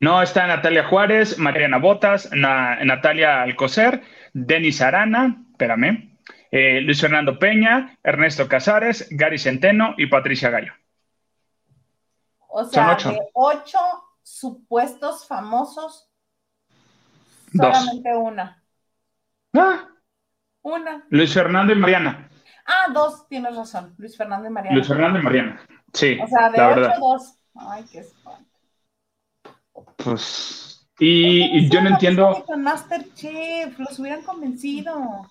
No, 0.00 0.22
está 0.22 0.46
Natalia 0.46 0.84
Juárez, 0.84 1.38
Mariana 1.38 1.76
Botas, 1.76 2.30
Natalia 2.32 3.42
Alcocer, 3.42 4.00
Denis 4.32 4.80
Arana, 4.80 5.44
espérame, 5.50 6.16
eh, 6.50 6.80
Luis 6.80 7.02
Fernando 7.02 7.38
Peña, 7.38 7.98
Ernesto 8.02 8.48
Casares, 8.48 9.08
Gary 9.10 9.38
Centeno 9.38 9.94
y 9.98 10.06
Patricia 10.06 10.48
Gallo. 10.48 10.72
O 12.54 12.64
sea, 12.64 12.94
de 12.96 13.18
ocho 13.32 13.78
supuestos 14.22 15.26
famosos, 15.26 16.10
solamente 17.52 18.14
una. 18.14 18.62
Ah. 19.54 19.88
Una. 20.60 21.04
Luis 21.08 21.32
Fernando 21.32 21.72
y 21.72 21.76
Mariana. 21.76 22.28
Ah, 22.66 22.90
dos, 22.92 23.26
tienes 23.28 23.56
razón. 23.56 23.94
Luis 23.96 24.16
Fernando 24.16 24.48
y 24.48 24.50
Mariana. 24.50 24.76
Luis 24.76 24.86
Fernando 24.86 25.18
y 25.18 25.22
Mariana. 25.22 25.60
Sí. 25.94 26.18
O 26.22 26.26
sea, 26.26 26.50
de 26.50 26.62
ocho, 26.62 26.92
dos. 27.00 27.34
Ay, 27.54 27.84
qué 27.90 28.00
espanto. 28.00 28.50
Pues. 29.96 30.88
Y, 30.98 31.68
yo 31.70 31.80
no 31.80 31.88
entiendo. 31.88 32.44
Masterchef, 32.56 33.78
los 33.78 33.98
hubieran 33.98 34.22
convencido. 34.22 35.26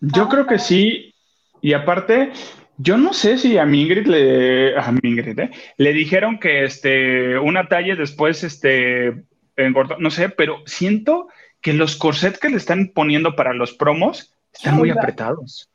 Yo 0.00 0.28
creo 0.28 0.46
que 0.46 0.58
sí. 0.58 1.14
Y 1.62 1.72
aparte, 1.72 2.32
yo 2.82 2.96
no 2.96 3.12
sé 3.12 3.36
si 3.36 3.58
a 3.58 3.66
Mingrid 3.66 4.06
le, 4.06 4.78
a 4.78 4.90
Mingrid, 5.02 5.38
¿eh? 5.38 5.50
le 5.76 5.92
dijeron 5.92 6.38
que 6.38 6.64
este, 6.64 7.38
una 7.38 7.68
talla 7.68 7.94
después 7.94 8.42
este, 8.42 9.24
engordó, 9.56 9.98
no 9.98 10.10
sé, 10.10 10.30
pero 10.30 10.62
siento 10.64 11.28
que 11.60 11.74
los 11.74 11.96
corsets 11.96 12.38
que 12.38 12.48
le 12.48 12.56
están 12.56 12.92
poniendo 12.94 13.36
para 13.36 13.52
los 13.52 13.74
promos 13.74 14.34
están 14.52 14.76
muy 14.76 14.90
apretados. 14.90 15.70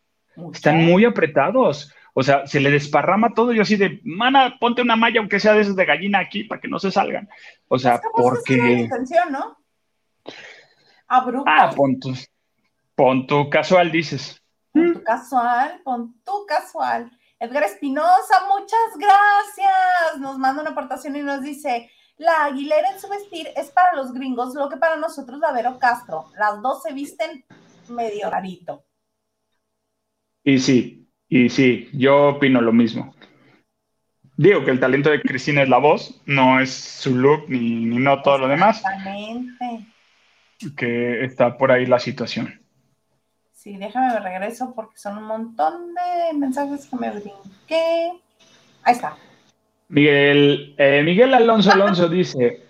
Están 0.51 0.83
muy 0.83 1.05
apretados. 1.05 1.93
O 2.13 2.23
sea, 2.23 2.47
se 2.47 2.59
le 2.59 2.71
desparrama 2.71 3.33
todo 3.33 3.53
y 3.53 3.59
así 3.59 3.75
de, 3.75 3.99
mana, 4.03 4.55
ponte 4.59 4.81
una 4.81 4.95
malla 4.95 5.19
aunque 5.19 5.39
sea 5.39 5.53
de 5.53 5.61
esas 5.61 5.75
de 5.75 5.85
gallina 5.85 6.19
aquí 6.19 6.45
para 6.45 6.59
que 6.59 6.67
no 6.67 6.79
se 6.79 6.91
salgan. 6.91 7.29
O 7.67 7.77
sea, 7.77 8.01
porque... 8.15 8.55
intención, 8.55 9.31
¿no? 9.31 9.57
Ah, 11.45 11.71
pon 11.75 11.99
tu, 11.99 12.15
pon 12.95 13.27
tu 13.27 13.49
casual, 13.49 13.91
dices. 13.91 14.41
Pon 14.75 14.93
tu 14.93 15.03
casual, 15.03 15.81
pon 15.85 16.13
tu 16.25 16.45
casual. 16.45 17.09
Edgar 17.39 17.63
Espinosa, 17.63 18.45
muchas 18.47 18.97
gracias. 18.97 20.19
Nos 20.19 20.37
manda 20.37 20.61
una 20.61 20.71
aportación 20.71 21.15
y 21.15 21.21
nos 21.21 21.41
dice, 21.41 21.89
la 22.17 22.43
aguilera 22.43 22.89
en 22.89 22.99
su 22.99 23.07
vestir 23.07 23.47
es 23.55 23.71
para 23.71 23.95
los 23.95 24.13
gringos, 24.13 24.53
lo 24.53 24.67
que 24.67 24.75
para 24.75 24.97
nosotros 24.97 25.39
la 25.39 25.53
Vero 25.53 25.79
Castro. 25.79 26.25
Las 26.37 26.61
dos 26.61 26.83
se 26.83 26.93
visten 26.93 27.45
medio 27.87 28.29
rarito. 28.29 28.83
Y 30.43 30.59
sí, 30.59 31.07
y 31.29 31.47
sí, 31.47 31.89
yo 31.93 32.29
opino 32.31 32.59
lo 32.59 32.73
mismo. 32.73 33.15
Digo 34.35 34.65
que 34.65 34.71
el 34.71 34.81
talento 34.81 35.09
de 35.09 35.21
Cristina 35.21 35.63
es 35.63 35.69
la 35.69 35.77
voz, 35.77 36.21
no 36.25 36.59
es 36.59 36.73
su 36.73 37.15
look 37.15 37.45
ni, 37.47 37.85
ni 37.85 37.97
no 37.97 38.21
todo 38.21 38.39
lo 38.39 38.47
demás. 38.49 38.79
Exactamente. 38.79 39.87
Que 40.75 41.23
está 41.23 41.57
por 41.57 41.71
ahí 41.71 41.85
la 41.85 41.99
situación. 41.99 42.64
Sí, 43.65 43.77
déjame 43.77 44.19
regreso 44.19 44.73
porque 44.75 44.95
son 44.95 45.17
un 45.17 45.23
montón 45.23 45.95
de 45.95 46.37
mensajes 46.37 46.85
que 46.85 46.97
me 46.97 47.09
brinqué. 47.09 48.11
Ahí 48.83 48.93
está. 48.93 49.17
Miguel, 49.87 50.75
eh, 50.77 51.01
Miguel 51.03 51.33
Alonso 51.33 51.71
Alonso 51.73 52.07
dice: 52.07 52.67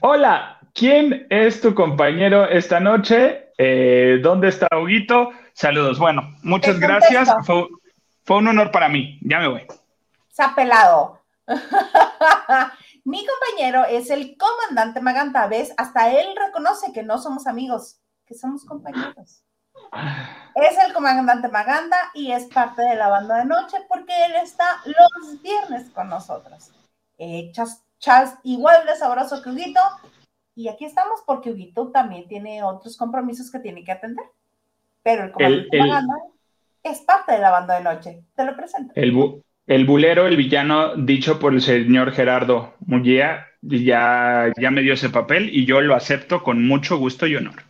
Hola, 0.00 0.60
¿quién 0.72 1.26
es 1.28 1.60
tu 1.60 1.74
compañero 1.74 2.48
esta 2.48 2.80
noche? 2.80 3.50
Eh, 3.58 4.18
¿Dónde 4.22 4.48
está 4.48 4.66
Huguito? 4.74 5.28
Saludos. 5.52 5.98
Bueno, 5.98 6.34
muchas 6.42 6.80
gracias. 6.80 7.28
Fue, 7.44 8.38
un 8.38 8.48
honor 8.48 8.70
para 8.70 8.88
mí. 8.88 9.18
Ya 9.20 9.40
me 9.40 9.48
voy. 9.48 9.66
Se 10.30 10.42
ha 10.42 10.54
pelado. 10.54 11.20
Mi 13.04 13.26
compañero 13.26 13.84
es 13.84 14.08
el 14.08 14.38
comandante 14.38 15.02
Maganta. 15.02 15.46
¿Ves? 15.48 15.74
Hasta 15.76 16.10
él 16.18 16.28
reconoce 16.34 16.94
que 16.94 17.02
no 17.02 17.18
somos 17.18 17.46
amigos, 17.46 18.00
que 18.24 18.34
somos 18.34 18.64
compañeros. 18.64 19.43
Es 20.54 20.78
el 20.86 20.92
comandante 20.92 21.48
Maganda 21.48 21.96
y 22.14 22.32
es 22.32 22.44
parte 22.44 22.82
de 22.82 22.94
la 22.96 23.08
banda 23.08 23.38
de 23.38 23.44
noche 23.44 23.76
porque 23.88 24.12
él 24.26 24.34
está 24.42 24.64
los 24.86 25.42
viernes 25.42 25.90
con 25.90 26.08
nosotros. 26.08 26.70
Eh, 27.18 27.52
Charles, 27.98 28.34
igual 28.44 28.86
de 28.86 28.96
sabroso 28.96 29.42
que 29.42 29.50
Huguito. 29.50 29.80
Y 30.54 30.68
aquí 30.68 30.84
estamos 30.84 31.20
porque 31.26 31.50
Huguito 31.50 31.90
también 31.90 32.28
tiene 32.28 32.62
otros 32.62 32.96
compromisos 32.96 33.50
que 33.50 33.58
tiene 33.58 33.82
que 33.82 33.92
atender. 33.92 34.24
Pero 35.02 35.24
el 35.24 35.32
comandante 35.32 35.78
Maganda 35.78 36.14
es 36.82 37.00
parte 37.00 37.32
de 37.32 37.38
la 37.38 37.50
banda 37.50 37.76
de 37.76 37.84
noche. 37.84 38.22
Te 38.36 38.44
lo 38.44 38.54
presento. 38.54 38.92
El, 38.94 39.42
el 39.66 39.84
bulero, 39.86 40.26
el 40.26 40.36
villano 40.36 40.94
dicho 40.96 41.38
por 41.38 41.52
el 41.52 41.62
señor 41.62 42.12
Gerardo 42.12 42.74
Mullía, 42.86 43.46
ya, 43.62 44.52
ya 44.56 44.70
me 44.70 44.82
dio 44.82 44.94
ese 44.94 45.10
papel 45.10 45.48
y 45.52 45.64
yo 45.64 45.80
lo 45.80 45.94
acepto 45.94 46.42
con 46.42 46.66
mucho 46.66 46.98
gusto 46.98 47.26
y 47.26 47.36
honor. 47.36 47.64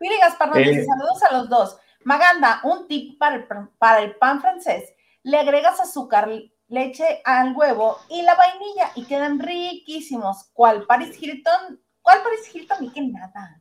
Pili 0.00 0.18
Gaspar 0.18 0.50
eh, 0.58 0.82
saludos 0.82 1.22
a 1.22 1.34
los 1.34 1.48
dos. 1.50 1.78
Maganda, 2.04 2.60
un 2.64 2.88
tip 2.88 3.18
para 3.18 3.36
el, 3.36 3.44
para 3.78 4.00
el 4.00 4.16
pan 4.16 4.40
francés. 4.40 4.94
Le 5.22 5.38
agregas 5.38 5.78
azúcar, 5.78 6.30
leche 6.68 7.20
al 7.22 7.54
huevo 7.54 7.98
y 8.08 8.22
la 8.22 8.34
vainilla 8.34 8.92
y 8.94 9.04
quedan 9.04 9.38
riquísimos. 9.38 10.48
¿Cuál 10.54 10.86
Paris 10.86 11.22
Hilton? 11.22 11.78
¿Cuál 12.00 12.22
Paris 12.22 12.50
Hilton? 12.52 12.78
Ni 12.80 12.90
que 12.90 13.02
nada. 13.02 13.60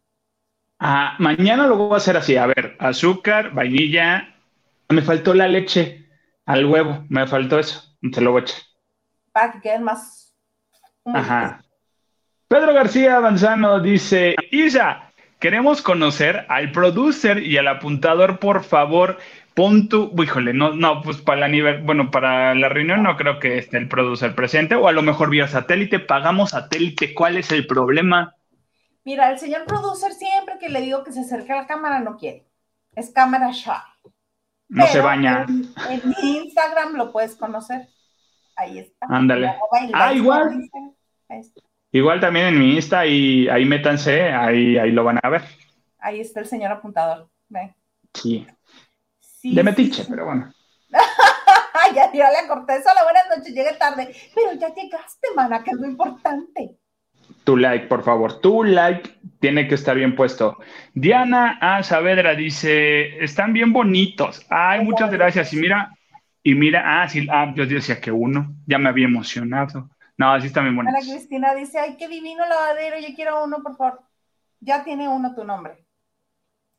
Ah, 0.80 1.16
mañana 1.20 1.68
lo 1.68 1.76
voy 1.76 1.96
a 1.96 1.98
hacer 1.98 2.16
así. 2.16 2.38
A 2.38 2.46
ver, 2.46 2.78
azúcar, 2.80 3.54
vainilla. 3.54 4.34
Me 4.88 5.02
faltó 5.02 5.34
la 5.34 5.50
leche 5.50 6.08
al 6.46 6.66
huevo. 6.66 7.04
Me 7.10 7.28
faltó 7.28 7.60
eso. 7.60 7.98
Te 8.14 8.22
lo 8.22 8.32
voy 8.32 8.42
a 8.42 8.44
echar. 8.44 8.62
Para 9.34 9.52
que 9.52 9.60
queden 9.60 9.84
más. 9.84 10.34
Ajá. 11.04 11.62
Pedro 12.48 12.74
García 12.74 13.20
Manzano 13.20 13.82
dice: 13.82 14.38
Isa, 14.52 15.09
queremos 15.40 15.82
conocer 15.82 16.46
al 16.50 16.72
producer 16.72 17.44
y 17.44 17.58
al 17.58 17.68
apuntador, 17.68 18.40
por 18.40 18.64
favor. 18.64 19.18
Pon 19.56 19.90
tu, 19.90 20.14
híjole, 20.22 20.54
no, 20.54 20.74
no, 20.74 21.02
pues 21.02 21.18
para 21.18 21.42
la 21.42 21.48
nivel, 21.48 21.82
bueno, 21.82 22.12
para 22.12 22.56
la 22.56 22.70
reunión 22.70 23.04
no 23.04 23.18
creo 23.18 23.40
que 23.40 23.58
esté 23.58 23.78
el 23.78 23.90
producer 23.90 24.36
presente, 24.36 24.76
o 24.76 24.88
a 24.88 24.94
lo 24.94 25.02
mejor 25.02 25.30
vía 25.30 25.48
satélite, 25.48 26.00
pagamos 26.00 26.52
satélite, 26.52 27.14
¿cuál 27.14 27.36
es 27.36 27.52
el 27.52 27.68
problema? 27.68 28.36
Mira, 29.04 29.32
el 29.32 29.40
señor 29.40 29.66
producer 29.66 30.14
siempre 30.14 30.58
que 30.60 30.70
le 30.70 30.82
digo 30.82 31.04
que 31.04 31.12
se 31.12 31.22
acerque 31.22 31.52
a 31.52 31.58
la 31.58 31.68
cámara 31.68 32.00
no 32.00 32.16
quiere. 32.16 32.46
Es 32.96 33.12
cámara 33.12 33.52
shy. 33.52 33.72
No 34.70 34.86
se 34.88 35.02
baña. 35.02 35.46
En, 35.48 36.02
mi 36.10 36.38
Instagram 36.38 36.96
lo 36.96 37.12
puedes 37.12 37.36
conocer. 37.36 37.88
Ahí 38.56 38.80
está. 38.80 39.08
Ándale. 39.10 39.56
Ah, 39.94 40.14
igual. 40.14 40.70
Igual 41.92 42.20
también 42.20 42.48
en 42.48 42.60
mi 42.60 42.76
Insta 42.76 43.06
y 43.06 43.48
ahí 43.50 43.66
métanse, 43.66 44.32
ahí, 44.32 44.78
ahí 44.78 44.92
lo 44.92 45.04
van 45.04 45.20
a 45.22 45.30
ver. 45.30 45.44
Ahí 46.00 46.20
está 46.20 46.40
el 46.40 46.46
señor 46.46 46.72
apuntador. 46.72 47.30
Ve. 47.50 47.74
Sí. 48.14 48.46
de 49.44 49.64
metiche, 49.64 50.06
pero 50.08 50.26
bueno. 50.26 50.54
ya, 51.96 52.12
ya 52.14 52.30
le 52.30 52.48
corté 52.48 52.76
eso. 52.76 52.90
La 52.94 53.04
buenas 53.04 53.26
noches, 53.36 53.54
llegué 53.54 53.74
tarde. 53.74 54.14
Pero 54.36 54.54
ya 54.54 54.74
llegaste, 54.74 55.28
mana, 55.36 55.64
que 55.64 55.72
es 55.72 55.78
lo 55.78 55.88
importante. 55.88 56.78
Tu 57.44 57.58
like, 57.58 57.88
por 57.88 58.04
favor. 58.04 58.40
Tu 58.42 58.64
like 58.64 59.10
tiene 59.40 59.68
que 59.68 59.76
estar 59.76 59.96
bien 59.96 60.16
puesto. 60.16 60.58
Diana 60.94 61.58
A. 61.62 61.82
Saavedra 61.84 62.36
dice: 62.36 63.24
Están 63.24 63.54
bien 63.54 63.74
bonitos. 63.74 64.46
Ay, 64.50 64.84
muchas 64.84 65.12
gracias. 65.12 65.54
Y 65.54 65.58
mira, 65.58 65.92
y 66.44 66.56
mira, 66.56 67.02
ah, 67.02 67.08
sí, 67.08 67.28
ah, 67.32 67.52
yo 67.56 67.66
decía 67.66 68.00
que 68.00 68.12
uno. 68.12 68.56
Ya 68.66 68.78
me 68.78 68.90
había 68.90 69.06
emocionado. 69.06 69.90
No, 70.20 70.34
así 70.34 70.48
está 70.48 70.62
bien 70.62 70.76
bonito. 70.76 70.96
Ana 70.96 71.00
Cristina 71.00 71.56
dice: 71.56 71.80
Ay, 71.80 71.96
qué 71.98 72.10
divino 72.10 72.46
lavadero. 72.46 73.00
Yo 73.00 73.16
quiero 73.16 73.42
uno, 73.44 73.64
por 73.64 73.78
favor. 73.78 74.02
Ya 74.60 74.84
tiene 74.84 75.08
uno 75.08 75.34
tu 75.34 75.46
nombre. 75.46 75.86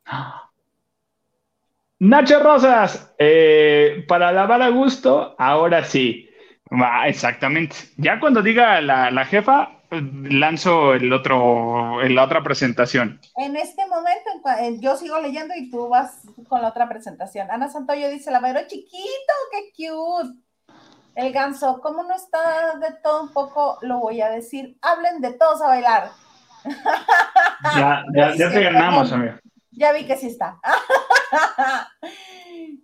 Nacho 2.01 2.43
Rosas, 2.43 3.15
eh, 3.19 4.05
para 4.07 4.31
lavar 4.33 4.61
a 4.63 4.69
gusto, 4.69 5.35
ahora 5.39 5.85
sí. 5.85 6.29
Ah, 6.71 7.09
exactamente. 7.09 7.77
Ya 7.97 8.21
cuando 8.21 8.43
diga 8.43 8.81
la, 8.83 9.11
la 9.11 9.25
jefa, 9.25 9.81
lanzo 9.91 10.95
el 10.95 11.13
otro, 11.13 12.03
en 12.03 12.15
la 12.15 12.25
otra 12.25 12.43
presentación. 12.43 13.21
En 13.37 13.57
este 13.57 13.83
momento, 13.87 14.31
yo 14.81 14.97
sigo 14.97 15.19
leyendo 15.19 15.55
y 15.57 15.71
tú 15.71 15.89
vas 15.89 16.23
con 16.49 16.63
la 16.63 16.69
otra 16.69 16.89
presentación. 16.89 17.51
Ana 17.51 17.69
Santoyo 17.69 18.09
dice, 18.11 18.31
la 18.31 18.41
lavadero 18.41 18.67
chiquito, 18.69 19.33
qué 19.51 19.73
cute. 19.77 20.39
El 21.21 21.33
ganso, 21.35 21.83
¿cómo 21.83 22.03
no 22.03 22.15
está 22.15 22.79
de 22.79 22.93
todo 23.03 23.25
un 23.25 23.29
poco? 23.29 23.77
Lo 23.83 23.99
voy 23.99 24.23
a 24.23 24.31
decir. 24.31 24.79
Hablen 24.81 25.21
de 25.21 25.35
todos 25.35 25.61
a 25.61 25.67
bailar. 25.67 26.11
Ya, 27.77 28.03
ya, 28.15 28.35
ya 28.35 28.51
te 28.51 28.63
ganamos, 28.63 29.13
amigo. 29.13 29.35
Ya 29.73 29.93
vi 29.93 30.07
que 30.07 30.17
sí 30.17 30.29
está. 30.29 30.59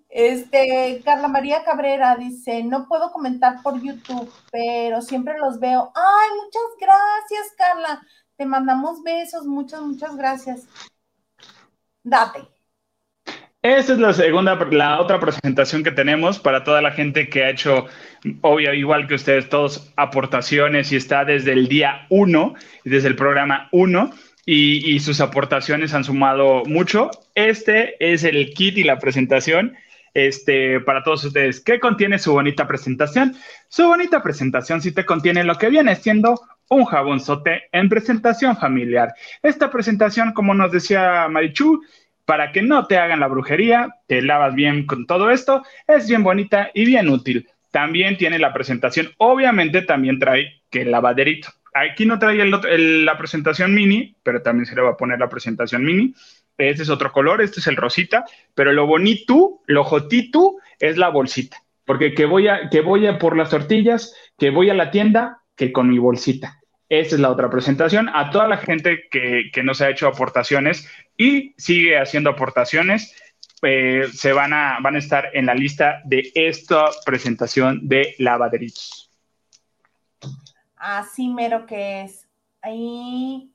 Este, 0.09 1.03
Carla 1.05 1.29
María 1.29 1.63
Cabrera 1.63 2.17
dice, 2.17 2.63
no 2.63 2.89
puedo 2.89 3.13
comentar 3.13 3.61
por 3.63 3.83
YouTube, 3.83 4.33
pero 4.51 5.03
siempre 5.03 5.39
los 5.39 5.61
veo. 5.61 5.93
Ay, 5.95 6.29
muchas 6.43 6.63
gracias, 6.81 7.55
Carla. 7.59 8.01
Te 8.37 8.47
mandamos 8.47 9.03
besos, 9.03 9.45
muchas, 9.45 9.83
muchas 9.83 10.17
gracias. 10.17 10.67
Date. 12.03 12.56
Esta 13.67 13.95
es 13.95 13.99
la 13.99 14.13
segunda, 14.13 14.55
la 14.71 15.01
otra 15.01 15.19
presentación 15.19 15.83
que 15.83 15.91
tenemos 15.91 16.39
para 16.39 16.63
toda 16.63 16.81
la 16.81 16.93
gente 16.93 17.29
que 17.29 17.43
ha 17.43 17.51
hecho, 17.51 17.87
obvio, 18.43 18.73
igual 18.73 19.09
que 19.09 19.17
ustedes 19.17 19.49
todos, 19.49 19.93
aportaciones 19.97 20.93
y 20.93 20.97
está 20.97 21.25
desde 21.25 21.53
el 21.53 21.67
día 21.67 22.07
uno, 22.09 22.55
desde 22.85 23.09
el 23.09 23.17
programa 23.17 23.69
uno, 23.73 24.13
y, 24.45 24.89
y 24.89 25.01
sus 25.01 25.21
aportaciones 25.21 25.95
han 25.95 26.05
sumado 26.05 26.63
mucho. 26.65 27.11
Este 27.35 27.97
es 27.99 28.23
el 28.23 28.55
kit 28.55 28.79
y 28.79 28.85
la 28.85 29.01
presentación 29.01 29.75
este, 30.15 30.79
para 30.79 31.03
todos 31.03 31.25
ustedes. 31.25 31.59
¿Qué 31.59 31.81
contiene 31.81 32.21
su 32.21 32.35
bonita 32.35 32.69
presentación? 32.69 33.35
Su 33.69 33.89
bonita 33.89 34.23
presentación 34.23 34.81
sí 34.81 34.93
te 34.93 35.05
contiene 35.05 35.43
lo 35.43 35.59
que 35.59 35.71
viene 35.71 35.97
siendo 35.97 36.41
un 36.69 36.85
jabonzote 36.85 37.65
en 37.73 37.89
presentación 37.89 38.57
familiar. 38.57 39.13
Esta 39.43 39.73
presentación, 39.73 40.33
como 40.35 40.55
nos 40.55 40.71
decía 40.71 41.27
Marichu, 41.29 41.83
para 42.27 42.53
que 42.53 42.61
no 42.61 42.87
te 42.87 42.99
hagan 42.99 43.21
la 43.21 43.29
brujería, 43.29 43.89
te 44.07 44.21
lavas 44.21 44.55
bien 44.55 44.85
con 44.85 45.07
todo 45.07 45.31
esto, 45.31 45.63
es 45.87 46.09
bien 46.09 46.23
bonita 46.23 46.71
y 46.75 46.85
bien 46.85 47.09
útil. 47.09 47.49
También 47.71 48.19
tiene 48.19 48.39
la 48.39 48.53
presentación, 48.53 49.13
obviamente 49.17 49.83
también 49.83 50.19
trae 50.19 50.63
que 50.69 50.83
el 50.83 50.91
lavaderito. 50.91 51.49
Aquí 51.73 52.05
no 52.05 52.19
trae 52.19 52.45
la 52.45 53.19
presentación 53.19 53.75
mini, 53.75 54.17
pero 54.23 54.43
también 54.43 54.67
se 54.67 54.75
le 54.75 54.83
va 54.83 54.91
a 54.91 54.97
poner 54.97 55.19
la 55.19 55.29
presentación 55.29 55.85
mini. 55.85 56.15
Este 56.59 56.83
es 56.83 56.91
otro 56.91 57.13
color, 57.13 57.43
este 57.43 57.61
es 57.61 57.67
el 57.67 57.77
rosita, 57.77 58.25
pero 58.55 58.73
lo 58.73 58.87
bonito, 58.87 59.61
lo 59.67 59.85
jotito 59.85 60.57
es 60.81 60.97
la 60.97 61.11
bolsita, 61.11 61.59
porque 61.85 62.15
que 62.15 62.25
voy 62.25 62.49
a, 62.49 62.71
que 62.71 62.81
voy 62.81 63.07
a 63.07 63.19
por 63.19 63.37
las 63.37 63.51
tortillas, 63.51 64.15
que 64.39 64.51
voy 64.51 64.71
a 64.71 64.75
la 64.75 64.91
tienda, 64.91 65.43
que 65.55 65.71
con 65.71 65.91
mi 65.91 65.99
bolsita. 65.99 66.61
Esta 66.89 67.17
es 67.17 67.21
la 67.21 67.31
otra 67.31 67.51
presentación. 67.51 68.09
A 68.15 68.31
toda 68.31 68.47
la 68.47 68.59
gente 68.59 69.09
que, 69.11 69.51
que 69.53 69.63
nos 69.63 69.81
ha 69.81 69.91
hecho 69.91 70.07
aportaciones 70.07 70.89
y 71.17 71.55
sigue 71.57 71.99
haciendo 71.99 72.31
aportaciones, 72.31 73.15
eh, 73.63 74.07
se 74.13 74.33
van 74.33 74.53
a, 74.53 74.79
van 74.81 74.97
a 74.97 74.99
estar 74.99 75.31
en 75.33 75.47
la 75.47 75.55
lista 75.55 76.01
de 76.05 76.31
esta 76.35 76.87
presentación 77.05 77.89
de 77.89 78.15
lavaderitos. 78.19 79.11
Así 80.77 81.29
mero 81.29 81.67
que 81.67 82.03
es. 82.03 82.27
Ahí. 82.61 83.51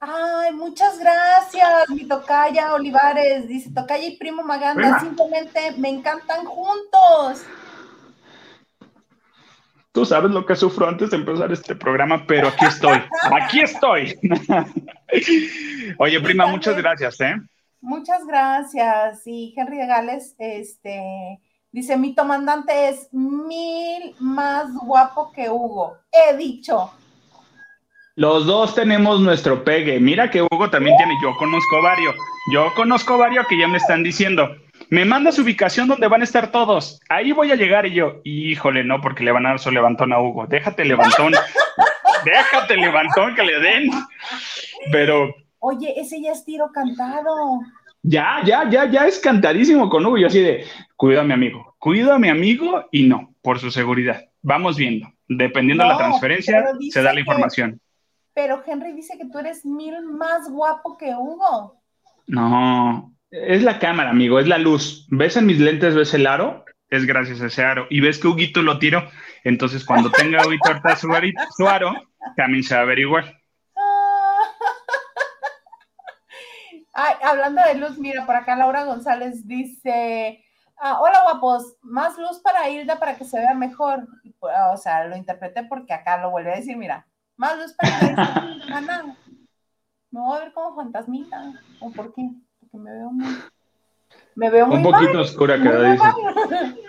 Ay, 0.00 0.52
muchas 0.52 0.98
gracias, 0.98 1.88
mi 1.90 2.04
tocaya 2.06 2.74
Olivares. 2.74 3.46
Dice 3.46 3.70
tocaya 3.72 4.04
y 4.04 4.16
primo 4.16 4.42
Maganda, 4.42 4.98
simplemente 4.98 5.72
me 5.78 5.90
encantan 5.90 6.44
juntos. 6.44 7.44
Tú 9.92 10.06
sabes 10.06 10.30
lo 10.30 10.46
que 10.46 10.56
sufro 10.56 10.88
antes 10.88 11.10
de 11.10 11.18
empezar 11.18 11.52
este 11.52 11.74
programa, 11.74 12.24
pero 12.26 12.48
aquí 12.48 12.64
estoy, 12.64 12.98
aquí 13.30 13.60
estoy. 13.60 14.18
Oye, 15.98 16.18
prima, 16.20 16.46
muchas 16.46 16.76
gracias, 16.78 17.20
¿eh? 17.20 17.34
Muchas 17.82 18.26
gracias. 18.26 19.26
Y 19.26 19.52
Henry 19.54 19.76
de 19.76 19.86
Gales, 19.86 20.34
este, 20.38 21.38
dice, 21.70 21.98
mi 21.98 22.14
comandante 22.14 22.88
es 22.88 23.12
mil 23.12 24.14
más 24.18 24.72
guapo 24.72 25.30
que 25.32 25.50
Hugo. 25.50 25.98
He 26.10 26.36
dicho. 26.38 26.90
Los 28.14 28.46
dos 28.46 28.74
tenemos 28.74 29.20
nuestro 29.20 29.62
pegue. 29.62 30.00
Mira 30.00 30.30
que 30.30 30.42
Hugo 30.42 30.70
también 30.70 30.96
tiene. 30.96 31.14
Yo 31.22 31.36
conozco 31.38 31.82
varios. 31.82 32.14
Yo 32.50 32.72
conozco 32.74 33.18
varios 33.18 33.46
que 33.46 33.58
ya 33.58 33.68
me 33.68 33.78
están 33.78 34.02
diciendo. 34.02 34.48
Me 34.92 35.06
manda 35.06 35.32
su 35.32 35.40
ubicación 35.40 35.88
donde 35.88 36.06
van 36.06 36.20
a 36.20 36.24
estar 36.24 36.52
todos. 36.52 37.00
Ahí 37.08 37.32
voy 37.32 37.50
a 37.50 37.56
llegar 37.56 37.86
y 37.86 37.94
yo, 37.94 38.20
híjole, 38.24 38.84
no, 38.84 39.00
porque 39.00 39.24
le 39.24 39.32
van 39.32 39.46
a 39.46 39.48
dar 39.50 39.58
su 39.58 39.70
levantón 39.70 40.12
a 40.12 40.20
Hugo. 40.20 40.46
Déjate 40.46 40.84
levantón. 40.84 41.32
Déjate 42.26 42.76
levantón 42.76 43.34
que 43.34 43.42
le 43.42 43.58
den. 43.58 43.90
Pero. 44.92 45.34
Oye, 45.60 45.98
ese 45.98 46.20
ya 46.20 46.32
es 46.32 46.44
tiro 46.44 46.70
cantado. 46.74 47.60
Ya, 48.02 48.42
ya, 48.44 48.68
ya, 48.68 48.90
ya 48.90 49.06
es 49.06 49.18
cantadísimo 49.18 49.88
con 49.88 50.04
Hugo. 50.04 50.18
Yo 50.18 50.26
así 50.26 50.40
de, 50.40 50.66
cuida 50.94 51.22
a 51.22 51.24
mi 51.24 51.32
amigo, 51.32 51.74
cuida 51.78 52.16
a 52.16 52.18
mi 52.18 52.28
amigo 52.28 52.84
y 52.92 53.04
no, 53.04 53.34
por 53.40 53.60
su 53.60 53.70
seguridad. 53.70 54.28
Vamos 54.42 54.76
viendo. 54.76 55.08
Dependiendo 55.26 55.84
de 55.84 55.88
la 55.88 55.96
transferencia, 55.96 56.64
se 56.90 57.02
da 57.02 57.14
la 57.14 57.20
información 57.20 57.80
pero 58.34 58.62
Henry 58.66 58.92
dice 58.92 59.18
que 59.18 59.26
tú 59.26 59.38
eres 59.38 59.64
mil 59.64 60.02
más 60.02 60.50
guapo 60.50 60.96
que 60.96 61.14
Hugo. 61.14 61.80
No, 62.26 63.12
es 63.32 63.62
la 63.62 63.78
cámara, 63.78 64.10
amigo, 64.10 64.38
es 64.38 64.46
la 64.46 64.58
luz. 64.58 65.06
¿Ves 65.10 65.38
en 65.38 65.46
mis 65.46 65.58
lentes, 65.58 65.94
ves 65.94 66.12
el 66.12 66.26
aro? 66.26 66.66
Es 66.90 67.06
gracias 67.06 67.40
a 67.40 67.46
ese 67.46 67.64
aro. 67.64 67.86
Y 67.88 68.00
ves 68.00 68.18
que 68.18 68.28
Huguito 68.28 68.60
lo 68.60 68.78
tiro. 68.78 69.08
Entonces, 69.42 69.86
cuando 69.86 70.10
tenga 70.10 70.46
Huguito 70.46 70.68
ahorita 70.68 70.96
su, 70.96 71.08
su 71.56 71.66
aro, 71.66 71.94
también 72.36 72.62
se 72.62 72.74
va 72.74 72.82
a 72.82 72.84
ver 72.84 72.98
igual. 72.98 73.34
Ay, 76.92 77.14
hablando 77.22 77.62
de 77.62 77.76
luz, 77.76 77.98
mira, 77.98 78.26
por 78.26 78.36
acá 78.36 78.54
Laura 78.54 78.84
González 78.84 79.48
dice, 79.48 80.44
ah, 80.76 81.00
hola 81.00 81.22
guapos, 81.22 81.78
más 81.80 82.18
luz 82.18 82.38
para 82.40 82.68
Hilda 82.68 82.98
para 82.98 83.16
que 83.16 83.24
se 83.24 83.38
vea 83.38 83.54
mejor. 83.54 84.06
O 84.40 84.76
sea, 84.76 85.06
lo 85.06 85.16
interpreté 85.16 85.64
porque 85.64 85.94
acá 85.94 86.18
lo 86.18 86.30
vuelve 86.30 86.52
a 86.52 86.56
decir, 86.56 86.76
mira, 86.76 87.06
más 87.36 87.56
luz 87.56 87.72
para 87.72 88.80
nada. 88.82 89.16
Me 90.10 90.20
voy 90.20 90.36
a 90.36 90.40
ver 90.40 90.52
como 90.52 90.76
fantasmita. 90.76 91.54
¿O 91.80 91.90
por 91.90 92.12
qué? 92.12 92.28
Porque 92.72 92.78
me 92.78 92.90
veo 92.90 93.10
muy. 93.12 93.34
Me 94.34 94.50
veo 94.50 94.66
muy 94.66 94.76
Un 94.78 94.82
poquito 94.82 95.20
oscura 95.20 95.56
dice. 95.56 96.04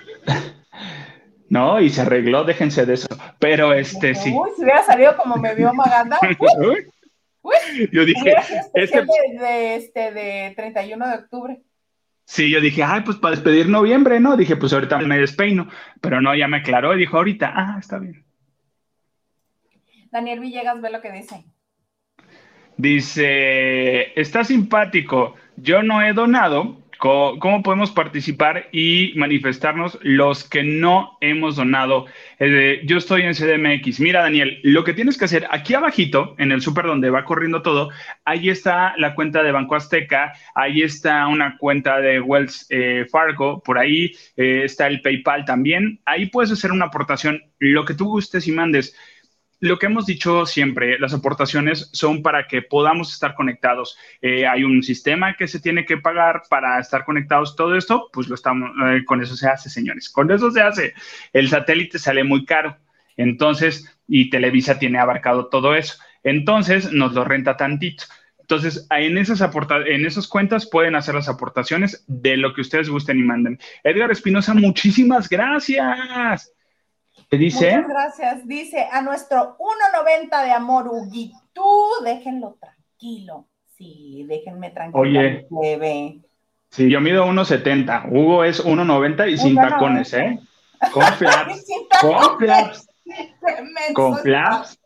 No, 1.50 1.80
y 1.80 1.92
se 1.92 2.02
arregló, 2.02 2.44
déjense 2.46 2.84
de 2.88 2.96
eso. 2.96 3.08
Pero 3.38 3.74
este 3.74 4.16
sí. 4.16 4.34
Uy, 4.36 4.50
si 4.56 4.64
hubiera 4.64 4.82
salido 4.82 5.16
como 5.16 5.36
me 5.36 5.54
vio 5.54 5.72
Maganda. 5.72 6.18
Uy, 7.44 7.90
yo 7.92 8.06
dije, 8.06 8.34
este 8.74 9.06
de, 9.06 9.76
este 9.76 10.12
de 10.14 10.54
31 10.56 11.08
de 11.08 11.14
octubre. 11.14 11.62
Sí, 12.26 12.50
yo 12.50 12.60
dije, 12.60 12.82
ay, 12.84 13.02
pues 13.02 13.18
para 13.18 13.36
despedir 13.36 13.70
noviembre, 13.70 14.20
¿no? 14.20 14.36
Dije, 14.36 14.56
pues 14.56 14.74
ahorita 14.74 14.98
me 15.00 15.20
despeino. 15.20 15.68
Pero 16.02 16.22
no, 16.22 16.34
ya 16.34 16.48
me 16.48 16.58
aclaró 16.58 16.96
y 16.96 17.00
dijo, 17.00 17.18
ahorita, 17.18 17.54
ah, 17.56 17.78
está 17.80 18.00
bien. 18.00 18.26
Daniel 20.10 20.40
Villegas 20.40 20.82
ve 20.82 20.90
lo 20.90 21.02
que 21.02 21.12
dice. 21.12 21.46
Dice, 22.78 24.20
está 24.20 24.44
simpático, 24.44 25.36
yo 25.58 25.84
no 25.84 26.02
he 26.02 26.14
donado, 26.14 26.84
¿Cómo 27.04 27.64
podemos 27.64 27.92
participar 27.92 28.70
y 28.72 29.12
manifestarnos 29.18 30.00
los 30.04 30.46
que 30.46 30.64
no 30.64 31.18
hemos 31.20 31.58
donado? 31.58 32.06
Yo 32.40 32.98
estoy 32.98 33.24
en 33.24 33.34
CDMX. 33.34 34.00
Mira, 34.00 34.22
Daniel, 34.22 34.62
lo 34.64 34.86
que 34.86 34.94
tienes 34.94 35.18
que 35.18 35.26
hacer 35.26 35.46
aquí 35.52 35.74
abajito, 35.74 36.34
en 36.38 36.54
el 36.54 36.62
súper 36.62 36.86
donde 36.86 37.10
va 37.10 37.26
corriendo 37.26 37.62
todo, 37.62 37.90
ahí 38.24 38.48
está 38.50 38.94
la 38.98 39.16
cuenta 39.16 39.44
de 39.44 39.52
Banco 39.52 39.76
Azteca, 39.76 40.32
ahí 40.56 40.82
está 40.82 41.28
una 41.28 41.58
cuenta 41.58 42.00
de 42.00 42.22
Wells 42.22 42.68
eh, 42.70 43.06
Fargo, 43.12 43.62
por 43.62 43.78
ahí 43.80 44.14
eh, 44.38 44.62
está 44.64 44.88
el 44.88 45.02
PayPal 45.02 45.44
también. 45.44 46.00
Ahí 46.06 46.28
puedes 46.28 46.54
hacer 46.54 46.72
una 46.72 46.86
aportación, 46.86 47.44
lo 47.60 47.84
que 47.84 47.96
tú 47.96 48.06
gustes 48.06 48.48
y 48.48 48.54
mandes 48.54 48.96
lo 49.64 49.80
que 49.80 49.86
hemos 49.86 50.06
dicho 50.06 50.46
siempre, 50.46 51.00
las 51.00 51.14
aportaciones 51.14 51.90
son 51.94 52.22
para 52.22 52.48
que 52.48 52.62
podamos 52.62 53.14
estar 53.14 53.34
conectados. 53.34 53.98
Eh, 54.22 54.46
hay 54.46 54.66
un 54.66 54.84
sistema 54.84 55.38
que 55.38 55.48
se 55.48 55.62
tiene 55.62 55.86
que 55.86 55.96
pagar 55.96 56.44
para 56.50 56.78
estar 56.80 57.06
conectados. 57.06 57.56
Todo 57.56 57.78
esto, 57.78 58.10
pues 58.12 58.28
lo 58.28 58.36
estamos, 58.36 58.72
eh, 58.86 59.06
con 59.06 59.22
eso 59.22 59.38
se 59.38 59.48
hace, 59.48 59.70
señores. 59.70 60.10
Con 60.10 60.30
eso 60.32 60.52
se 60.52 60.60
hace. 60.60 60.94
El 61.32 61.48
satélite 61.48 61.98
sale 61.98 62.26
muy 62.26 62.44
caro. 62.44 62.76
Entonces, 63.16 63.90
y 64.06 64.30
Televisa 64.30 64.80
tiene 64.80 65.00
abarcado 65.00 65.48
todo 65.48 65.76
eso. 65.76 65.96
Entonces, 66.24 66.92
nos 66.92 67.14
lo 67.14 67.24
renta 67.24 67.56
tantito. 67.56 68.04
Entonces, 68.40 68.86
en 68.90 69.18
esas, 69.18 69.42
en 69.86 70.06
esas 70.06 70.28
cuentas 70.28 70.68
pueden 70.70 70.96
hacer 70.96 71.16
las 71.16 71.30
aportaciones 71.30 72.04
de 72.10 72.36
lo 72.36 72.54
que 72.54 72.60
ustedes 72.60 72.90
gusten 72.90 73.18
y 73.18 73.24
manden. 73.24 73.60
Edgar 73.86 74.12
Espinosa, 74.12 74.54
muchísimas 74.54 75.30
gracias 75.30 76.52
dice? 77.38 77.76
Muchas 77.76 77.90
gracias. 77.90 78.48
Dice 78.48 78.88
a 78.92 79.02
nuestro 79.02 79.58
1.90 79.58 80.44
de 80.44 80.52
amor, 80.52 80.92
Tú 81.54 81.90
déjenlo 82.04 82.58
tranquilo. 82.60 83.48
Sí, 83.78 84.26
déjenme 84.28 84.72
tranquilo. 84.72 85.02
Oye. 85.02 85.48
Bebé. 85.50 86.22
Sí, 86.70 86.90
yo 86.90 87.02
mido 87.02 87.26
1.70. 87.26 88.10
Hugo 88.12 88.44
es 88.44 88.66
1.90 88.66 89.32
y 89.32 89.38
sin 89.38 89.56
tacones, 89.56 90.14
¿eh? 90.14 90.40
Con 90.92 91.04
flaps. 91.04 91.66
con 92.02 92.38
flaps. 92.40 92.88
con 93.94 94.18
flaps. 94.18 94.80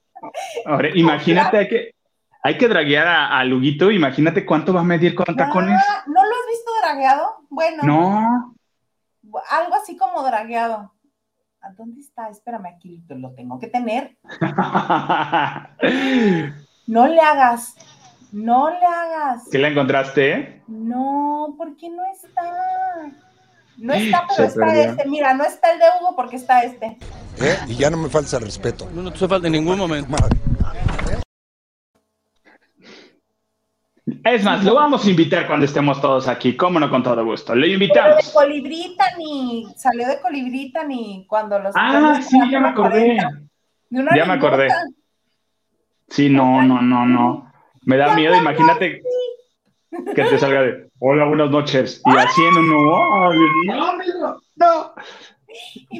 Ahora, 0.65 0.89
imagínate, 0.93 1.57
hay 1.57 1.67
que, 1.67 1.95
hay 2.43 2.57
que 2.57 2.67
draguear 2.67 3.07
a, 3.07 3.43
Luguito. 3.45 3.91
Imagínate 3.91 4.45
cuánto 4.45 4.73
va 4.73 4.81
a 4.81 4.83
medir 4.83 5.15
con 5.15 5.35
tacones. 5.35 5.81
¿No 6.07 6.23
lo 6.23 6.29
has 6.29 6.47
visto 6.49 6.71
dragueado? 6.81 7.35
Bueno. 7.49 7.83
No. 7.83 8.55
Algo 9.49 9.75
así 9.75 9.97
como 9.97 10.23
dragueado. 10.23 10.93
¿Dónde 11.77 12.01
está? 12.01 12.29
Espérame, 12.29 12.67
aquí 12.75 13.03
lo 13.09 13.33
tengo 13.33 13.59
que 13.59 13.67
tener. 13.67 14.17
no 16.87 17.07
le 17.07 17.19
hagas, 17.19 17.75
no 18.31 18.69
le 18.69 18.85
hagas. 18.85 19.45
¿Sí 19.49 19.57
la 19.57 19.69
encontraste? 19.69 20.61
No, 20.67 21.55
¿por 21.57 21.75
qué 21.75 21.89
no 21.89 22.03
está? 22.11 22.43
No 23.77 23.93
está, 23.93 24.25
pero 24.35 24.47
está 24.47 24.75
este. 24.75 25.07
Mira, 25.07 25.33
no 25.33 25.43
está 25.43 25.71
el 25.71 25.79
de 25.79 25.85
Hugo 25.99 26.15
porque 26.15 26.37
está 26.37 26.61
este. 26.61 26.97
¿Eh? 27.39 27.57
Y 27.67 27.75
ya 27.75 27.89
no 27.89 27.97
me 27.97 28.09
falta 28.09 28.39
respeto. 28.39 28.89
No, 28.93 29.03
no 29.03 29.11
te 29.11 29.27
falta 29.27 29.47
en 29.47 29.53
ningún 29.53 29.77
momento. 29.77 30.15
Es 34.23 34.43
más, 34.43 34.63
lo 34.63 34.75
vamos 34.75 35.05
a 35.05 35.09
invitar 35.09 35.47
cuando 35.47 35.65
estemos 35.65 35.99
todos 35.99 36.29
aquí, 36.29 36.55
cómo 36.55 36.79
no, 36.79 36.89
con 36.89 37.03
todo 37.03 37.25
gusto. 37.25 37.53
Lo 37.53 37.65
invitamos. 37.65 38.25
de 38.25 38.31
Colibrita 38.31 39.05
ni, 39.17 39.67
salió 39.75 40.07
de 40.07 40.21
Colibrita 40.21 40.85
ni 40.85 41.25
cuando 41.27 41.59
los. 41.59 41.73
Ah, 41.75 42.21
sí, 42.21 42.39
ya 42.49 42.61
me 42.61 42.69
acordé. 42.69 43.17
Ya 43.89 44.25
me 44.25 44.33
acordé. 44.33 44.69
Sí, 46.07 46.29
no, 46.29 46.61
no, 46.61 46.81
no, 46.81 47.05
no. 47.05 47.51
Me 47.83 47.97
da 47.97 48.15
miedo, 48.15 48.35
imagínate 48.35 49.01
que 50.15 50.23
te 50.23 50.37
salga 50.37 50.61
de 50.61 50.89
hola, 50.99 51.25
buenas 51.25 51.49
noches. 51.49 52.01
Y 52.05 52.17
así 52.17 52.41
en 52.45 52.57
un 52.57 52.67
nuevo. 52.69 53.33
no, 53.65 54.37
no. 54.55 54.93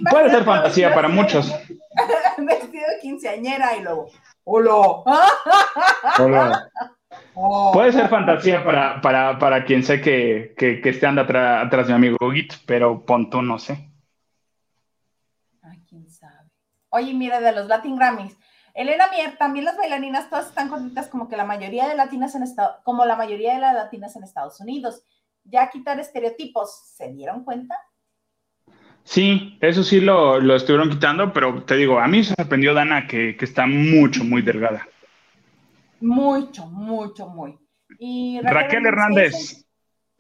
Puede 0.09 0.29
ser 0.29 0.45
fantasía 0.45 0.93
para 0.93 1.09
muchos. 1.09 1.53
Vestido 2.37 2.85
de 2.87 2.99
quinceañera 3.01 3.75
y 3.75 3.83
luego, 3.83 4.09
hola. 4.45 5.03
Hola. 6.19 6.69
Oh. 7.39 7.69
Puede 7.71 7.91
ser 7.91 8.09
fantasía 8.09 8.63
para, 8.63 8.99
para, 8.99 9.37
para 9.37 9.63
quien 9.63 9.83
sé 9.83 10.01
que, 10.01 10.55
que, 10.57 10.81
que 10.81 10.89
esté 10.89 11.05
anda 11.05 11.21
atrás 11.21 11.85
de 11.85 11.93
mi 11.93 12.07
amigo 12.07 12.31
Git, 12.31 12.53
pero 12.65 13.05
punto 13.05 13.43
no 13.43 13.59
sé. 13.59 13.91
Ay, 15.61 15.83
quién 15.87 16.09
sabe. 16.09 16.49
Oye, 16.89 17.13
mira, 17.13 17.39
de 17.39 17.51
los 17.51 17.67
Latin 17.67 17.95
Grammys. 17.95 18.35
Elena 18.73 19.05
Mier, 19.11 19.37
también 19.37 19.65
las 19.65 19.77
bailarinas 19.77 20.31
todas 20.31 20.47
están 20.47 20.67
contentas 20.67 21.09
como 21.09 21.29
que 21.29 21.37
la 21.37 21.45
mayoría 21.45 21.87
de 21.87 21.93
latinas 21.93 22.33
en 22.33 22.41
Estados, 22.41 22.77
como 22.83 23.05
la 23.05 23.15
mayoría 23.15 23.53
de 23.53 23.59
las 23.59 23.75
latinas 23.75 24.15
en 24.15 24.23
Estados 24.23 24.59
Unidos. 24.59 25.03
Ya 25.43 25.69
quitar 25.69 25.99
estereotipos, 25.99 26.91
¿se 26.95 27.13
dieron 27.13 27.43
cuenta? 27.43 27.75
Sí, 29.03 29.59
eso 29.61 29.83
sí 29.83 30.01
lo, 30.01 30.39
lo 30.39 30.55
estuvieron 30.55 30.89
quitando, 30.89 31.31
pero 31.31 31.63
te 31.65 31.75
digo, 31.75 31.99
a 31.99 32.07
mí 32.07 32.23
se 32.23 32.33
sorprendió 32.33 32.73
Dana 32.73 33.05
que, 33.05 33.37
que 33.37 33.45
está 33.45 33.67
mucho, 33.67 34.23
muy 34.23 34.41
delgada. 34.41 34.87
Mucho, 36.01 36.67
mucho, 36.67 37.27
muy. 37.27 37.57
Y 37.99 38.39
Raquel, 38.41 38.85
Hernández. 38.85 39.65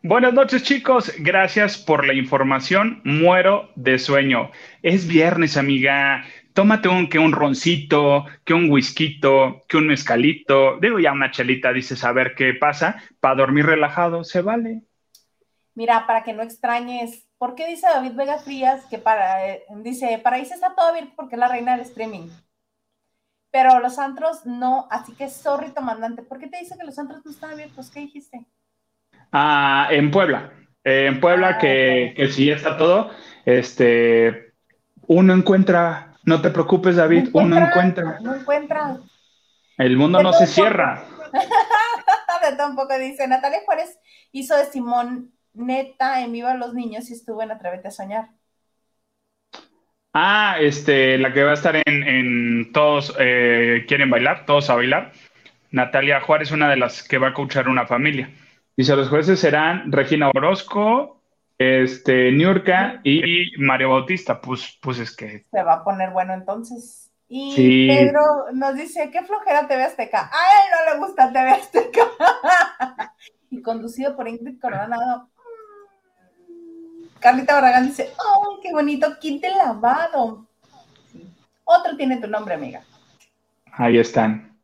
Buenas 0.03 0.33
noches, 0.33 0.63
chicos. 0.63 1.11
Gracias 1.19 1.77
por 1.77 2.05
la 2.05 2.13
información. 2.13 3.01
Muero 3.03 3.69
de 3.75 3.99
sueño. 3.99 4.51
Es 4.81 5.07
viernes, 5.07 5.57
amiga. 5.57 6.23
Tómate 6.53 6.87
un 6.87 7.09
que 7.09 7.19
un 7.19 7.33
roncito, 7.33 8.25
que 8.45 8.53
un 8.53 8.69
whisky, 8.69 9.19
que 9.19 9.77
un 9.77 9.87
mezcalito. 9.87 10.79
Digo 10.79 10.99
ya 10.99 11.11
una 11.11 11.31
chelita, 11.31 11.73
dices 11.73 12.03
a 12.03 12.11
ver 12.11 12.35
qué 12.35 12.53
pasa. 12.53 13.01
Para 13.19 13.35
dormir 13.35 13.65
relajado, 13.65 14.23
se 14.23 14.41
vale. 14.41 14.83
Mira, 15.75 16.07
para 16.07 16.23
que 16.23 16.33
no 16.33 16.41
extrañes, 16.41 17.27
¿por 17.37 17.53
qué 17.53 17.67
dice 17.67 17.85
David 17.85 18.13
Vega 18.13 18.39
Frías 18.39 18.85
que 18.89 18.97
para, 18.97 19.47
eh, 19.47 19.63
dice, 19.83 20.19
para 20.23 20.43
se 20.43 20.55
está 20.55 20.73
todo 20.73 20.87
abierto 20.87 21.13
porque 21.15 21.35
es 21.35 21.39
la 21.39 21.47
reina 21.47 21.73
del 21.73 21.85
streaming? 21.85 22.29
Pero 23.51 23.79
los 23.79 23.97
antros 23.99 24.45
no, 24.45 24.87
así 24.91 25.13
que 25.13 25.29
sorry, 25.29 25.71
comandante, 25.71 26.23
¿por 26.23 26.39
qué 26.39 26.47
te 26.47 26.59
dice 26.59 26.77
que 26.77 26.85
los 26.85 26.99
antros 26.99 27.25
no 27.25 27.31
están 27.31 27.51
abiertos? 27.51 27.89
¿Qué 27.91 28.01
dijiste? 28.01 28.45
Ah, 29.31 29.87
en 29.91 30.11
Puebla, 30.11 30.51
en 30.83 31.19
Puebla 31.19 31.49
ah, 31.49 31.57
que, 31.57 32.13
que 32.15 32.29
sí 32.29 32.49
está 32.49 32.77
todo, 32.77 33.11
este, 33.45 34.53
uno 35.07 35.33
encuentra, 35.33 36.17
no 36.23 36.41
te 36.41 36.49
preocupes 36.49 36.95
David, 36.95 37.29
uno 37.33 37.57
encuentra. 37.57 38.19
No 38.21 38.35
encuentra. 38.35 38.97
El 39.77 39.95
mundo 39.97 40.21
no 40.21 40.33
se 40.33 40.47
cierra. 40.47 41.05
de 42.51 42.55
tampoco 42.55 42.97
dice, 42.97 43.27
Natalia 43.27 43.59
Juárez 43.65 43.99
hizo 44.31 44.55
de 44.55 44.65
Simón 44.65 45.33
neta 45.53 46.21
en 46.21 46.31
Viva 46.31 46.53
los 46.53 46.73
Niños 46.73 47.09
y 47.09 47.13
estuvo 47.13 47.41
en 47.41 47.51
Atrévete 47.51 47.87
a 47.87 47.91
Soñar. 47.91 48.29
Ah, 50.19 50.55
este, 50.59 51.19
la 51.19 51.31
que 51.31 51.43
va 51.43 51.51
a 51.51 51.53
estar 51.53 51.75
en, 51.85 52.71
Todos 52.73 53.15
eh, 53.19 53.85
Quieren 53.87 54.09
Bailar, 54.09 54.47
Todos 54.47 54.67
a 54.71 54.75
Bailar. 54.75 55.11
Natalia 55.69 56.21
Juárez, 56.21 56.49
una 56.49 56.67
de 56.71 56.77
las 56.77 57.07
que 57.07 57.19
va 57.19 57.27
a 57.27 57.33
coachar 57.35 57.69
una 57.69 57.85
familia. 57.85 58.31
Dice, 58.75 58.95
los 58.95 59.09
jueces 59.09 59.39
serán 59.39 59.91
Regina 59.91 60.31
Orozco, 60.33 61.21
este, 61.59 62.31
Niurka 62.31 62.99
y 63.03 63.55
Mario 63.59 63.91
Bautista. 63.91 64.41
Pues, 64.41 64.79
pues 64.81 64.97
es 64.97 65.15
que... 65.15 65.45
Se 65.51 65.61
va 65.61 65.73
a 65.73 65.83
poner 65.83 66.09
bueno 66.09 66.33
entonces. 66.33 67.11
Y 67.27 67.87
Pedro 67.87 68.21
nos 68.53 68.73
dice, 68.73 69.11
qué 69.11 69.21
flojera 69.21 69.67
TV 69.67 69.83
Azteca. 69.83 70.31
A 70.33 70.63
él 70.63 70.71
no 70.71 70.93
le 70.93 71.05
gusta 71.05 71.31
TV 71.31 71.49
Azteca. 71.51 72.07
y 73.51 73.61
conducido 73.61 74.15
por 74.15 74.27
Ingrid 74.27 74.59
Coronado. 74.59 75.29
Carlita 77.19 77.55
Barragán 77.55 77.87
dice, 77.87 78.03
¡ay, 78.03 78.57
qué 78.61 78.71
bonito 78.71 79.07
kit 79.19 79.41
de 79.41 79.49
lavado! 79.51 80.45
Otro 81.63 81.97
tiene 81.97 82.17
tu 82.17 82.27
nombre, 82.27 82.53
amiga. 82.53 82.81
Ahí 83.73 83.97
están. 83.97 84.57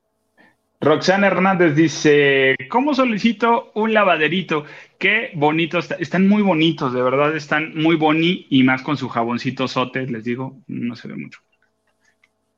Roxana 0.84 1.28
Hernández 1.28 1.76
dice, 1.76 2.56
¿cómo 2.70 2.94
solicito 2.94 3.72
un 3.74 3.94
lavaderito? 3.94 4.66
Qué 5.00 5.32
bonitos, 5.34 5.90
están 5.98 6.28
muy 6.28 6.42
bonitos, 6.42 6.94
de 6.94 7.02
verdad 7.02 7.34
están 7.38 7.74
muy 7.74 7.96
boni 7.96 8.48
y 8.50 8.64
más 8.64 8.82
con 8.82 8.98
su 8.98 9.08
jaboncito 9.08 9.70
sote, 9.70 10.06
les 10.08 10.26
digo, 10.26 10.58
no 10.68 10.96
se 10.98 11.08
ve 11.08 11.16
mucho. 11.16 11.40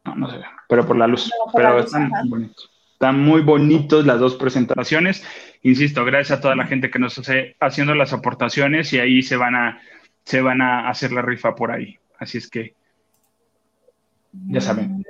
No, 0.05 0.15
no 0.15 0.29
se 0.29 0.37
ve, 0.37 0.45
pero 0.67 0.87
por 0.87 0.97
la 0.97 1.05
luz, 1.05 1.31
pero 1.53 1.79
están 1.79 2.09
muy 2.09 2.29
bonitos. 2.29 2.71
Están 2.93 3.19
muy 3.19 3.41
bonitos 3.41 4.05
las 4.05 4.19
dos 4.19 4.35
presentaciones. 4.35 5.23
Insisto, 5.65 6.05
gracias 6.05 6.37
a 6.37 6.41
toda 6.41 6.55
la 6.55 6.67
gente 6.67 6.91
que 6.91 6.99
nos 6.99 7.17
hace 7.17 7.55
haciendo 7.59 7.95
las 7.95 8.13
aportaciones 8.13 8.93
y 8.93 8.99
ahí 8.99 9.23
se 9.23 9.35
van 9.35 9.55
a, 9.55 9.81
se 10.23 10.39
van 10.39 10.61
a 10.61 10.87
hacer 10.87 11.11
la 11.11 11.23
rifa 11.23 11.55
por 11.55 11.71
ahí. 11.71 11.97
Así 12.19 12.37
es 12.37 12.47
que 12.47 12.75
ya 14.31 14.61
saben. 14.61 15.03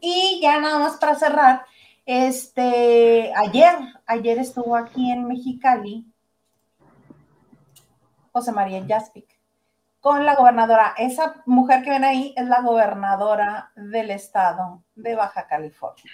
Y 0.00 0.38
ya 0.40 0.60
nada 0.60 0.78
más 0.78 0.96
para 0.98 1.16
cerrar, 1.16 1.62
este, 2.06 3.32
ayer, 3.34 3.74
ayer 4.06 4.38
estuvo 4.38 4.76
aquí 4.76 5.10
en 5.10 5.26
Mexicali 5.26 6.06
José 8.30 8.52
María 8.52 8.84
Jaspic 8.86 9.26
con 9.98 10.24
la 10.24 10.36
gobernadora. 10.36 10.94
Esa 10.96 11.42
mujer 11.46 11.82
que 11.82 11.90
ven 11.90 12.04
ahí 12.04 12.32
es 12.36 12.46
la 12.46 12.60
gobernadora 12.60 13.72
del 13.74 14.12
estado 14.12 14.84
de 14.94 15.16
Baja 15.16 15.48
California. 15.48 16.04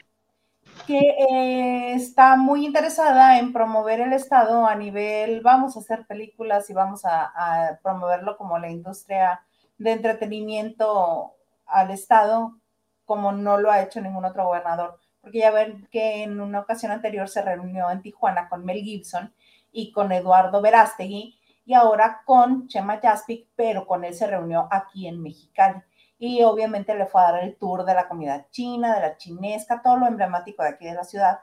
Que 0.86 0.98
eh, 0.98 1.92
está 1.94 2.36
muy 2.36 2.64
interesada 2.66 3.38
en 3.38 3.52
promover 3.52 4.00
el 4.00 4.12
Estado 4.12 4.66
a 4.66 4.74
nivel, 4.74 5.40
vamos 5.40 5.76
a 5.76 5.80
hacer 5.80 6.06
películas 6.06 6.68
y 6.70 6.72
vamos 6.72 7.02
a, 7.04 7.78
promoverlo 7.82 8.36
como 8.36 8.58
la 8.58 8.70
industria 8.70 9.42
de 9.78 9.92
entretenimiento 9.92 11.34
al 11.66 11.90
Estado, 11.90 12.58
como 13.04 13.32
no 13.32 13.58
lo 13.58 13.70
ha 13.70 13.82
hecho 13.82 14.00
ningún 14.00 14.24
otro 14.24 14.44
gobernador. 14.44 14.98
Porque 15.20 15.40
ya 15.40 15.50
ven 15.50 15.88
que 15.90 16.22
en 16.22 16.40
una 16.40 16.60
ocasión 16.60 16.92
anterior 16.92 17.28
se 17.28 17.42
reunió 17.42 17.90
en 17.90 18.02
Tijuana 18.02 18.48
con 18.48 18.64
Mel 18.64 18.82
Gibson 18.82 19.34
y 19.72 19.92
con 19.92 20.12
Eduardo 20.12 20.60
Verástegui 20.62 21.38
y 21.64 21.74
ahora 21.74 22.22
con 22.24 22.68
Chema 22.68 22.98
Jaspic, 23.00 23.48
pero 23.54 23.86
con 23.86 24.04
él 24.04 24.14
se 24.14 24.26
reunió 24.26 24.68
aquí 24.70 25.06
en 25.06 25.22
Mexicali 25.22 25.82
y 26.20 26.42
obviamente 26.42 26.94
le 26.94 27.06
fue 27.06 27.22
a 27.22 27.32
dar 27.32 27.44
el 27.44 27.56
tour 27.56 27.84
de 27.86 27.94
la 27.94 28.06
comunidad 28.06 28.46
china, 28.50 28.94
de 28.94 29.00
la 29.00 29.16
chinesca, 29.16 29.80
todo 29.82 29.96
lo 29.96 30.06
emblemático 30.06 30.62
de 30.62 30.68
aquí 30.68 30.84
de 30.84 30.94
la 30.94 31.02
ciudad, 31.02 31.38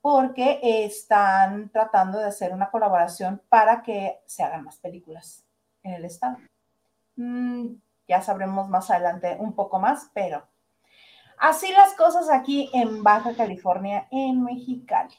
porque 0.00 0.58
están 0.62 1.70
tratando 1.70 2.18
de 2.18 2.26
hacer 2.26 2.52
una 2.52 2.68
colaboración 2.68 3.40
para 3.48 3.82
que 3.84 4.16
se 4.26 4.42
hagan 4.42 4.64
más 4.64 4.78
películas 4.78 5.46
en 5.84 5.94
el 5.94 6.04
estado. 6.04 6.38
Mm, 7.14 7.76
ya 8.08 8.20
sabremos 8.20 8.68
más 8.68 8.90
adelante 8.90 9.36
un 9.38 9.54
poco 9.54 9.78
más, 9.78 10.10
pero 10.12 10.44
así 11.38 11.72
las 11.72 11.94
cosas 11.94 12.28
aquí 12.28 12.68
en 12.74 13.04
Baja 13.04 13.32
California, 13.36 14.08
en 14.10 14.42
Mexicali. 14.42 15.14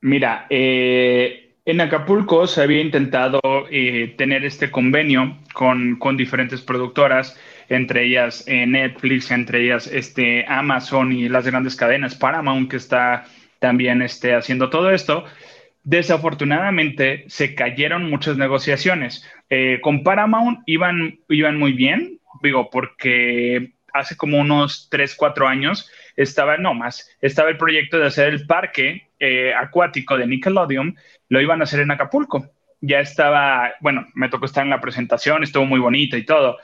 Mira, 0.00 0.46
eh, 0.50 1.58
en 1.64 1.80
Acapulco 1.80 2.48
se 2.48 2.62
había 2.62 2.80
intentado 2.80 3.40
eh, 3.70 4.16
tener 4.18 4.44
este 4.44 4.68
convenio 4.72 5.38
con, 5.54 5.96
con 6.00 6.16
diferentes 6.16 6.60
productoras 6.60 7.38
entre 7.68 8.04
ellas 8.04 8.44
eh, 8.46 8.66
Netflix, 8.66 9.30
entre 9.30 9.64
ellas 9.64 9.86
este, 9.86 10.44
Amazon 10.48 11.12
y 11.12 11.28
las 11.28 11.46
grandes 11.46 11.76
cadenas, 11.76 12.14
Paramount 12.14 12.70
que 12.70 12.76
está 12.76 13.24
también 13.58 14.02
este, 14.02 14.34
haciendo 14.34 14.70
todo 14.70 14.90
esto. 14.90 15.24
Desafortunadamente 15.82 17.24
se 17.28 17.54
cayeron 17.54 18.10
muchas 18.10 18.36
negociaciones. 18.36 19.24
Eh, 19.50 19.78
con 19.80 20.02
Paramount 20.02 20.60
iban, 20.66 21.20
iban 21.28 21.58
muy 21.58 21.72
bien, 21.72 22.20
digo, 22.42 22.70
porque 22.70 23.72
hace 23.92 24.16
como 24.16 24.38
unos 24.38 24.88
3, 24.90 25.14
4 25.16 25.48
años 25.48 25.90
estaba, 26.16 26.56
no 26.56 26.74
más, 26.74 27.08
estaba 27.20 27.50
el 27.50 27.56
proyecto 27.56 27.98
de 27.98 28.06
hacer 28.06 28.28
el 28.28 28.46
parque 28.46 29.08
eh, 29.18 29.54
acuático 29.54 30.16
de 30.16 30.26
Nickelodeon, 30.26 30.96
lo 31.28 31.40
iban 31.40 31.60
a 31.60 31.64
hacer 31.64 31.80
en 31.80 31.90
Acapulco. 31.90 32.50
Ya 32.80 33.00
estaba, 33.00 33.72
bueno, 33.80 34.06
me 34.14 34.28
tocó 34.28 34.46
estar 34.46 34.64
en 34.64 34.70
la 34.70 34.80
presentación, 34.80 35.42
estuvo 35.42 35.64
muy 35.64 35.80
bonito 35.80 36.16
y 36.16 36.24
todo 36.24 36.58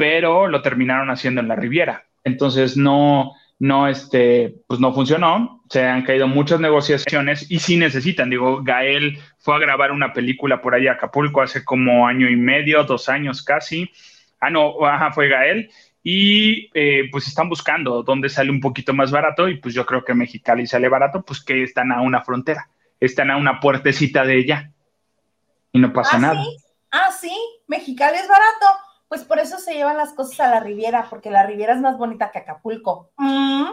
pero 0.00 0.48
lo 0.48 0.62
terminaron 0.62 1.10
haciendo 1.10 1.42
en 1.42 1.48
la 1.48 1.56
Riviera. 1.56 2.06
Entonces 2.24 2.74
no, 2.74 3.34
no, 3.58 3.86
este, 3.86 4.54
pues 4.66 4.80
no 4.80 4.94
funcionó, 4.94 5.62
se 5.68 5.84
han 5.84 6.04
caído 6.04 6.26
muchas 6.26 6.58
negociaciones 6.58 7.50
y 7.50 7.58
sí 7.58 7.76
necesitan, 7.76 8.30
digo, 8.30 8.62
Gael 8.62 9.18
fue 9.36 9.56
a 9.56 9.58
grabar 9.58 9.92
una 9.92 10.14
película 10.14 10.62
por 10.62 10.74
ahí 10.74 10.86
a 10.86 10.92
Acapulco 10.92 11.42
hace 11.42 11.66
como 11.66 12.08
año 12.08 12.30
y 12.30 12.36
medio, 12.36 12.84
dos 12.84 13.10
años 13.10 13.42
casi. 13.42 13.90
Ah, 14.40 14.48
no, 14.48 14.86
ajá, 14.86 15.12
fue 15.12 15.28
Gael. 15.28 15.70
Y 16.02 16.70
eh, 16.72 17.10
pues 17.12 17.28
están 17.28 17.50
buscando 17.50 18.02
dónde 18.02 18.30
sale 18.30 18.50
un 18.50 18.60
poquito 18.60 18.94
más 18.94 19.10
barato 19.10 19.50
y 19.50 19.58
pues 19.58 19.74
yo 19.74 19.84
creo 19.84 20.02
que 20.02 20.14
Mexicali 20.14 20.66
sale 20.66 20.88
barato, 20.88 21.22
pues 21.22 21.44
que 21.44 21.62
están 21.62 21.92
a 21.92 22.00
una 22.00 22.22
frontera, 22.22 22.70
están 22.98 23.30
a 23.30 23.36
una 23.36 23.60
puertecita 23.60 24.24
de 24.24 24.38
ella 24.38 24.72
y 25.72 25.78
no 25.78 25.92
pasa 25.92 26.16
¿Ah, 26.16 26.20
nada. 26.20 26.42
¿sí? 26.42 26.56
Ah, 26.90 27.10
sí, 27.12 27.36
Mexicali 27.68 28.16
es 28.16 28.26
barato. 28.26 28.89
Pues 29.10 29.24
por 29.24 29.40
eso 29.40 29.58
se 29.58 29.74
llevan 29.74 29.96
las 29.96 30.12
cosas 30.12 30.38
a 30.38 30.50
la 30.50 30.60
Riviera, 30.60 31.08
porque 31.10 31.32
la 31.32 31.44
Riviera 31.44 31.74
es 31.74 31.80
más 31.80 31.98
bonita 31.98 32.30
que 32.30 32.38
Acapulco. 32.38 33.10
Mm. 33.16 33.72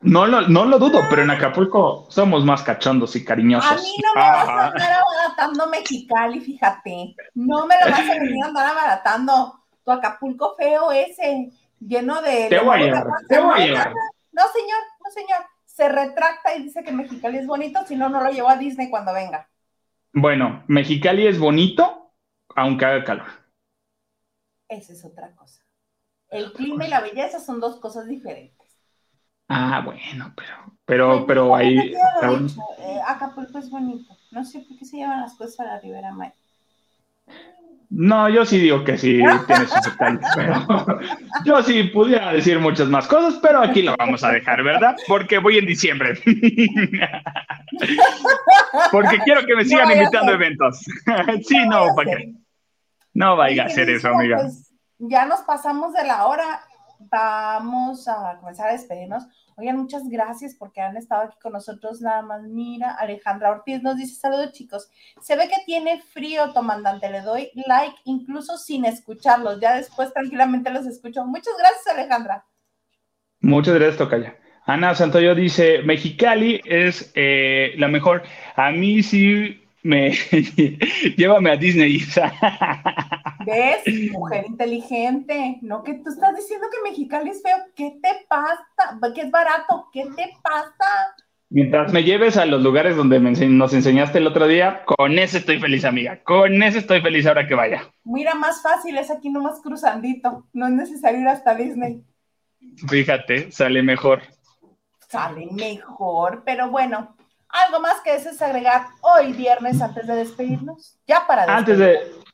no, 0.00 0.26
lo, 0.26 0.48
no 0.48 0.64
lo 0.64 0.78
dudo, 0.78 1.02
pero 1.10 1.20
en 1.20 1.30
Acapulco 1.30 2.06
somos 2.08 2.46
más 2.46 2.62
cachondos 2.62 3.14
y 3.14 3.26
cariñosos. 3.26 3.70
A 3.70 3.74
mí 3.74 3.94
no 4.02 4.14
me 4.14 4.26
vas 4.26 4.48
a 4.48 4.66
andar 4.68 4.92
abaratando 4.92 5.66
Mexicali, 5.66 6.40
fíjate. 6.40 7.14
No 7.34 7.66
me 7.66 7.74
lo 7.74 7.90
vas 7.90 8.08
a 8.08 8.14
venir 8.14 8.42
a 8.42 8.46
andar 8.46 8.66
abaratando. 8.70 9.60
Tu 9.84 9.92
Acapulco 9.92 10.54
feo 10.56 10.90
ese, 10.92 11.50
lleno 11.78 12.22
de... 12.22 12.46
Te 12.48 12.58
voy 12.58 12.74
a 12.74 12.84
llevar, 12.84 13.06
te 13.28 13.38
voy 13.38 13.60
a 13.60 13.66
llevar. 13.66 13.92
No, 14.32 14.42
señor, 14.50 14.78
no, 15.04 15.10
señor. 15.10 15.40
Se 15.66 15.90
retracta 15.90 16.56
y 16.56 16.62
dice 16.62 16.82
que 16.82 16.90
Mexicali 16.90 17.36
es 17.36 17.46
bonito, 17.46 17.84
si 17.86 17.96
no, 17.96 18.08
no 18.08 18.22
lo 18.22 18.30
llevo 18.30 18.48
a 18.48 18.56
Disney 18.56 18.88
cuando 18.88 19.12
venga. 19.12 19.46
Bueno, 20.14 20.64
Mexicali 20.68 21.26
es 21.26 21.38
bonito, 21.38 22.12
aunque 22.56 22.86
haga 22.86 23.04
calor 23.04 23.43
esa 24.74 24.92
es 24.92 25.04
otra 25.04 25.32
cosa. 25.32 25.62
El 26.30 26.52
clima 26.52 26.86
y 26.86 26.90
la 26.90 27.00
belleza 27.00 27.40
son 27.40 27.60
dos 27.60 27.80
cosas 27.80 28.06
diferentes. 28.06 28.64
Ah, 29.48 29.82
bueno, 29.84 30.32
pero, 30.36 30.78
pero, 30.84 31.26
pero 31.26 31.54
ahí. 31.54 31.78
Eh, 31.78 33.00
Acapulco 33.06 33.58
es 33.58 33.70
bonito. 33.70 34.16
No 34.30 34.44
sé 34.44 34.60
por 34.60 34.76
qué 34.78 34.84
se 34.84 34.96
llevan 34.96 35.20
las 35.20 35.34
cosas 35.34 35.60
a 35.60 35.64
la 35.64 35.80
Ribera 35.80 36.12
Maya. 36.12 36.34
No, 37.90 38.28
yo 38.28 38.44
sí 38.44 38.58
digo 38.58 38.82
que 38.82 38.98
sí 38.98 39.22
tiene 39.46 39.66
sus 39.66 39.82
detalles, 39.82 40.26
pero 40.34 40.66
yo 41.44 41.62
sí 41.62 41.84
pudiera 41.84 42.32
decir 42.32 42.58
muchas 42.58 42.88
más 42.88 43.06
cosas, 43.06 43.38
pero 43.40 43.60
aquí 43.60 43.82
lo 43.82 43.94
vamos 43.96 44.24
a 44.24 44.32
dejar, 44.32 44.64
¿verdad? 44.64 44.96
Porque 45.06 45.38
voy 45.38 45.58
en 45.58 45.66
diciembre. 45.66 46.18
Porque 48.90 49.18
quiero 49.24 49.46
que 49.46 49.54
me 49.56 49.64
sigan 49.64 49.92
invitando 49.92 50.32
a 50.32 50.34
eventos. 50.34 50.78
sí, 51.42 51.56
no, 51.68 51.86
¿para 51.94 52.16
qué? 52.16 52.34
No 53.14 53.36
vaya 53.36 53.62
a 53.62 53.66
hacer 53.66 53.88
eso, 53.88 54.08
amiga. 54.08 54.38
Pues, 54.40 54.72
ya 54.98 55.24
nos 55.24 55.40
pasamos 55.42 55.92
de 55.92 56.04
la 56.04 56.26
hora. 56.26 56.60
Vamos 56.98 58.08
a 58.08 58.38
comenzar 58.40 58.68
a 58.68 58.72
despedirnos. 58.72 59.24
Oigan, 59.56 59.76
muchas 59.76 60.08
gracias 60.08 60.56
porque 60.58 60.80
han 60.80 60.96
estado 60.96 61.22
aquí 61.22 61.36
con 61.40 61.52
nosotros. 61.52 62.00
Nada 62.00 62.22
más, 62.22 62.42
mira, 62.42 62.90
Alejandra 62.92 63.52
Ortiz 63.52 63.82
nos 63.82 63.96
dice: 63.96 64.16
Saludos, 64.16 64.52
chicos. 64.52 64.90
Se 65.20 65.36
ve 65.36 65.48
que 65.48 65.64
tiene 65.64 66.00
frío, 66.00 66.52
comandante. 66.52 67.08
Le 67.10 67.20
doy 67.20 67.50
like 67.66 67.96
incluso 68.04 68.58
sin 68.58 68.84
escucharlos. 68.84 69.60
Ya 69.60 69.76
después 69.76 70.12
tranquilamente 70.12 70.70
los 70.70 70.86
escucho. 70.86 71.24
Muchas 71.24 71.54
gracias, 71.56 71.86
Alejandra. 71.86 72.44
Muchas 73.40 73.74
gracias, 73.74 73.98
Tocaya. 73.98 74.36
Ana 74.66 74.94
Santoyo 74.94 75.36
dice: 75.36 75.82
Mexicali 75.82 76.60
es 76.64 77.12
eh, 77.14 77.74
la 77.76 77.86
mejor. 77.86 78.24
A 78.56 78.72
mí 78.72 79.04
sí 79.04 79.63
me 79.84 80.10
llévame 81.16 81.50
a 81.50 81.56
Disney. 81.56 82.00
¿Ves? 83.46 84.12
Mujer 84.12 84.46
inteligente. 84.48 85.58
No 85.60 85.82
que 85.84 85.94
tú 85.94 86.08
estás 86.08 86.34
diciendo 86.34 86.66
que 86.72 86.90
Mexicali 86.90 87.30
es 87.30 87.42
feo. 87.42 87.58
¿Qué 87.76 87.98
te 88.02 88.26
pasa? 88.28 89.14
Que 89.14 89.20
es 89.20 89.30
barato. 89.30 89.88
¿Qué 89.92 90.06
te 90.16 90.32
pasa? 90.42 91.14
Mientras 91.50 91.92
me 91.92 92.02
lleves 92.02 92.36
a 92.36 92.46
los 92.46 92.62
lugares 92.62 92.96
donde 92.96 93.20
nos 93.20 93.74
enseñaste 93.74 94.18
el 94.18 94.26
otro 94.26 94.48
día, 94.48 94.82
con 94.86 95.18
ese 95.18 95.38
estoy 95.38 95.60
feliz, 95.60 95.84
amiga. 95.84 96.20
Con 96.24 96.62
ese 96.62 96.78
estoy 96.78 97.00
feliz 97.00 97.26
ahora 97.26 97.46
que 97.46 97.54
vaya. 97.54 97.92
Mira, 98.02 98.34
más 98.34 98.62
fácil, 98.62 98.96
es 98.96 99.10
aquí 99.10 99.30
nomás 99.30 99.60
cruzandito. 99.60 100.48
No 100.52 100.66
es 100.66 100.72
necesario 100.72 101.20
ir 101.20 101.28
hasta 101.28 101.54
Disney. 101.54 102.02
Fíjate, 102.88 103.52
sale 103.52 103.82
mejor. 103.82 104.22
Sale 105.08 105.46
mejor, 105.52 106.42
pero 106.44 106.70
bueno, 106.70 107.14
¿Algo 107.54 107.80
más 107.80 108.00
que 108.02 108.12
desees 108.12 108.42
agregar 108.42 108.86
hoy 109.00 109.32
viernes 109.32 109.80
antes 109.80 110.06
de 110.06 110.16
despedirnos? 110.16 110.98
Ya 111.06 111.24
para 111.26 111.46
despedirnos. 111.46 111.58
Antes 111.58 111.78
de 111.78 112.24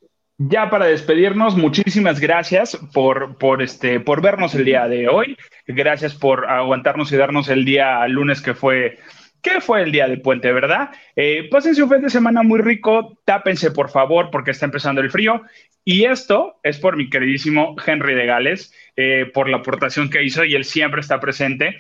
ya 0.43 0.71
para 0.71 0.87
despedirnos, 0.87 1.55
muchísimas 1.55 2.19
gracias 2.19 2.75
por, 2.95 3.37
por, 3.37 3.61
este, 3.61 4.01
por 4.01 4.23
vernos 4.23 4.55
el 4.55 4.65
día 4.65 4.89
de 4.89 5.07
hoy. 5.07 5.37
Gracias 5.67 6.15
por 6.15 6.49
aguantarnos 6.49 7.13
y 7.13 7.19
darnos 7.19 7.51
el 7.51 7.67
día 7.67 8.09
lunes 8.09 8.41
que 8.41 8.55
fue, 8.55 8.99
que 9.43 9.61
fue 9.61 9.83
el 9.83 9.93
día 9.93 10.09
de 10.09 10.17
puente, 10.17 10.51
¿verdad? 10.51 10.93
Eh, 11.15 11.47
pásense 11.51 11.83
un 11.83 11.91
fin 11.91 12.01
de 12.01 12.09
semana 12.09 12.43
muy 12.43 12.63
rico, 12.63 13.19
tápense 13.27 13.71
por 13.71 13.91
favor 13.91 14.31
porque 14.31 14.53
está 14.53 14.65
empezando 14.65 15.03
el 15.03 15.11
frío. 15.11 15.43
Y 15.85 16.07
esto 16.07 16.59
es 16.63 16.79
por 16.79 16.97
mi 16.97 17.11
queridísimo 17.11 17.77
Henry 17.87 18.15
de 18.15 18.25
Gales, 18.25 18.73
eh, 18.97 19.31
por 19.35 19.51
la 19.51 19.59
aportación 19.59 20.09
que 20.09 20.23
hizo 20.23 20.47
y 20.47 20.55
él 20.55 20.65
siempre 20.65 21.03
está 21.03 21.21
presente. 21.21 21.77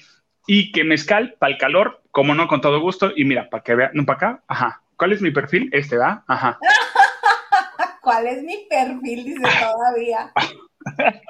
Y 0.46 0.70
que 0.72 0.84
mezcal 0.84 1.36
para 1.38 1.52
el 1.54 1.58
calor, 1.58 1.99
como 2.10 2.34
no, 2.34 2.48
con 2.48 2.60
todo 2.60 2.80
gusto. 2.80 3.12
Y 3.14 3.24
mira, 3.24 3.48
para 3.48 3.62
que 3.62 3.74
vean, 3.74 3.90
no, 3.94 4.04
para 4.04 4.16
acá, 4.16 4.44
ajá. 4.48 4.82
¿Cuál 4.96 5.12
es 5.12 5.22
mi 5.22 5.30
perfil? 5.30 5.70
Este, 5.72 5.96
¿va? 5.96 6.24
Ajá. 6.26 6.58
¿Cuál 8.02 8.26
es 8.26 8.42
mi 8.42 8.66
perfil? 8.68 9.24
Dice 9.24 9.42
todavía. 9.60 10.32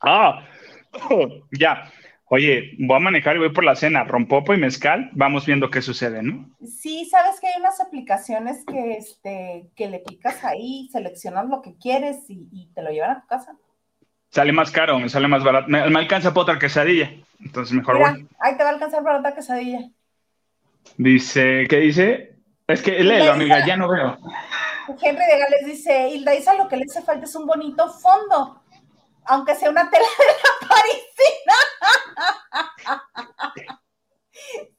ah, 0.00 0.46
ya. 1.58 1.90
Oye, 2.32 2.76
voy 2.78 2.96
a 2.96 3.00
manejar 3.00 3.36
y 3.36 3.40
voy 3.40 3.52
por 3.52 3.64
la 3.64 3.74
cena, 3.74 4.04
rompopo 4.04 4.54
y 4.54 4.56
mezcal, 4.56 5.10
vamos 5.14 5.46
viendo 5.46 5.68
qué 5.68 5.82
sucede, 5.82 6.22
¿no? 6.22 6.48
Sí, 6.64 7.04
sabes 7.10 7.40
que 7.40 7.48
hay 7.48 7.60
unas 7.60 7.80
aplicaciones 7.80 8.64
que, 8.64 8.92
este, 8.92 9.68
que 9.74 9.88
le 9.88 9.98
picas 9.98 10.44
ahí, 10.44 10.88
seleccionas 10.92 11.48
lo 11.48 11.60
que 11.60 11.76
quieres 11.76 12.18
y 12.28 12.70
te 12.72 12.82
lo 12.82 12.90
llevan 12.90 13.10
a 13.10 13.20
tu 13.22 13.26
casa 13.26 13.56
sale 14.30 14.52
más 14.52 14.70
caro, 14.70 14.98
me 14.98 15.08
sale 15.08 15.28
más 15.28 15.44
barato. 15.44 15.68
Me, 15.68 15.80
alcanza 15.80 16.32
para 16.32 16.42
otra 16.42 16.58
quesadilla. 16.58 17.12
Entonces 17.40 17.74
mejor 17.74 17.98
Mira, 17.98 18.28
Ahí 18.40 18.56
te 18.56 18.62
va 18.62 18.70
a 18.70 18.72
alcanzar 18.72 19.02
para 19.02 19.18
otra 19.18 19.34
quesadilla. 19.34 19.80
Dice, 20.96 21.66
¿qué 21.68 21.76
dice? 21.76 22.36
Es 22.66 22.82
que 22.82 23.02
léelo, 23.02 23.32
amiga, 23.32 23.66
ya 23.66 23.76
no 23.76 23.88
veo. 23.88 24.16
Henry 25.00 25.24
de 25.24 25.38
Gales 25.38 25.66
dice, 25.66 26.08
Hilda 26.08 26.34
Isa 26.34 26.54
lo 26.54 26.68
que 26.68 26.76
le 26.76 26.84
hace 26.84 27.02
falta 27.02 27.24
es 27.24 27.34
un 27.34 27.46
bonito 27.46 27.88
fondo, 27.92 28.62
aunque 29.26 29.54
sea 29.54 29.70
una 29.70 29.88
tela 29.90 30.04
de 30.18 30.24
la 30.26 30.68
parisina. 30.68 31.54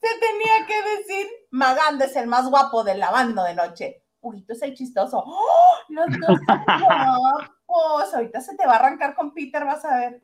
Se 0.01 0.07
tenía 0.19 0.65
que 0.67 0.81
decir, 0.97 1.27
Maganda 1.51 2.05
es 2.05 2.15
el 2.15 2.27
más 2.27 2.49
guapo 2.49 2.83
del 2.83 2.99
lavando 2.99 3.43
de 3.43 3.55
noche. 3.55 4.03
Huguito 4.19 4.53
es 4.53 4.61
el 4.61 4.73
chistoso. 4.75 5.23
¡Oh! 5.25 5.77
Los 5.89 6.07
dos 6.19 6.39
son 6.47 6.65
guapos. 7.71 8.13
Ahorita 8.13 8.41
se 8.41 8.55
te 8.55 8.65
va 8.65 8.73
a 8.73 8.77
arrancar 8.77 9.15
con 9.15 9.33
Peter, 9.33 9.63
vas 9.65 9.83
a 9.85 9.99
ver. 9.99 10.21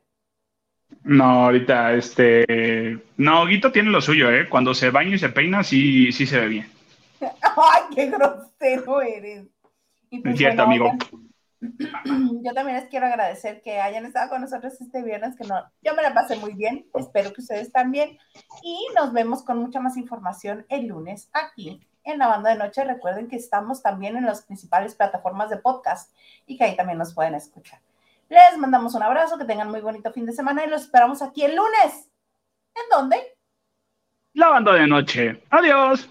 No, 1.02 1.44
ahorita, 1.44 1.92
este. 1.94 2.98
No, 3.16 3.46
Guito 3.46 3.72
tiene 3.72 3.90
lo 3.90 4.00
suyo, 4.00 4.30
¿eh? 4.30 4.48
Cuando 4.48 4.74
se 4.74 4.90
baña 4.90 5.16
y 5.16 5.18
se 5.18 5.28
peina, 5.28 5.62
sí, 5.62 6.12
sí 6.12 6.26
se 6.26 6.40
ve 6.40 6.48
bien. 6.48 6.72
Ay, 7.20 7.82
qué 7.94 8.06
grosero 8.06 9.02
eres. 9.02 9.46
Y 10.10 10.20
pues, 10.20 10.34
es 10.34 10.38
cierto, 10.38 10.64
bueno, 10.66 10.90
amigo. 10.90 11.04
Yo 12.42 12.52
también 12.54 12.76
les 12.76 12.88
quiero 12.88 13.06
agradecer 13.06 13.60
que 13.62 13.80
hayan 13.80 14.06
estado 14.06 14.30
con 14.30 14.40
nosotros 14.40 14.80
este 14.80 15.02
viernes, 15.02 15.34
que 15.36 15.44
no, 15.44 15.56
yo 15.82 15.92
me 15.96 16.02
la 16.02 16.14
pasé 16.14 16.36
muy 16.36 16.54
bien, 16.54 16.86
espero 16.94 17.32
que 17.32 17.40
ustedes 17.40 17.72
también, 17.72 18.16
y 18.62 18.86
nos 18.96 19.12
vemos 19.12 19.42
con 19.42 19.58
mucha 19.58 19.80
más 19.80 19.96
información 19.96 20.64
el 20.68 20.86
lunes 20.86 21.28
aquí 21.32 21.80
en 22.12 22.18
la 22.18 22.28
banda 22.28 22.50
de 22.50 22.56
noche. 22.56 22.84
Recuerden 22.84 23.28
que 23.28 23.36
estamos 23.36 23.82
también 23.82 24.16
en 24.16 24.26
las 24.26 24.42
principales 24.42 24.94
plataformas 24.94 25.50
de 25.50 25.58
podcast 25.58 26.12
y 26.46 26.56
que 26.56 26.64
ahí 26.64 26.76
también 26.76 26.98
nos 26.98 27.14
pueden 27.14 27.34
escuchar. 27.34 27.80
Les 28.28 28.58
mandamos 28.58 28.94
un 28.94 29.02
abrazo, 29.02 29.38
que 29.38 29.44
tengan 29.44 29.70
muy 29.70 29.80
bonito 29.80 30.12
fin 30.12 30.26
de 30.26 30.32
semana 30.32 30.64
y 30.64 30.68
los 30.68 30.82
esperamos 30.82 31.22
aquí 31.22 31.44
el 31.44 31.56
lunes. 31.56 32.10
¿En 32.74 32.82
dónde? 32.90 33.36
Lavando 34.34 34.72
de 34.72 34.86
noche. 34.86 35.42
Adiós. 35.50 36.08